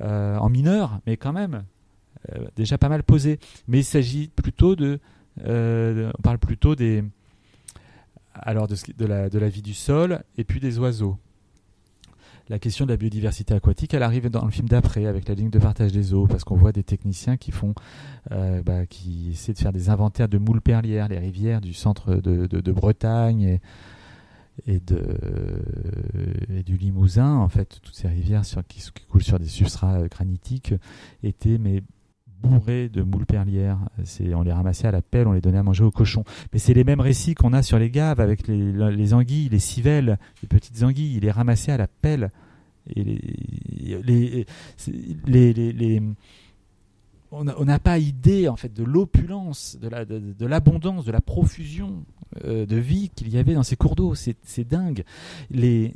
euh, 0.01 0.39
en 0.39 0.49
mineur, 0.49 1.01
mais 1.07 1.19
quand 1.19 1.35
même 1.35 1.65
euh, 2.35 2.47
déjà 2.57 2.79
pas 2.79 2.89
mal 2.89 3.03
posée. 3.03 3.39
Mais 3.69 3.81
il 3.81 3.85
s'agit 3.85 4.29
plutôt 4.29 4.77
de, 4.77 4.99
on 5.47 6.23
parle 6.23 6.39
plutôt 6.39 6.75
des 6.75 7.05
alors 8.45 8.69
de, 8.69 9.07
la, 9.07 9.49
vie 9.49 9.63
du 9.63 9.75
sol 9.75 10.23
et 10.37 10.45
puis 10.45 10.61
des 10.61 10.79
oiseaux 10.79 11.19
la 12.51 12.59
question 12.59 12.85
de 12.85 12.91
la 12.91 12.99
biodiversité 12.99 13.55
aquatique, 13.55 13.95
elle 13.95 14.03
arrive 14.03 14.29
dans 14.29 14.45
le 14.45 14.51
film 14.51 14.69
d'après 14.69 15.07
avec 15.07 15.27
la 15.29 15.35
ligne 15.35 15.49
de 15.49 15.59
partage 15.59 15.93
des 15.93 16.13
eaux, 16.13 16.27
parce 16.27 16.45
qu'on 16.45 16.57
voit 16.57 16.73
des 16.73 16.83
techniciens 16.83 17.39
qui 17.39 17.53
font, 17.53 17.73
euh, 18.33 18.63
bah, 18.63 18.85
qui 18.85 19.31
essaient 19.31 19.55
de 19.55 19.59
faire 19.59 19.73
des 19.73 19.89
inventaires 19.89 20.29
de 20.29 20.37
moules 20.37 20.61
perlières, 20.61 21.09
les 21.09 21.19
rivières 21.19 21.63
du 21.63 21.73
centre 21.73 22.17
de, 22.17 22.71
Bretagne 22.71 23.61
et, 24.67 24.79
du 24.79 26.77
Limousin. 26.77 27.35
En 27.35 27.49
fait, 27.49 27.81
toutes 27.83 27.97
ces 27.97 28.09
rivières 28.09 28.45
sur, 28.45 28.63
qui, 28.67 28.85
coulent 29.09 29.23
sur 29.23 29.39
des 29.39 29.49
substrats 29.49 30.07
granitiques 30.09 30.75
étaient 31.23 31.57
mais 31.57 31.83
bourrées 32.45 32.89
de 32.89 33.03
moules 33.03 33.27
perlières. 33.27 33.79
C'est, 34.05 34.35
on 34.35 34.43
les 34.43 34.53
ramassait 34.53 34.87
à 34.87 34.93
la 34.93 35.03
pelle, 35.03 35.27
on 35.27 35.33
les 35.33 35.41
donnait 35.41 35.59
à 35.59 35.63
manger 35.63 35.85
aux 35.85 35.91
cochons. 35.91 36.25
Mais 36.53 36.59
c'est 36.59 36.75
les 36.75 36.85
mêmes 36.85 37.01
récits 37.01 37.35
qu'on 37.35 37.53
a 37.53 37.63
sur 37.63 37.79
les 37.79 37.91
gaves 37.91 38.21
avec 38.21 38.47
les, 38.47 38.73
les 38.73 39.15
anguilles, 39.15 39.49
les 39.49 39.59
civelles, 39.59 40.19
les 40.43 40.49
petites 40.49 40.83
anguilles. 40.83 41.17
Ils 41.17 41.23
les 41.23 41.31
ramassaient 41.31 41.73
à 41.73 41.77
la 41.77 41.89
pelle. 41.89 42.31
Et 42.95 43.03
les, 44.03 44.47
les, 45.27 45.53
les, 45.73 46.03
on 47.33 47.65
n'a 47.65 47.79
pas 47.79 47.99
idée 47.99 48.49
en 48.49 48.57
fait 48.57 48.73
de 48.73 48.85
l'opulence, 48.85 49.79
de 49.81 50.47
l'abondance, 50.47 51.05
de, 51.05 51.13
la 51.13 51.21
profusion 51.21 52.05
euh, 52.45 52.67
de 52.67 52.77
vie 52.77 53.11
qu'il 53.15 53.29
y 53.29 53.39
avait 53.39 53.55
dans 53.55 53.63
ces 53.63 53.77
cours 53.77 53.97
d'eau. 53.97 54.15
C'est 54.15 54.69
dingue. 54.69 55.05
Les, 55.51 55.95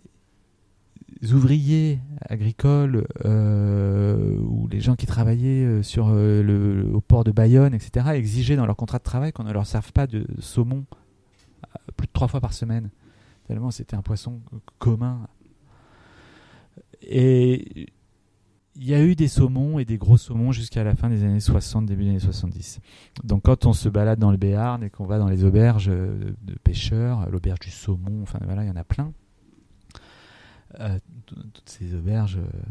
ouvriers 1.33 2.01
agricoles 2.29 3.07
euh, 3.25 4.39
ou 4.39 4.69
les 4.69 4.81
gens 4.81 4.97
qui 4.97 5.07
travaillaient 5.07 5.65
euh, 5.65 5.83
sur 5.83 6.09
euh, 6.09 6.43
le, 6.43 6.91
au 6.95 7.01
port 7.01 7.25
de 7.25 7.33
Bayonne, 7.33 7.75
etc., 7.75 8.07
exigeaient 8.15 8.57
dans 8.57 8.67
leur 8.67 8.77
contrat 8.77 8.99
de 8.99 9.05
travail 9.05 9.33
qu'on 9.33 9.45
ne 9.45 9.53
leur 9.53 9.67
serve 9.67 9.93
pas 9.93 10.07
de 10.07 10.27
saumon 10.41 10.85
plus 11.97 12.07
de 12.07 12.13
trois 12.13 12.29
fois 12.29 12.41
par 12.41 12.53
semaine. 12.53 12.91
Tellement 13.47 13.71
c'était 13.71 13.97
un 13.97 14.03
poisson 14.03 14.41
commun. 14.79 15.27
Et 17.03 17.89
il 18.77 18.87
y 18.87 18.95
a 18.95 19.03
eu 19.03 19.17
des 19.17 19.27
saumons 19.27 19.79
et 19.79 19.85
des 19.85 19.99
gros 19.99 20.17
saumons 20.17 20.53
jusqu'à 20.53 20.85
la 20.85 20.95
fin 20.95 21.09
des 21.09 21.25
années 21.25 21.41
60, 21.41 21.87
début 21.87 22.05
des 22.05 22.11
années 22.11 22.19
70. 22.21 22.81
Donc 23.25 23.43
quand 23.45 23.67
on 23.67 23.73
se 23.73 23.89
balade 23.89 24.21
dans 24.21 24.31
le 24.31 24.37
Béarn 24.37 24.85
et 24.85 24.91
qu'on 24.91 25.07
va 25.07 25.19
dans 25.19 25.29
les 25.29 25.45
auberges 25.45 25.87
de 25.87 26.55
pêcheurs, 26.63 27.29
l'auberge 27.31 27.61
du 27.61 27.71
saumon, 27.71 28.23
enfin 28.23 28.39
voilà, 28.45 28.63
il 28.63 28.69
y 28.69 28.71
en 28.71 28.77
a 28.77 28.85
plein. 28.85 29.13
Euh, 30.81 30.99
toutes 31.25 31.63
ces 31.65 31.95
auberges 31.95 32.37
euh, 32.37 32.71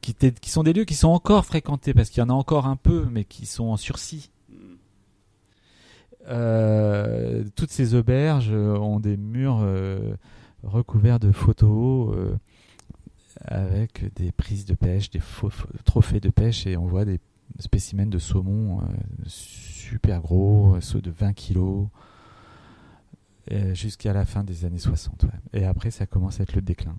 qui, 0.00 0.14
qui, 0.14 0.50
sont 0.50 0.62
des 0.62 0.72
lieux 0.72 0.84
qui 0.84 0.94
sont 0.94 1.08
encore 1.08 1.44
fréquentés 1.44 1.92
parce 1.92 2.08
qu'il 2.08 2.20
y 2.20 2.24
en 2.24 2.30
a 2.30 2.32
encore 2.32 2.66
un 2.66 2.76
peu, 2.76 3.06
mais 3.10 3.24
qui 3.24 3.46
sont 3.46 3.66
en 3.66 3.76
sursis. 3.76 4.30
Euh, 6.28 7.44
toutes 7.56 7.70
ces 7.70 7.94
auberges 7.94 8.52
ont 8.52 9.00
des 9.00 9.16
murs 9.16 9.66
recouverts 10.62 11.18
de 11.18 11.32
photos 11.32 12.16
avec 13.44 14.14
des 14.14 14.30
prises 14.30 14.64
de 14.64 14.74
pêche, 14.74 15.10
des 15.10 15.20
faux, 15.20 15.50
trophées 15.84 16.20
de 16.20 16.30
pêche 16.30 16.66
et 16.66 16.76
on 16.76 16.86
voit 16.86 17.04
des 17.04 17.18
spécimens 17.58 18.06
de 18.06 18.18
saumon 18.18 18.82
super 19.26 20.20
gros, 20.20 20.76
ceux 20.80 21.00
de 21.00 21.10
20 21.10 21.32
kilos. 21.32 21.88
Euh, 23.50 23.74
jusqu'à 23.74 24.12
la 24.12 24.26
fin 24.26 24.44
des 24.44 24.64
années 24.66 24.78
60. 24.78 25.24
Et 25.54 25.64
après, 25.64 25.90
ça 25.90 26.06
commence 26.06 26.40
à 26.40 26.42
être 26.42 26.54
le 26.54 26.60
déclin. 26.60 26.96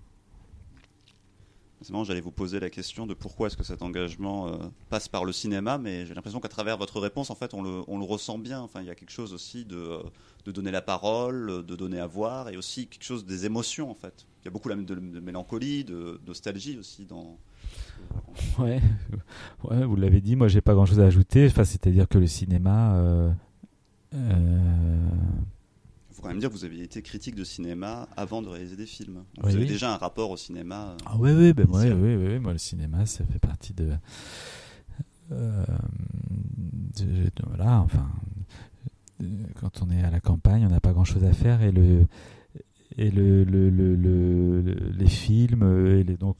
C'est 1.82 1.94
j'allais 2.04 2.20
vous 2.20 2.32
poser 2.32 2.60
la 2.60 2.70
question 2.70 3.06
de 3.06 3.14
pourquoi 3.14 3.46
est-ce 3.46 3.56
que 3.56 3.62
cet 3.62 3.82
engagement 3.82 4.48
euh, 4.48 4.56
passe 4.90 5.08
par 5.08 5.24
le 5.24 5.32
cinéma, 5.32 5.78
mais 5.78 6.04
j'ai 6.04 6.12
l'impression 6.12 6.40
qu'à 6.40 6.48
travers 6.48 6.76
votre 6.76 7.00
réponse, 7.00 7.30
en 7.30 7.34
fait, 7.34 7.54
on 7.54 7.62
le, 7.62 7.82
on 7.86 7.98
le, 7.98 8.04
ressent 8.04 8.36
bien. 8.36 8.60
Enfin, 8.60 8.80
il 8.80 8.86
y 8.86 8.90
a 8.90 8.94
quelque 8.94 9.12
chose 9.12 9.32
aussi 9.32 9.64
de, 9.64 9.98
de, 10.44 10.52
donner 10.52 10.72
la 10.72 10.82
parole, 10.82 11.64
de 11.64 11.76
donner 11.76 12.00
à 12.00 12.06
voir, 12.06 12.48
et 12.48 12.56
aussi 12.56 12.86
quelque 12.86 13.04
chose 13.04 13.24
des 13.24 13.46
émotions, 13.46 13.90
en 13.90 13.94
fait. 13.94 14.26
il 14.42 14.46
y 14.46 14.48
a 14.48 14.50
beaucoup 14.50 14.68
de, 14.68 14.74
de 14.74 15.20
mélancolie, 15.20 15.84
de 15.84 16.20
nostalgie 16.26 16.76
aussi 16.78 17.06
dans. 17.06 17.38
Ouais, 18.58 18.80
ouais 19.64 19.84
vous 19.86 19.96
l'avez 19.96 20.20
dit, 20.20 20.36
moi 20.36 20.48
j'ai 20.48 20.60
pas 20.60 20.74
grand 20.74 20.84
chose 20.84 21.00
à 21.00 21.06
ajouter. 21.06 21.46
Enfin, 21.46 21.64
c'est-à-dire 21.64 22.08
que 22.08 22.18
le 22.18 22.26
cinéma. 22.26 22.94
Euh, 22.96 23.30
euh, 24.14 24.98
faut 26.20 26.26
quand 26.26 26.32
même 26.32 26.40
dire 26.40 26.50
que 26.50 26.54
vous 26.54 26.64
aviez 26.64 26.84
été 26.84 27.00
critique 27.00 27.34
de 27.34 27.44
cinéma 27.44 28.06
avant 28.16 28.42
de 28.42 28.48
réaliser 28.48 28.76
des 28.76 28.86
films. 28.86 29.24
vous 29.42 29.56
avez 29.56 29.64
déjà 29.64 29.94
un 29.94 29.96
rapport 29.96 30.30
au 30.30 30.36
cinéma. 30.36 30.96
Ah 31.06 31.16
oui, 31.18 31.30
oui, 31.32 31.52
ben 31.54 31.66
ouais, 31.70 31.92
oui, 31.92 32.14
oui, 32.16 32.38
moi 32.38 32.52
le 32.52 32.58
cinéma, 32.58 33.06
ça 33.06 33.24
fait 33.24 33.38
partie 33.38 33.72
de. 33.72 33.92
Euh, 35.32 35.64
voilà, 37.46 37.80
enfin, 37.80 38.10
quand 39.60 39.82
on 39.82 39.90
est 39.90 40.02
à 40.02 40.10
la 40.10 40.20
campagne, 40.20 40.66
on 40.66 40.70
n'a 40.70 40.80
pas 40.80 40.92
grand 40.92 41.04
chose 41.04 41.24
à 41.24 41.32
faire 41.32 41.62
et 41.62 41.72
le 41.72 42.06
et 42.98 43.10
le, 43.10 43.44
le, 43.44 43.70
le, 43.70 44.60
les 44.98 45.08
films 45.08 45.62
et 45.86 46.02
les, 46.02 46.16
donc 46.16 46.38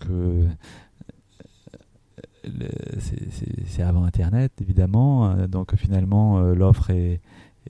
c'est 2.99 3.83
avant 3.83 4.05
Internet, 4.05 4.53
évidemment. 4.61 5.35
Donc 5.47 5.75
finalement, 5.77 6.41
euh, 6.41 6.55
l'offre 6.55 6.91
est, 6.91 7.21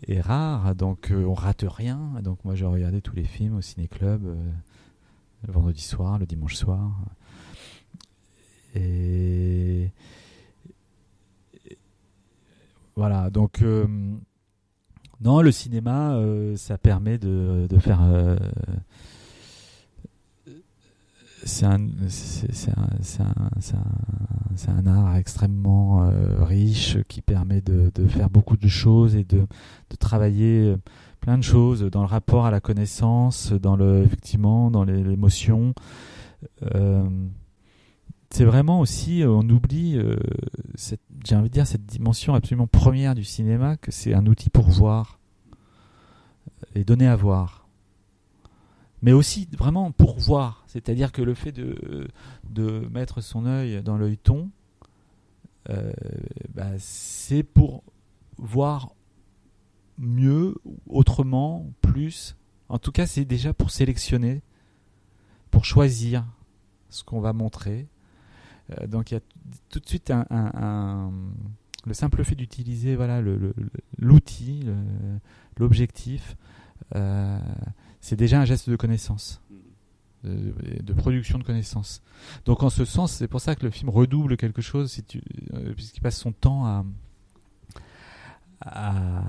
est, 0.07 0.21
rare, 0.21 0.75
donc 0.75 1.11
euh, 1.11 1.25
on 1.25 1.35
rate 1.35 1.65
rien. 1.67 1.99
Donc 2.23 2.45
moi, 2.45 2.55
j'ai 2.55 2.67
regardé 2.67 3.01
tous 3.01 3.15
les 3.15 3.25
films 3.25 3.57
au 3.57 3.61
ciné-club 3.61 4.25
euh, 4.27 4.35
le 5.47 5.53
vendredi 5.53 5.83
soir, 5.83 6.19
le 6.19 6.27
dimanche 6.27 6.55
soir. 6.55 6.93
Et, 8.75 9.91
voilà, 12.97 13.31
donc 13.31 13.65
non, 15.21 15.41
le 15.41 15.51
cinéma, 15.51 16.21
ça 16.57 16.79
permet 16.79 17.19
de, 17.19 17.67
de 17.69 17.79
faire 17.79 18.01
c'est 21.45 21.65
un, 21.65 21.79
un, 21.79 21.89
un, 24.69 24.87
art 24.87 25.17
extrêmement 25.17 26.05
euh, 26.05 26.45
riche 26.45 26.99
qui 27.09 27.23
permet 27.23 27.61
de, 27.61 27.91
de, 27.95 28.07
faire 28.07 28.31
beaucoup 28.31 28.57
de 28.57 28.69
choses 28.69 29.17
et 29.17 29.25
de, 29.25 29.47
de, 29.91 29.97
travailler 29.99 30.75
plein 31.21 31.39
de 31.39 31.43
choses 31.43 31.83
dans 31.83 32.01
le 32.01 32.07
rapport 32.07 32.47
à 32.47 32.51
la 32.51 32.61
connaissance, 32.61 33.53
dans 33.53 33.77
le, 33.77 34.03
effectivement, 34.05 34.71
dans 34.71 34.85
l'émotion. 34.85 35.75
Euh, 36.75 37.09
c'est 38.31 38.45
vraiment 38.45 38.81
aussi, 38.81 39.23
on 39.27 39.41
oublie, 39.49 39.99
euh, 39.99 40.17
j'ai 41.25 41.37
envie 41.37 41.49
de 41.49 41.55
dire, 41.55 41.67
cette 41.67 41.87
dimension 41.87 42.35
absolument 42.35 42.69
première 42.69 43.15
du 43.15 43.25
cinéma, 43.25 43.77
que 43.77 43.91
c'est 43.91 44.15
un 44.15 44.27
outil 44.27 44.51
pour 44.51 44.69
voir 44.69 45.19
et 46.75 46.85
donner 46.85 47.09
à 47.09 47.17
voir 47.17 47.60
mais 49.03 49.13
aussi 49.13 49.49
vraiment 49.57 49.93
pour 49.93 50.19
voir. 50.19 50.65
C'est-à-dire 50.67 51.13
que 51.13 51.23
le 51.23 51.35
fait 51.35 51.53
de, 51.53 52.09
de 52.49 52.89
mettre 52.91 53.21
son 53.21 53.47
œil 53.47 53.83
dans 53.83 53.97
l'œil 53.97 54.19
ton, 54.19 54.51
euh, 55.69 55.93
bah, 56.55 56.71
c'est 56.79 57.43
pour 57.43 57.85
voir 58.39 58.95
mieux, 59.99 60.55
autrement, 60.87 61.71
plus. 61.81 62.37
En 62.69 62.79
tout 62.79 62.93
cas, 62.93 63.07
c'est 63.07 63.25
déjà 63.25 63.53
pour 63.53 63.71
sélectionner, 63.71 64.43
pour 65.51 65.65
choisir 65.65 66.25
ce 66.89 67.05
qu'on 67.05 67.21
va 67.21 67.33
montrer. 67.33 67.89
Euh, 68.71 68.87
donc 68.87 69.11
il 69.11 69.15
y 69.15 69.17
a 69.17 69.21
tout 69.69 69.81
de 69.81 69.87
suite 69.87 70.13
le 71.87 71.95
simple 71.95 72.23
fait 72.25 72.35
d'utiliser 72.35 72.95
voilà 72.95 73.23
l'outil, 73.99 74.67
l'objectif. 75.57 76.37
Euh, 76.95 77.39
c'est 78.01 78.17
déjà 78.17 78.41
un 78.41 78.45
geste 78.45 78.69
de 78.71 78.77
connaissance, 78.77 79.41
de, 80.25 80.93
production 80.93 81.39
de 81.39 81.45
connaissance. 81.45 82.03
Donc 82.45 82.63
en 82.63 82.71
ce 82.71 82.85
sens, 82.85 83.13
c'est 83.13 83.29
pour 83.29 83.41
ça 83.41 83.55
que 83.55 83.65
le 83.65 83.71
film 83.71 83.91
redouble 83.91 84.37
quelque 84.37 84.63
chose, 84.63 85.01
euh, 85.55 85.73
puisqu'il 85.75 86.01
passe 86.01 86.19
son 86.19 86.33
temps 86.33 86.67
à, 86.67 86.85
à, 88.61 89.23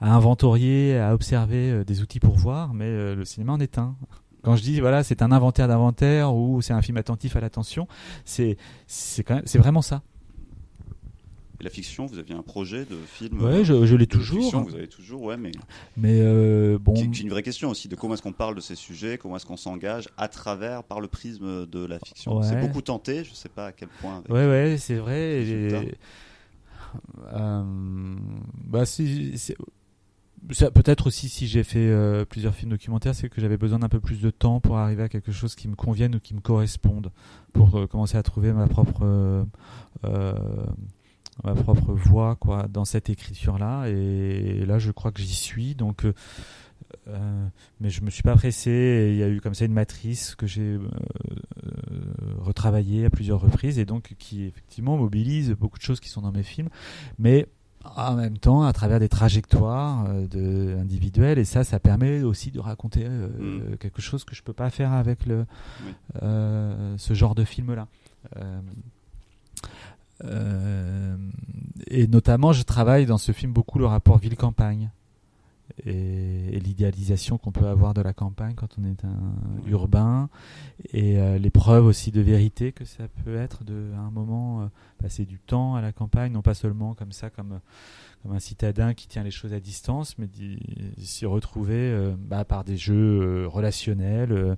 inventorier, 0.00 0.98
à 0.98 1.14
observer 1.14 1.70
euh, 1.70 1.84
des 1.84 2.02
outils 2.02 2.20
pour 2.20 2.36
voir, 2.36 2.74
mais 2.74 2.86
euh, 2.86 3.14
le 3.14 3.24
cinéma 3.24 3.52
en 3.52 3.60
est 3.60 3.78
un. 3.78 3.96
Quand 4.42 4.56
je 4.56 4.62
dis 4.62 4.80
voilà, 4.80 5.04
c'est 5.04 5.22
un 5.22 5.32
inventaire 5.32 5.68
d'inventaire 5.68 6.34
ou 6.34 6.62
c'est 6.62 6.72
un 6.72 6.80
film 6.80 6.96
attentif 6.96 7.36
à 7.36 7.40
l'attention, 7.40 7.86
c'est 8.24 8.56
vraiment 9.54 9.82
ça 9.82 10.02
la 11.62 11.70
fiction, 11.70 12.06
vous 12.06 12.18
aviez 12.18 12.34
un 12.34 12.42
projet 12.42 12.84
de 12.84 12.96
film 12.96 13.42
Ouais, 13.42 13.64
je, 13.64 13.94
l'ai 13.94 14.06
toujours. 14.06 14.42
Fiction, 14.42 14.62
vous 14.62 14.74
avez 14.74 14.88
toujours, 14.88 15.22
ouais, 15.22 15.36
mais. 15.36 15.52
Mais 15.96 16.20
euh, 16.20 16.78
bon. 16.78 16.94
C'est 16.96 17.20
une 17.20 17.28
vraie 17.28 17.42
question 17.42 17.70
aussi 17.70 17.88
de 17.88 17.96
comment 17.96 18.14
est-ce 18.14 18.22
qu'on 18.22 18.32
parle 18.32 18.54
de 18.54 18.60
ces 18.60 18.74
sujets, 18.74 19.18
comment 19.18 19.36
est-ce 19.36 19.46
qu'on 19.46 19.56
s'engage 19.56 20.08
à 20.16 20.28
travers, 20.28 20.84
par 20.84 21.00
le 21.00 21.08
prisme 21.08 21.66
de 21.66 21.84
la 21.84 21.98
fiction. 21.98 22.42
C'est 22.42 22.60
beaucoup 22.60 22.82
tenté, 22.82 23.24
je 23.24 23.30
ne 23.30 23.34
sais 23.34 23.48
pas 23.48 23.66
à 23.66 23.72
quel 23.72 23.88
point. 24.00 24.22
ouais, 24.28 24.46
ouais, 24.46 24.76
c'est 24.78 24.96
vrai. 24.96 25.44
Euh, 27.32 27.62
bah, 28.66 28.84
peut-être 30.74 31.06
aussi 31.06 31.28
si 31.28 31.46
j'ai 31.46 31.62
fait 31.62 31.78
euh, 31.78 32.24
plusieurs 32.24 32.54
films 32.54 32.70
documentaires, 32.70 33.14
c'est 33.14 33.28
que 33.28 33.40
j'avais 33.40 33.58
besoin 33.58 33.80
d'un 33.80 33.88
peu 33.88 34.00
plus 34.00 34.20
de 34.20 34.30
temps 34.30 34.60
pour 34.60 34.78
arriver 34.78 35.02
à 35.02 35.08
quelque 35.08 35.30
chose 35.30 35.54
qui 35.54 35.68
me 35.68 35.76
convienne 35.76 36.16
ou 36.16 36.20
qui 36.20 36.34
me 36.34 36.40
corresponde, 36.40 37.12
pour 37.52 37.88
commencer 37.88 38.16
à 38.16 38.22
trouver 38.22 38.52
ma 38.52 38.66
propre 38.66 39.46
ma 41.44 41.54
propre 41.54 41.92
voix 41.92 42.36
quoi 42.36 42.68
dans 42.68 42.84
cette 42.84 43.10
écriture 43.10 43.58
là 43.58 43.86
et, 43.86 44.64
là 44.66 44.78
je 44.78 44.90
crois 44.90 45.12
que 45.12 45.20
j'y 45.20 45.34
suis 45.34 45.74
donc 45.74 46.04
euh, 46.04 46.12
euh, 47.08 47.46
mais 47.80 47.88
je 47.90 48.02
me 48.02 48.10
suis 48.10 48.22
pas 48.22 48.34
pressé. 48.34 49.10
Il 49.12 49.16
y 49.18 49.22
a 49.22 49.28
eu 49.28 49.40
comme 49.40 49.54
ça 49.54 49.64
une 49.64 49.72
matrice 49.72 50.34
que 50.34 50.46
j'ai 50.46 50.62
euh, 50.62 50.80
retravaillée 52.38 53.04
à 53.04 53.10
plusieurs 53.10 53.40
reprises 53.40 53.78
et 53.78 53.84
donc 53.84 54.14
qui 54.18 54.44
effectivement 54.44 54.96
mobilise 54.96 55.52
beaucoup 55.52 55.78
de 55.78 55.84
choses 55.84 56.00
qui 56.00 56.08
sont 56.08 56.22
dans 56.22 56.32
mes 56.32 56.42
films 56.42 56.68
mais 57.18 57.46
en 57.96 58.14
même 58.14 58.38
temps 58.38 58.62
à 58.62 58.72
travers 58.72 58.98
des 58.98 59.08
trajectoires 59.08 60.08
de, 60.28 60.76
individuelles. 60.80 61.38
Et 61.38 61.44
ça 61.44 61.62
ça 61.64 61.78
permet 61.78 62.22
aussi 62.22 62.50
de 62.50 62.58
raconter 62.58 63.08
mm. 63.08 63.76
quelque 63.78 64.02
chose 64.02 64.24
que 64.24 64.34
je 64.34 64.42
peux 64.42 64.52
pas 64.52 64.70
faire 64.70 64.92
avec 64.92 65.26
le 65.26 65.46
ce 66.20 67.14
genre 67.14 67.34
de 67.34 67.44
film 67.44 67.74
là 67.74 67.86
euh, 68.36 68.60
et 70.22 72.06
notamment, 72.06 72.52
je 72.52 72.62
travaille 72.62 73.06
dans 73.06 73.18
ce 73.18 73.32
film 73.32 73.52
beaucoup 73.52 73.78
le 73.78 73.86
rapport 73.86 74.18
ville-campagne 74.18 74.90
et, 75.86 76.60
l'idéalisation 76.60 77.38
qu'on 77.38 77.52
peut 77.52 77.66
avoir 77.66 77.94
de 77.94 78.02
la 78.02 78.12
campagne 78.12 78.54
quand 78.54 78.76
on 78.78 78.84
est 78.84 79.04
un 79.04 79.68
urbain 79.68 80.28
et 80.92 81.18
euh, 81.18 81.38
les 81.38 81.50
preuves 81.50 81.86
aussi 81.86 82.10
de 82.10 82.20
vérité 82.20 82.72
que 82.72 82.84
ça 82.84 83.04
peut 83.24 83.36
être 83.36 83.64
de 83.64 83.92
à 83.96 84.00
un 84.00 84.10
moment 84.10 84.62
euh, 84.62 84.66
passer 84.98 85.24
du 85.24 85.38
temps 85.38 85.74
à 85.74 85.80
la 85.80 85.92
campagne 85.92 86.32
non 86.32 86.42
pas 86.42 86.54
seulement 86.54 86.94
comme 86.94 87.12
ça 87.12 87.30
comme 87.30 87.60
comme 88.22 88.32
un 88.32 88.40
citadin 88.40 88.92
qui 88.92 89.08
tient 89.08 89.22
les 89.22 89.30
choses 89.30 89.54
à 89.54 89.60
distance 89.60 90.18
mais 90.18 90.28
s'y 90.98 91.24
retrouver 91.24 92.14
bah, 92.18 92.44
par 92.44 92.64
des 92.64 92.76
jeux 92.76 93.46
relationnels 93.46 94.56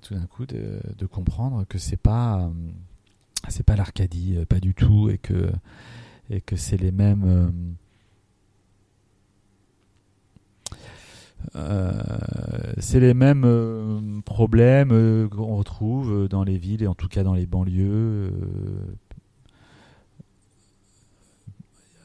tout 0.00 0.14
d'un 0.14 0.26
coup 0.26 0.46
de, 0.46 0.80
de, 0.96 1.06
comprendre 1.06 1.66
que 1.68 1.76
c'est 1.76 1.98
pas 1.98 2.50
c'est 3.48 3.64
pas 3.64 3.76
l'Arcadie, 3.76 4.36
euh, 4.36 4.44
pas 4.44 4.60
du 4.60 4.74
tout, 4.74 5.08
et 5.10 5.18
que, 5.18 5.50
et 6.30 6.40
que 6.40 6.56
c'est 6.56 6.76
les 6.76 6.92
mêmes. 6.92 7.24
Euh, 7.24 7.50
euh, 11.54 12.18
c'est 12.78 13.00
les 13.00 13.14
mêmes 13.14 14.22
problèmes 14.24 15.28
qu'on 15.30 15.56
retrouve 15.56 16.28
dans 16.28 16.42
les 16.42 16.58
villes 16.58 16.82
et 16.82 16.88
en 16.88 16.94
tout 16.94 17.06
cas 17.08 17.22
dans 17.22 17.34
les 17.34 17.46
banlieues 17.46 18.32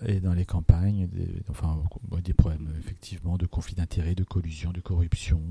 et 0.05 0.19
dans 0.19 0.33
les 0.33 0.45
campagnes, 0.45 1.07
des, 1.07 1.41
enfin 1.49 1.81
des 2.23 2.33
problèmes 2.33 2.69
effectivement 2.77 3.37
de 3.37 3.47
conflit 3.47 3.73
d'intérêts, 3.73 4.15
de 4.15 4.23
collusion, 4.23 4.71
de 4.71 4.81
corruption. 4.81 5.41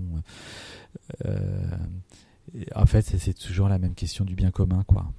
en 2.74 2.86
fait, 2.86 3.02
c'est 3.02 3.34
toujours 3.34 3.68
la 3.68 3.80
même 3.80 3.94
question 3.94 4.24
du 4.24 4.36
bien 4.36 4.52
commun, 4.52 4.84
quoi. 4.86 5.12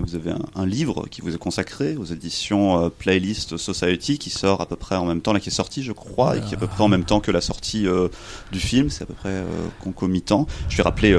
Vous 0.00 0.14
avez 0.14 0.32
un, 0.54 0.66
livre 0.66 1.06
qui 1.10 1.20
vous 1.20 1.34
est 1.34 1.38
consacré 1.38 1.96
aux 1.96 2.04
éditions 2.04 2.84
euh, 2.84 2.88
Playlist 2.88 3.56
Society 3.56 4.18
qui 4.18 4.30
sort 4.30 4.60
à 4.60 4.66
peu 4.66 4.76
près 4.76 4.96
en 4.96 5.04
même 5.04 5.20
temps, 5.20 5.32
là 5.32 5.40
qui 5.40 5.48
est 5.48 5.52
sorti 5.52 5.82
je 5.82 5.92
crois, 5.92 6.36
et 6.36 6.40
qui 6.40 6.52
est 6.52 6.56
à 6.56 6.60
peu 6.60 6.66
près 6.66 6.82
en 6.82 6.88
même 6.88 7.04
temps 7.04 7.20
que 7.20 7.30
la 7.30 7.40
sortie 7.40 7.86
euh, 7.86 8.08
du 8.52 8.60
film, 8.60 8.90
c'est 8.90 9.02
à 9.02 9.06
peu 9.06 9.14
près 9.14 9.30
euh, 9.30 9.44
concomitant. 9.82 10.46
Je 10.68 10.76
vais 10.76 10.82
rappeler 10.82 11.16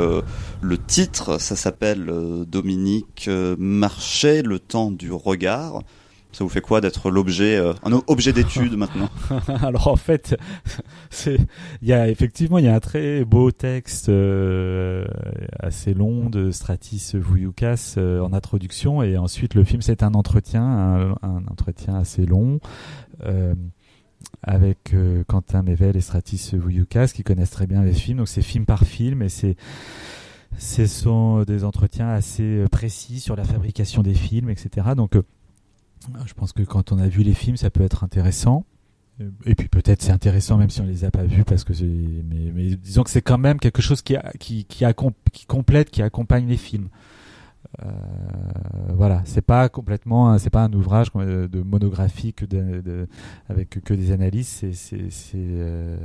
le 0.61 0.77
titre, 0.77 1.39
ça 1.39 1.55
s'appelle 1.55 2.11
Dominique 2.47 3.29
Marchais, 3.57 4.41
Le 4.41 4.59
temps 4.59 4.91
du 4.91 5.11
regard. 5.11 5.81
Ça 6.31 6.43
vous 6.43 6.49
fait 6.49 6.61
quoi 6.61 6.79
d'être 6.79 7.09
l'objet, 7.09 7.57
euh, 7.57 7.73
un 7.83 7.91
objet 8.05 8.33
d'étude 8.33 8.73
maintenant? 8.77 9.09
Alors 9.63 9.87
en 9.87 9.95
fait, 9.95 10.37
c'est, 11.09 11.39
il 11.81 11.87
y 11.87 11.93
a 11.93 12.07
effectivement 12.07 12.59
il 12.59 12.65
y 12.65 12.67
a 12.67 12.75
un 12.75 12.79
très 12.79 13.25
beau 13.25 13.51
texte 13.51 14.09
euh, 14.09 15.05
assez 15.59 15.95
long 15.95 16.29
de 16.29 16.51
Stratis 16.51 17.13
Vouyoukas 17.15 17.95
euh, 17.97 18.21
en 18.21 18.31
introduction 18.33 19.01
et 19.01 19.17
ensuite 19.17 19.55
le 19.55 19.63
film 19.63 19.81
c'est 19.81 20.03
un 20.03 20.13
entretien, 20.13 21.15
un, 21.23 21.47
entretien 21.49 21.95
assez 21.95 22.25
long 22.25 22.59
avec 24.43 24.95
Quentin 25.27 25.63
Mével 25.63 25.97
et 25.97 26.01
Stratis 26.01 26.51
Vouyoukas 26.53 27.11
qui 27.13 27.23
connaissent 27.23 27.51
très 27.51 27.67
bien 27.67 27.83
les 27.83 27.93
films. 27.93 28.19
Donc 28.19 28.27
c'est 28.27 28.41
film 28.41 28.65
par 28.65 28.83
film 28.83 29.23
et 29.23 29.29
c'est 29.29 29.55
ce 30.57 30.85
sont 30.85 31.43
des 31.43 31.63
entretiens 31.63 32.09
assez 32.09 32.63
précis 32.71 33.19
sur 33.19 33.35
la 33.35 33.43
fabrication 33.43 34.03
des 34.03 34.13
films, 34.13 34.49
etc. 34.49 34.89
Donc 34.95 35.15
je 36.25 36.33
pense 36.33 36.53
que 36.53 36.63
quand 36.63 36.91
on 36.91 36.99
a 36.99 37.07
vu 37.07 37.23
les 37.23 37.33
films, 37.33 37.57
ça 37.57 37.69
peut 37.69 37.83
être 37.83 38.03
intéressant. 38.03 38.65
Et 39.45 39.53
puis 39.53 39.67
peut-être 39.67 40.01
c'est 40.01 40.13
intéressant 40.13 40.55
même 40.57 40.69
si 40.69 40.79
on 40.79 40.85
les 40.85 41.03
a 41.03 41.11
pas 41.11 41.25
vus 41.25 41.43
parce 41.43 41.65
que 41.65 41.73
mais, 41.83 42.75
disons 42.77 43.03
que 43.03 43.09
c'est 43.09 43.21
quand 43.21 43.37
même 43.37 43.59
quelque 43.59 43.81
chose 43.81 44.01
qui 44.01 44.15
complète 45.47 45.89
qui 45.89 46.01
accompagne 46.01 46.47
les 46.47 46.55
films. 46.55 46.87
Euh, 47.83 47.91
voilà, 48.93 49.21
c'est 49.25 49.41
pas 49.41 49.67
complètement 49.67 50.37
c'est 50.37 50.49
pas 50.49 50.63
un 50.63 50.73
ouvrage 50.73 51.11
de 51.13 51.61
monographique 51.61 52.47
de, 52.47 52.79
de, 52.79 53.07
avec 53.49 53.81
que 53.83 53.93
des 53.93 54.11
analyses, 54.11 54.61
euh, 55.35 55.97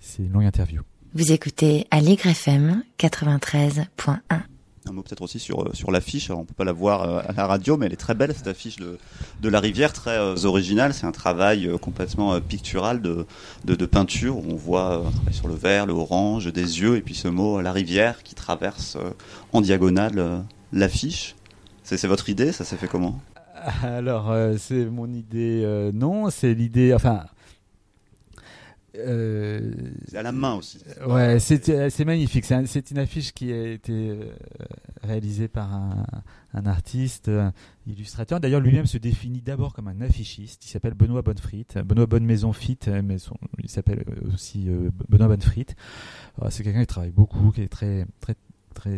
c'est 0.00 0.22
une 0.24 0.32
longue 0.32 0.44
interview. 0.44 0.82
Vous 1.14 1.32
écoutez 1.32 1.86
Allegre 1.90 2.26
FM 2.26 2.82
93.1. 2.98 4.40
Un 4.88 4.92
mot 4.92 5.02
peut-être 5.02 5.20
aussi 5.20 5.38
sur, 5.38 5.60
euh, 5.60 5.70
sur 5.74 5.90
l'affiche. 5.90 6.30
On 6.30 6.44
peut 6.44 6.54
pas 6.54 6.64
la 6.64 6.72
voir 6.72 7.02
euh, 7.02 7.20
à 7.28 7.32
la 7.32 7.46
radio, 7.46 7.76
mais 7.76 7.86
elle 7.86 7.92
est 7.92 7.96
très 7.96 8.14
belle 8.14 8.34
cette 8.34 8.46
affiche 8.46 8.76
de, 8.76 8.98
de 9.42 9.48
la 9.50 9.60
rivière, 9.60 9.92
très 9.92 10.16
euh, 10.16 10.36
originale. 10.44 10.94
C'est 10.94 11.06
un 11.06 11.12
travail 11.12 11.70
complètement 11.82 12.40
pictural 12.40 13.02
de, 13.02 13.26
de, 13.64 13.86
peinture. 13.86 14.38
Où 14.38 14.44
on 14.48 14.56
voit 14.56 15.02
sur 15.32 15.48
le 15.48 15.54
vert, 15.54 15.84
le 15.84 15.92
orange, 15.92 16.50
des 16.52 16.80
yeux, 16.80 16.96
et 16.96 17.02
puis 17.02 17.14
ce 17.14 17.28
mot 17.28 17.60
la 17.60 17.72
rivière 17.72 18.22
qui 18.22 18.34
traverse 18.34 18.96
en 19.52 19.60
diagonale 19.60 20.44
l'affiche. 20.72 21.34
C'est 21.82 22.06
votre 22.06 22.28
idée? 22.28 22.52
Ça 22.52 22.64
s'est 22.64 22.76
fait 22.76 22.88
comment? 22.88 23.20
Alors 23.82 24.34
c'est 24.58 24.86
mon 24.86 25.12
idée. 25.12 25.90
non, 25.92 26.30
c'est 26.30 26.54
l'idée. 26.54 26.94
Enfin 26.94 27.24
euh, 28.96 29.72
c'est 30.08 30.18
à 30.18 30.22
la 30.22 30.32
main 30.32 30.54
aussi. 30.54 30.78
Ouais, 31.06 31.38
c'est 31.38 32.04
magnifique. 32.04 32.44
C'est 32.44 32.90
une 32.90 32.98
affiche 32.98 33.32
qui 33.32 33.52
a 33.52 33.72
été 33.72 33.92
euh, 34.10 34.24
réalisée 35.02 35.48
par 35.48 35.72
un, 35.72 36.04
un 36.54 36.66
artiste, 36.66 37.28
un 37.28 37.52
illustrateur. 37.86 38.40
D'ailleurs, 38.40 38.60
lui-même 38.60 38.86
se 38.86 38.98
définit 38.98 39.40
d'abord 39.40 39.72
comme 39.74 39.88
un 39.88 40.00
affichiste. 40.00 40.64
Il 40.66 40.68
s'appelle 40.68 40.94
Benoît 40.94 41.22
Bonnefrit. 41.22 41.66
Benoît 41.84 42.06
Bonne 42.06 42.24
Maison 42.24 42.52
Fit, 42.52 42.78
mais 43.04 43.16
il 43.62 43.70
s'appelle 43.70 44.04
aussi 44.32 44.68
euh, 44.68 44.90
Benoît 45.08 45.28
Bonnefrit. 45.28 45.66
C'est 46.48 46.62
quelqu'un 46.62 46.80
qui 46.80 46.86
travaille 46.86 47.10
beaucoup, 47.10 47.50
qui 47.52 47.62
est 47.62 47.68
très 47.68 48.06
très 48.20 48.34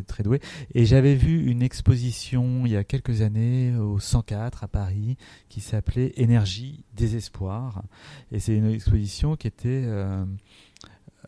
très 0.07 0.23
doué. 0.23 0.41
Et 0.75 0.85
j'avais 0.85 1.15
vu 1.15 1.47
une 1.51 1.63
exposition 1.63 2.67
il 2.67 2.73
y 2.73 2.77
a 2.77 2.85
quelques 2.85 3.23
années 3.23 3.75
au 3.77 3.99
104 3.99 4.65
à 4.65 4.69
Paris 4.69 5.17
qui 5.49 5.61
s'appelait 5.61 6.13
Énergie 6.17 6.85
désespoir. 6.95 7.83
Et 8.31 8.41
c'est 8.41 8.57
une 8.57 8.71
exposition 8.71 9.37
qui 9.37 9.47
était 9.47 9.83
euh, 9.85 10.25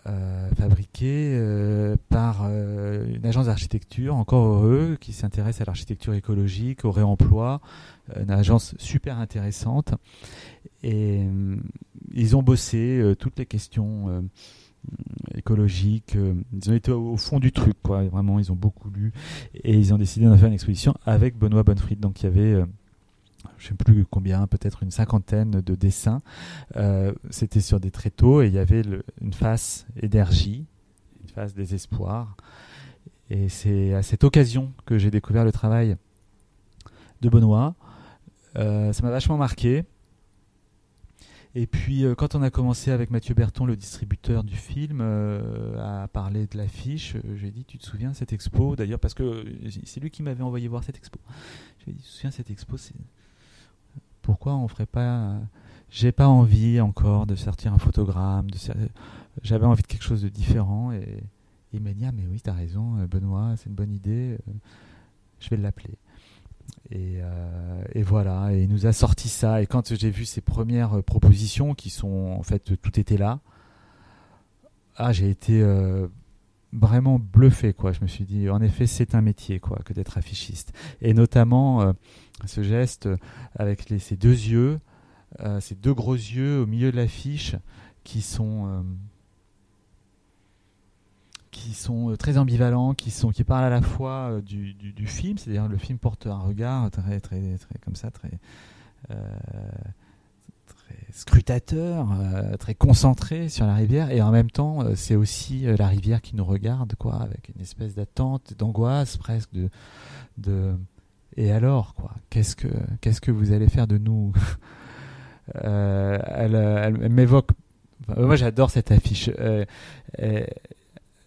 euh, 0.06 0.48
fabriquée 0.56 1.32
euh, 1.34 1.96
par 2.08 2.46
une 2.46 3.24
agence 3.24 3.46
d'architecture, 3.46 4.14
encore 4.14 4.46
heureux, 4.46 4.96
qui 5.00 5.12
s'intéresse 5.12 5.60
à 5.60 5.64
l'architecture 5.64 6.14
écologique, 6.14 6.84
au 6.84 6.90
réemploi, 6.90 7.60
une 8.16 8.30
agence 8.30 8.74
super 8.78 9.18
intéressante. 9.18 9.94
Et 10.82 11.22
ils 12.12 12.36
ont 12.36 12.42
bossé 12.42 13.14
toutes 13.18 13.38
les 13.38 13.46
questions 13.46 14.24
écologique. 15.34 16.16
Euh, 16.16 16.34
ils 16.52 16.70
ont 16.70 16.74
été 16.74 16.92
au, 16.92 17.16
fond 17.16 17.38
du 17.38 17.52
truc, 17.52 17.76
quoi. 17.82 18.02
Vraiment, 18.04 18.38
ils 18.38 18.52
ont 18.52 18.56
beaucoup 18.56 18.90
lu 18.90 19.12
et 19.54 19.76
ils 19.76 19.92
ont 19.92 19.98
décidé 19.98 20.26
d'en 20.26 20.36
faire 20.36 20.48
une 20.48 20.54
exposition 20.54 20.94
avec 21.04 21.36
Benoît 21.38 21.62
Bonnefried. 21.62 22.00
Donc 22.00 22.20
il 22.20 22.24
y 22.24 22.26
avait 22.26 22.52
euh, 22.54 22.66
je 23.58 23.68
sais 23.68 23.74
plus 23.74 24.04
combien, 24.04 24.46
peut-être 24.46 24.82
une 24.82 24.90
cinquantaine 24.90 25.50
de 25.50 25.74
dessins. 25.74 26.22
C'était 27.30 27.60
sur 27.60 27.80
des 27.80 27.90
tréteaux 27.90 28.42
et 28.42 28.46
il 28.46 28.52
y 28.52 28.58
avait 28.58 28.82
une 29.20 29.32
face 29.32 29.86
énergie, 30.00 30.66
une 31.22 31.28
face 31.28 31.54
désespoir. 31.54 32.36
Et 33.30 33.48
c'est 33.48 33.94
à 33.94 34.02
cette 34.02 34.24
occasion 34.24 34.72
que 34.86 34.98
j'ai 34.98 35.10
découvert 35.10 35.44
le 35.44 35.52
travail 35.52 35.96
de 37.20 37.28
Benoît. 37.28 37.74
ça 38.54 39.02
m'a 39.02 39.10
vachement 39.10 39.36
marqué. 39.36 39.84
Et 41.56 41.66
puis, 41.68 42.04
euh, 42.04 42.16
quand 42.16 42.34
on 42.34 42.42
a 42.42 42.50
commencé 42.50 42.90
avec 42.90 43.10
Mathieu 43.10 43.34
Berton, 43.34 43.64
le 43.64 43.76
distributeur 43.76 44.42
du 44.42 44.56
film, 44.56 44.98
euh, 45.00 46.02
à 46.02 46.08
parler 46.08 46.48
de 46.48 46.58
l'affiche, 46.58 47.14
euh, 47.14 47.36
j'ai 47.36 47.52
dit 47.52 47.64
Tu 47.64 47.78
te 47.78 47.84
souviens 47.84 48.12
cette 48.12 48.32
expo? 48.32 48.74
D'ailleurs, 48.74 48.98
parce 48.98 49.14
que 49.14 49.44
c'est 49.84 50.00
lui 50.00 50.10
qui 50.10 50.24
m'avait 50.24 50.42
envoyé 50.42 50.66
voir 50.66 50.82
cette 50.82 50.96
expo. 50.96 51.20
J'ai 51.84 51.92
dit 51.92 51.98
Tu 51.98 52.08
te 52.08 52.08
souviens 52.08 52.32
cette 52.32 52.50
expo? 52.50 52.76
Pourquoi 54.22 54.56
on 54.56 54.66
ferait 54.66 54.86
pas. 54.86 55.38
J'ai 55.90 56.10
pas 56.10 56.26
envie 56.26 56.80
encore 56.80 57.26
de 57.26 57.36
sortir 57.36 57.72
un 57.72 57.78
photogramme. 57.78 58.50
De... 58.50 58.58
J'avais 59.42 59.66
envie 59.66 59.82
de 59.82 59.86
quelque 59.86 60.02
chose 60.02 60.22
de 60.22 60.28
différent. 60.28 60.90
Et, 60.90 61.22
il 61.72 61.80
m'a 61.82 61.92
dit 61.92 62.04
ah, 62.04 62.12
mais 62.12 62.24
oui, 62.30 62.40
tu 62.40 62.48
as 62.50 62.52
raison, 62.52 63.04
Benoît, 63.10 63.54
c'est 63.56 63.68
une 63.68 63.74
bonne 63.74 63.92
idée. 63.92 64.38
Je 65.40 65.50
vais 65.50 65.56
l'appeler. 65.56 65.98
Euh, 66.94 67.82
et, 67.92 68.02
voilà, 68.02 68.52
il 68.52 68.68
nous 68.68 68.86
a 68.86 68.92
sorti 68.92 69.28
ça. 69.28 69.62
Et 69.62 69.66
quand 69.66 69.94
j'ai 69.94 70.10
vu 70.10 70.24
ces 70.24 70.40
premières 70.40 71.02
propositions, 71.02 71.74
qui 71.74 71.90
sont 71.90 72.36
en 72.38 72.42
fait 72.42 72.80
tout 72.80 73.00
était 73.00 73.16
là, 73.16 73.40
ah, 74.96 75.12
j'ai 75.12 75.28
été 75.28 75.60
euh, 75.60 76.06
vraiment 76.72 77.18
bluffé, 77.18 77.72
quoi. 77.72 77.92
Je 77.92 78.00
me 78.00 78.06
suis 78.06 78.24
dit, 78.24 78.48
en 78.48 78.60
effet, 78.60 78.86
c'est 78.86 79.14
un 79.14 79.22
métier, 79.22 79.58
quoi, 79.58 79.80
que 79.84 79.92
d'être 79.92 80.18
affichiste. 80.18 80.72
Et 81.00 81.14
notamment 81.14 81.82
euh, 81.82 81.92
ce 82.46 82.62
geste 82.62 83.08
avec 83.56 83.90
les, 83.90 83.98
deux 84.16 84.30
yeux, 84.30 84.80
ces 85.60 85.74
deux 85.74 85.94
gros 85.94 86.14
yeux 86.14 86.60
au 86.60 86.66
milieu 86.66 86.92
de 86.92 86.96
l'affiche, 86.96 87.56
qui 88.04 88.20
sont 88.22 88.84
qui 91.54 91.72
sont 91.72 92.10
euh, 92.10 92.16
très 92.16 92.36
ambivalents, 92.36 92.94
qui 92.94 93.12
sont 93.12 93.30
qui 93.30 93.44
parlent 93.44 93.64
à 93.64 93.70
la 93.70 93.80
fois 93.80 94.30
euh, 94.32 94.40
du, 94.42 95.06
film, 95.06 95.38
c'est-à-dire 95.38 95.68
le 95.68 95.78
film 95.78 95.98
porte 95.98 96.26
un 96.26 96.38
regard 96.38 96.90
très 96.90 97.20
très 97.20 97.56
très 97.58 97.78
comme 97.84 97.94
ça 97.94 98.10
très 98.10 98.32
euh, 99.10 99.14
scrutateur, 101.12 102.08
très 102.58 102.74
concentré 102.74 103.48
sur 103.48 103.66
la 103.66 103.74
rivière, 103.74 104.10
et 104.10 104.20
en 104.20 104.32
même 104.32 104.50
temps 104.50 104.84
c'est 104.96 105.14
aussi 105.14 105.60
la 105.60 105.86
rivière 105.86 106.20
qui 106.20 106.34
nous 106.34 106.44
regarde 106.44 106.94
quoi, 106.96 107.16
avec 107.16 107.50
une 107.54 107.62
espèce 107.62 107.94
d'attente, 107.94 108.54
d'angoisse 108.58 109.16
presque 109.16 109.52
de 109.52 109.68
de 110.38 110.74
et 111.36 111.52
alors 111.52 111.94
quoi, 111.94 112.12
qu'est-ce 112.30 112.56
que 112.56 112.68
qu'est-ce 113.00 113.20
que 113.20 113.30
vous 113.30 113.52
allez 113.52 113.68
faire 113.68 113.86
de 113.86 113.98
nous? 113.98 114.32
Elle, 115.54 116.54
elle, 116.54 117.10
m'évoque 117.10 117.50
moi 118.16 118.34
j'adore 118.34 118.70
cette 118.70 118.90
affiche 118.90 119.30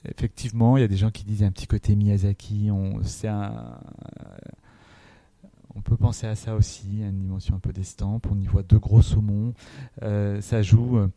effectivement, 0.10 0.78
il 0.78 0.82
y 0.82 0.84
a 0.84 0.88
des 0.88 0.98
gens 0.98 1.12
qui 1.12 1.24
disent 1.24 1.44
un 1.44 1.52
petit 1.52 1.68
côté 1.68 1.96
Miyazaki. 1.96 2.70
On, 2.72 3.02
peut 5.84 5.98
penser 5.98 6.28
à 6.28 6.36
ça 6.36 6.56
aussi, 6.56 7.02
à 7.04 7.08
une 7.08 7.20
dimension 7.20 7.56
un 7.56 7.60
peu 7.60 7.72
d'estampe. 7.72 8.28
On 8.30 8.38
y 8.40 8.46
voit 8.46 8.64
deux 8.64 8.80
gros 8.80 9.02
saumons. 9.02 9.54
Euh, 10.04 10.42
ça 10.42 10.62
joue 10.62 10.98
euh, 10.98 11.08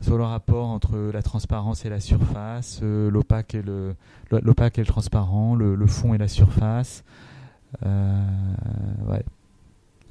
sur 0.00 0.18
le 0.18 0.24
rapport 0.24 0.68
entre 0.68 0.96
la 1.12 1.22
transparence 1.22 1.84
et 1.84 1.88
la 1.88 2.00
surface, 2.00 2.80
euh, 2.82 3.10
l'opaque 3.10 3.54
et 3.54 3.62
le 3.62 3.94
et 4.32 4.40
le 4.40 4.84
transparent, 4.86 5.54
le, 5.54 5.86
fond 5.86 6.14
et 6.14 6.18
la 6.18 6.28
surface. 6.28 7.04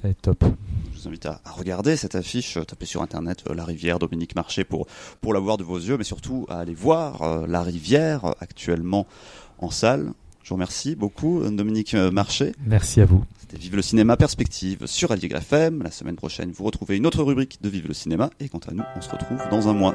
Elle 0.02 0.10
est 0.10 0.20
top. 0.20 0.44
Je 0.94 1.02
vous 1.02 1.08
invite 1.08 1.26
à, 1.26 1.40
regarder 1.56 1.96
cette 1.96 2.14
affiche, 2.14 2.56
euh, 2.56 2.64
tapez 2.64 2.86
sur 2.86 3.02
internet 3.02 3.44
euh, 3.48 3.54
La 3.54 3.64
Rivière, 3.64 3.98
Dominique 3.98 4.34
Marché 4.34 4.64
pour, 4.64 4.86
pour 5.20 5.34
la 5.34 5.40
voir 5.40 5.56
de 5.56 5.64
vos 5.64 5.78
yeux, 5.78 5.96
mais 5.96 6.04
surtout 6.04 6.46
à 6.48 6.60
aller 6.60 6.74
voir 6.74 7.22
euh, 7.22 7.46
La 7.46 7.62
Rivière 7.62 8.34
actuellement 8.40 9.06
en 9.58 9.70
salle. 9.70 10.12
Je 10.42 10.50
vous 10.50 10.54
remercie 10.54 10.94
beaucoup, 10.94 11.42
Dominique 11.50 11.94
Marché. 11.94 12.52
Merci 12.64 13.02
à 13.02 13.04
vous. 13.04 13.22
C'était 13.38 13.58
Vive 13.58 13.76
le 13.76 13.82
cinéma 13.82 14.16
perspective 14.16 14.86
sur 14.86 15.12
Allier 15.12 15.28
FM. 15.30 15.82
La 15.82 15.90
semaine 15.90 16.16
prochaine, 16.16 16.52
vous 16.52 16.64
retrouvez 16.64 16.96
une 16.96 17.06
autre 17.06 17.22
rubrique 17.22 17.58
de 17.60 17.68
Vive 17.68 17.86
le 17.86 17.92
cinéma. 17.92 18.30
Et 18.40 18.48
quant 18.48 18.60
à 18.66 18.72
nous, 18.72 18.84
on 18.96 19.00
se 19.02 19.10
retrouve 19.10 19.40
dans 19.50 19.68
un 19.68 19.74
mois. 19.74 19.94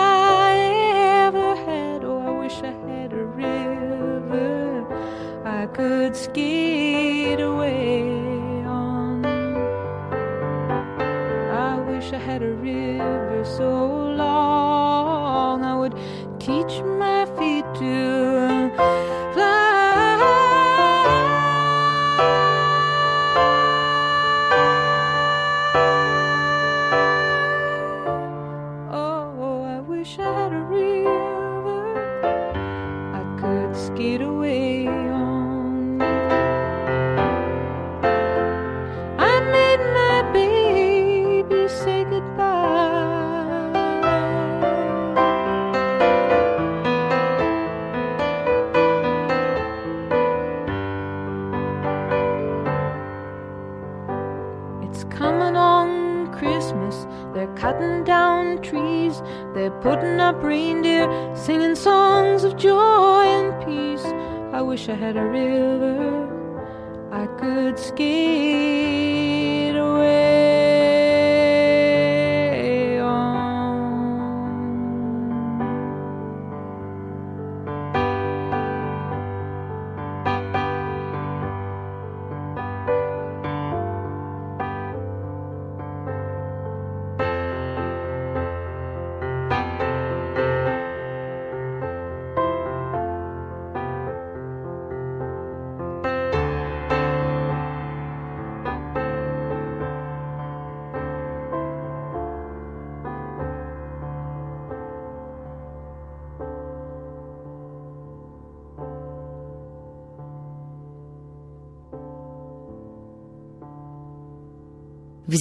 skin. 6.21 6.70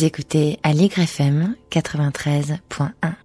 Vous 0.01 0.07
écoutez 0.07 0.59
Allegre 0.63 1.01
FM 1.01 1.57
93.1. 1.71 3.20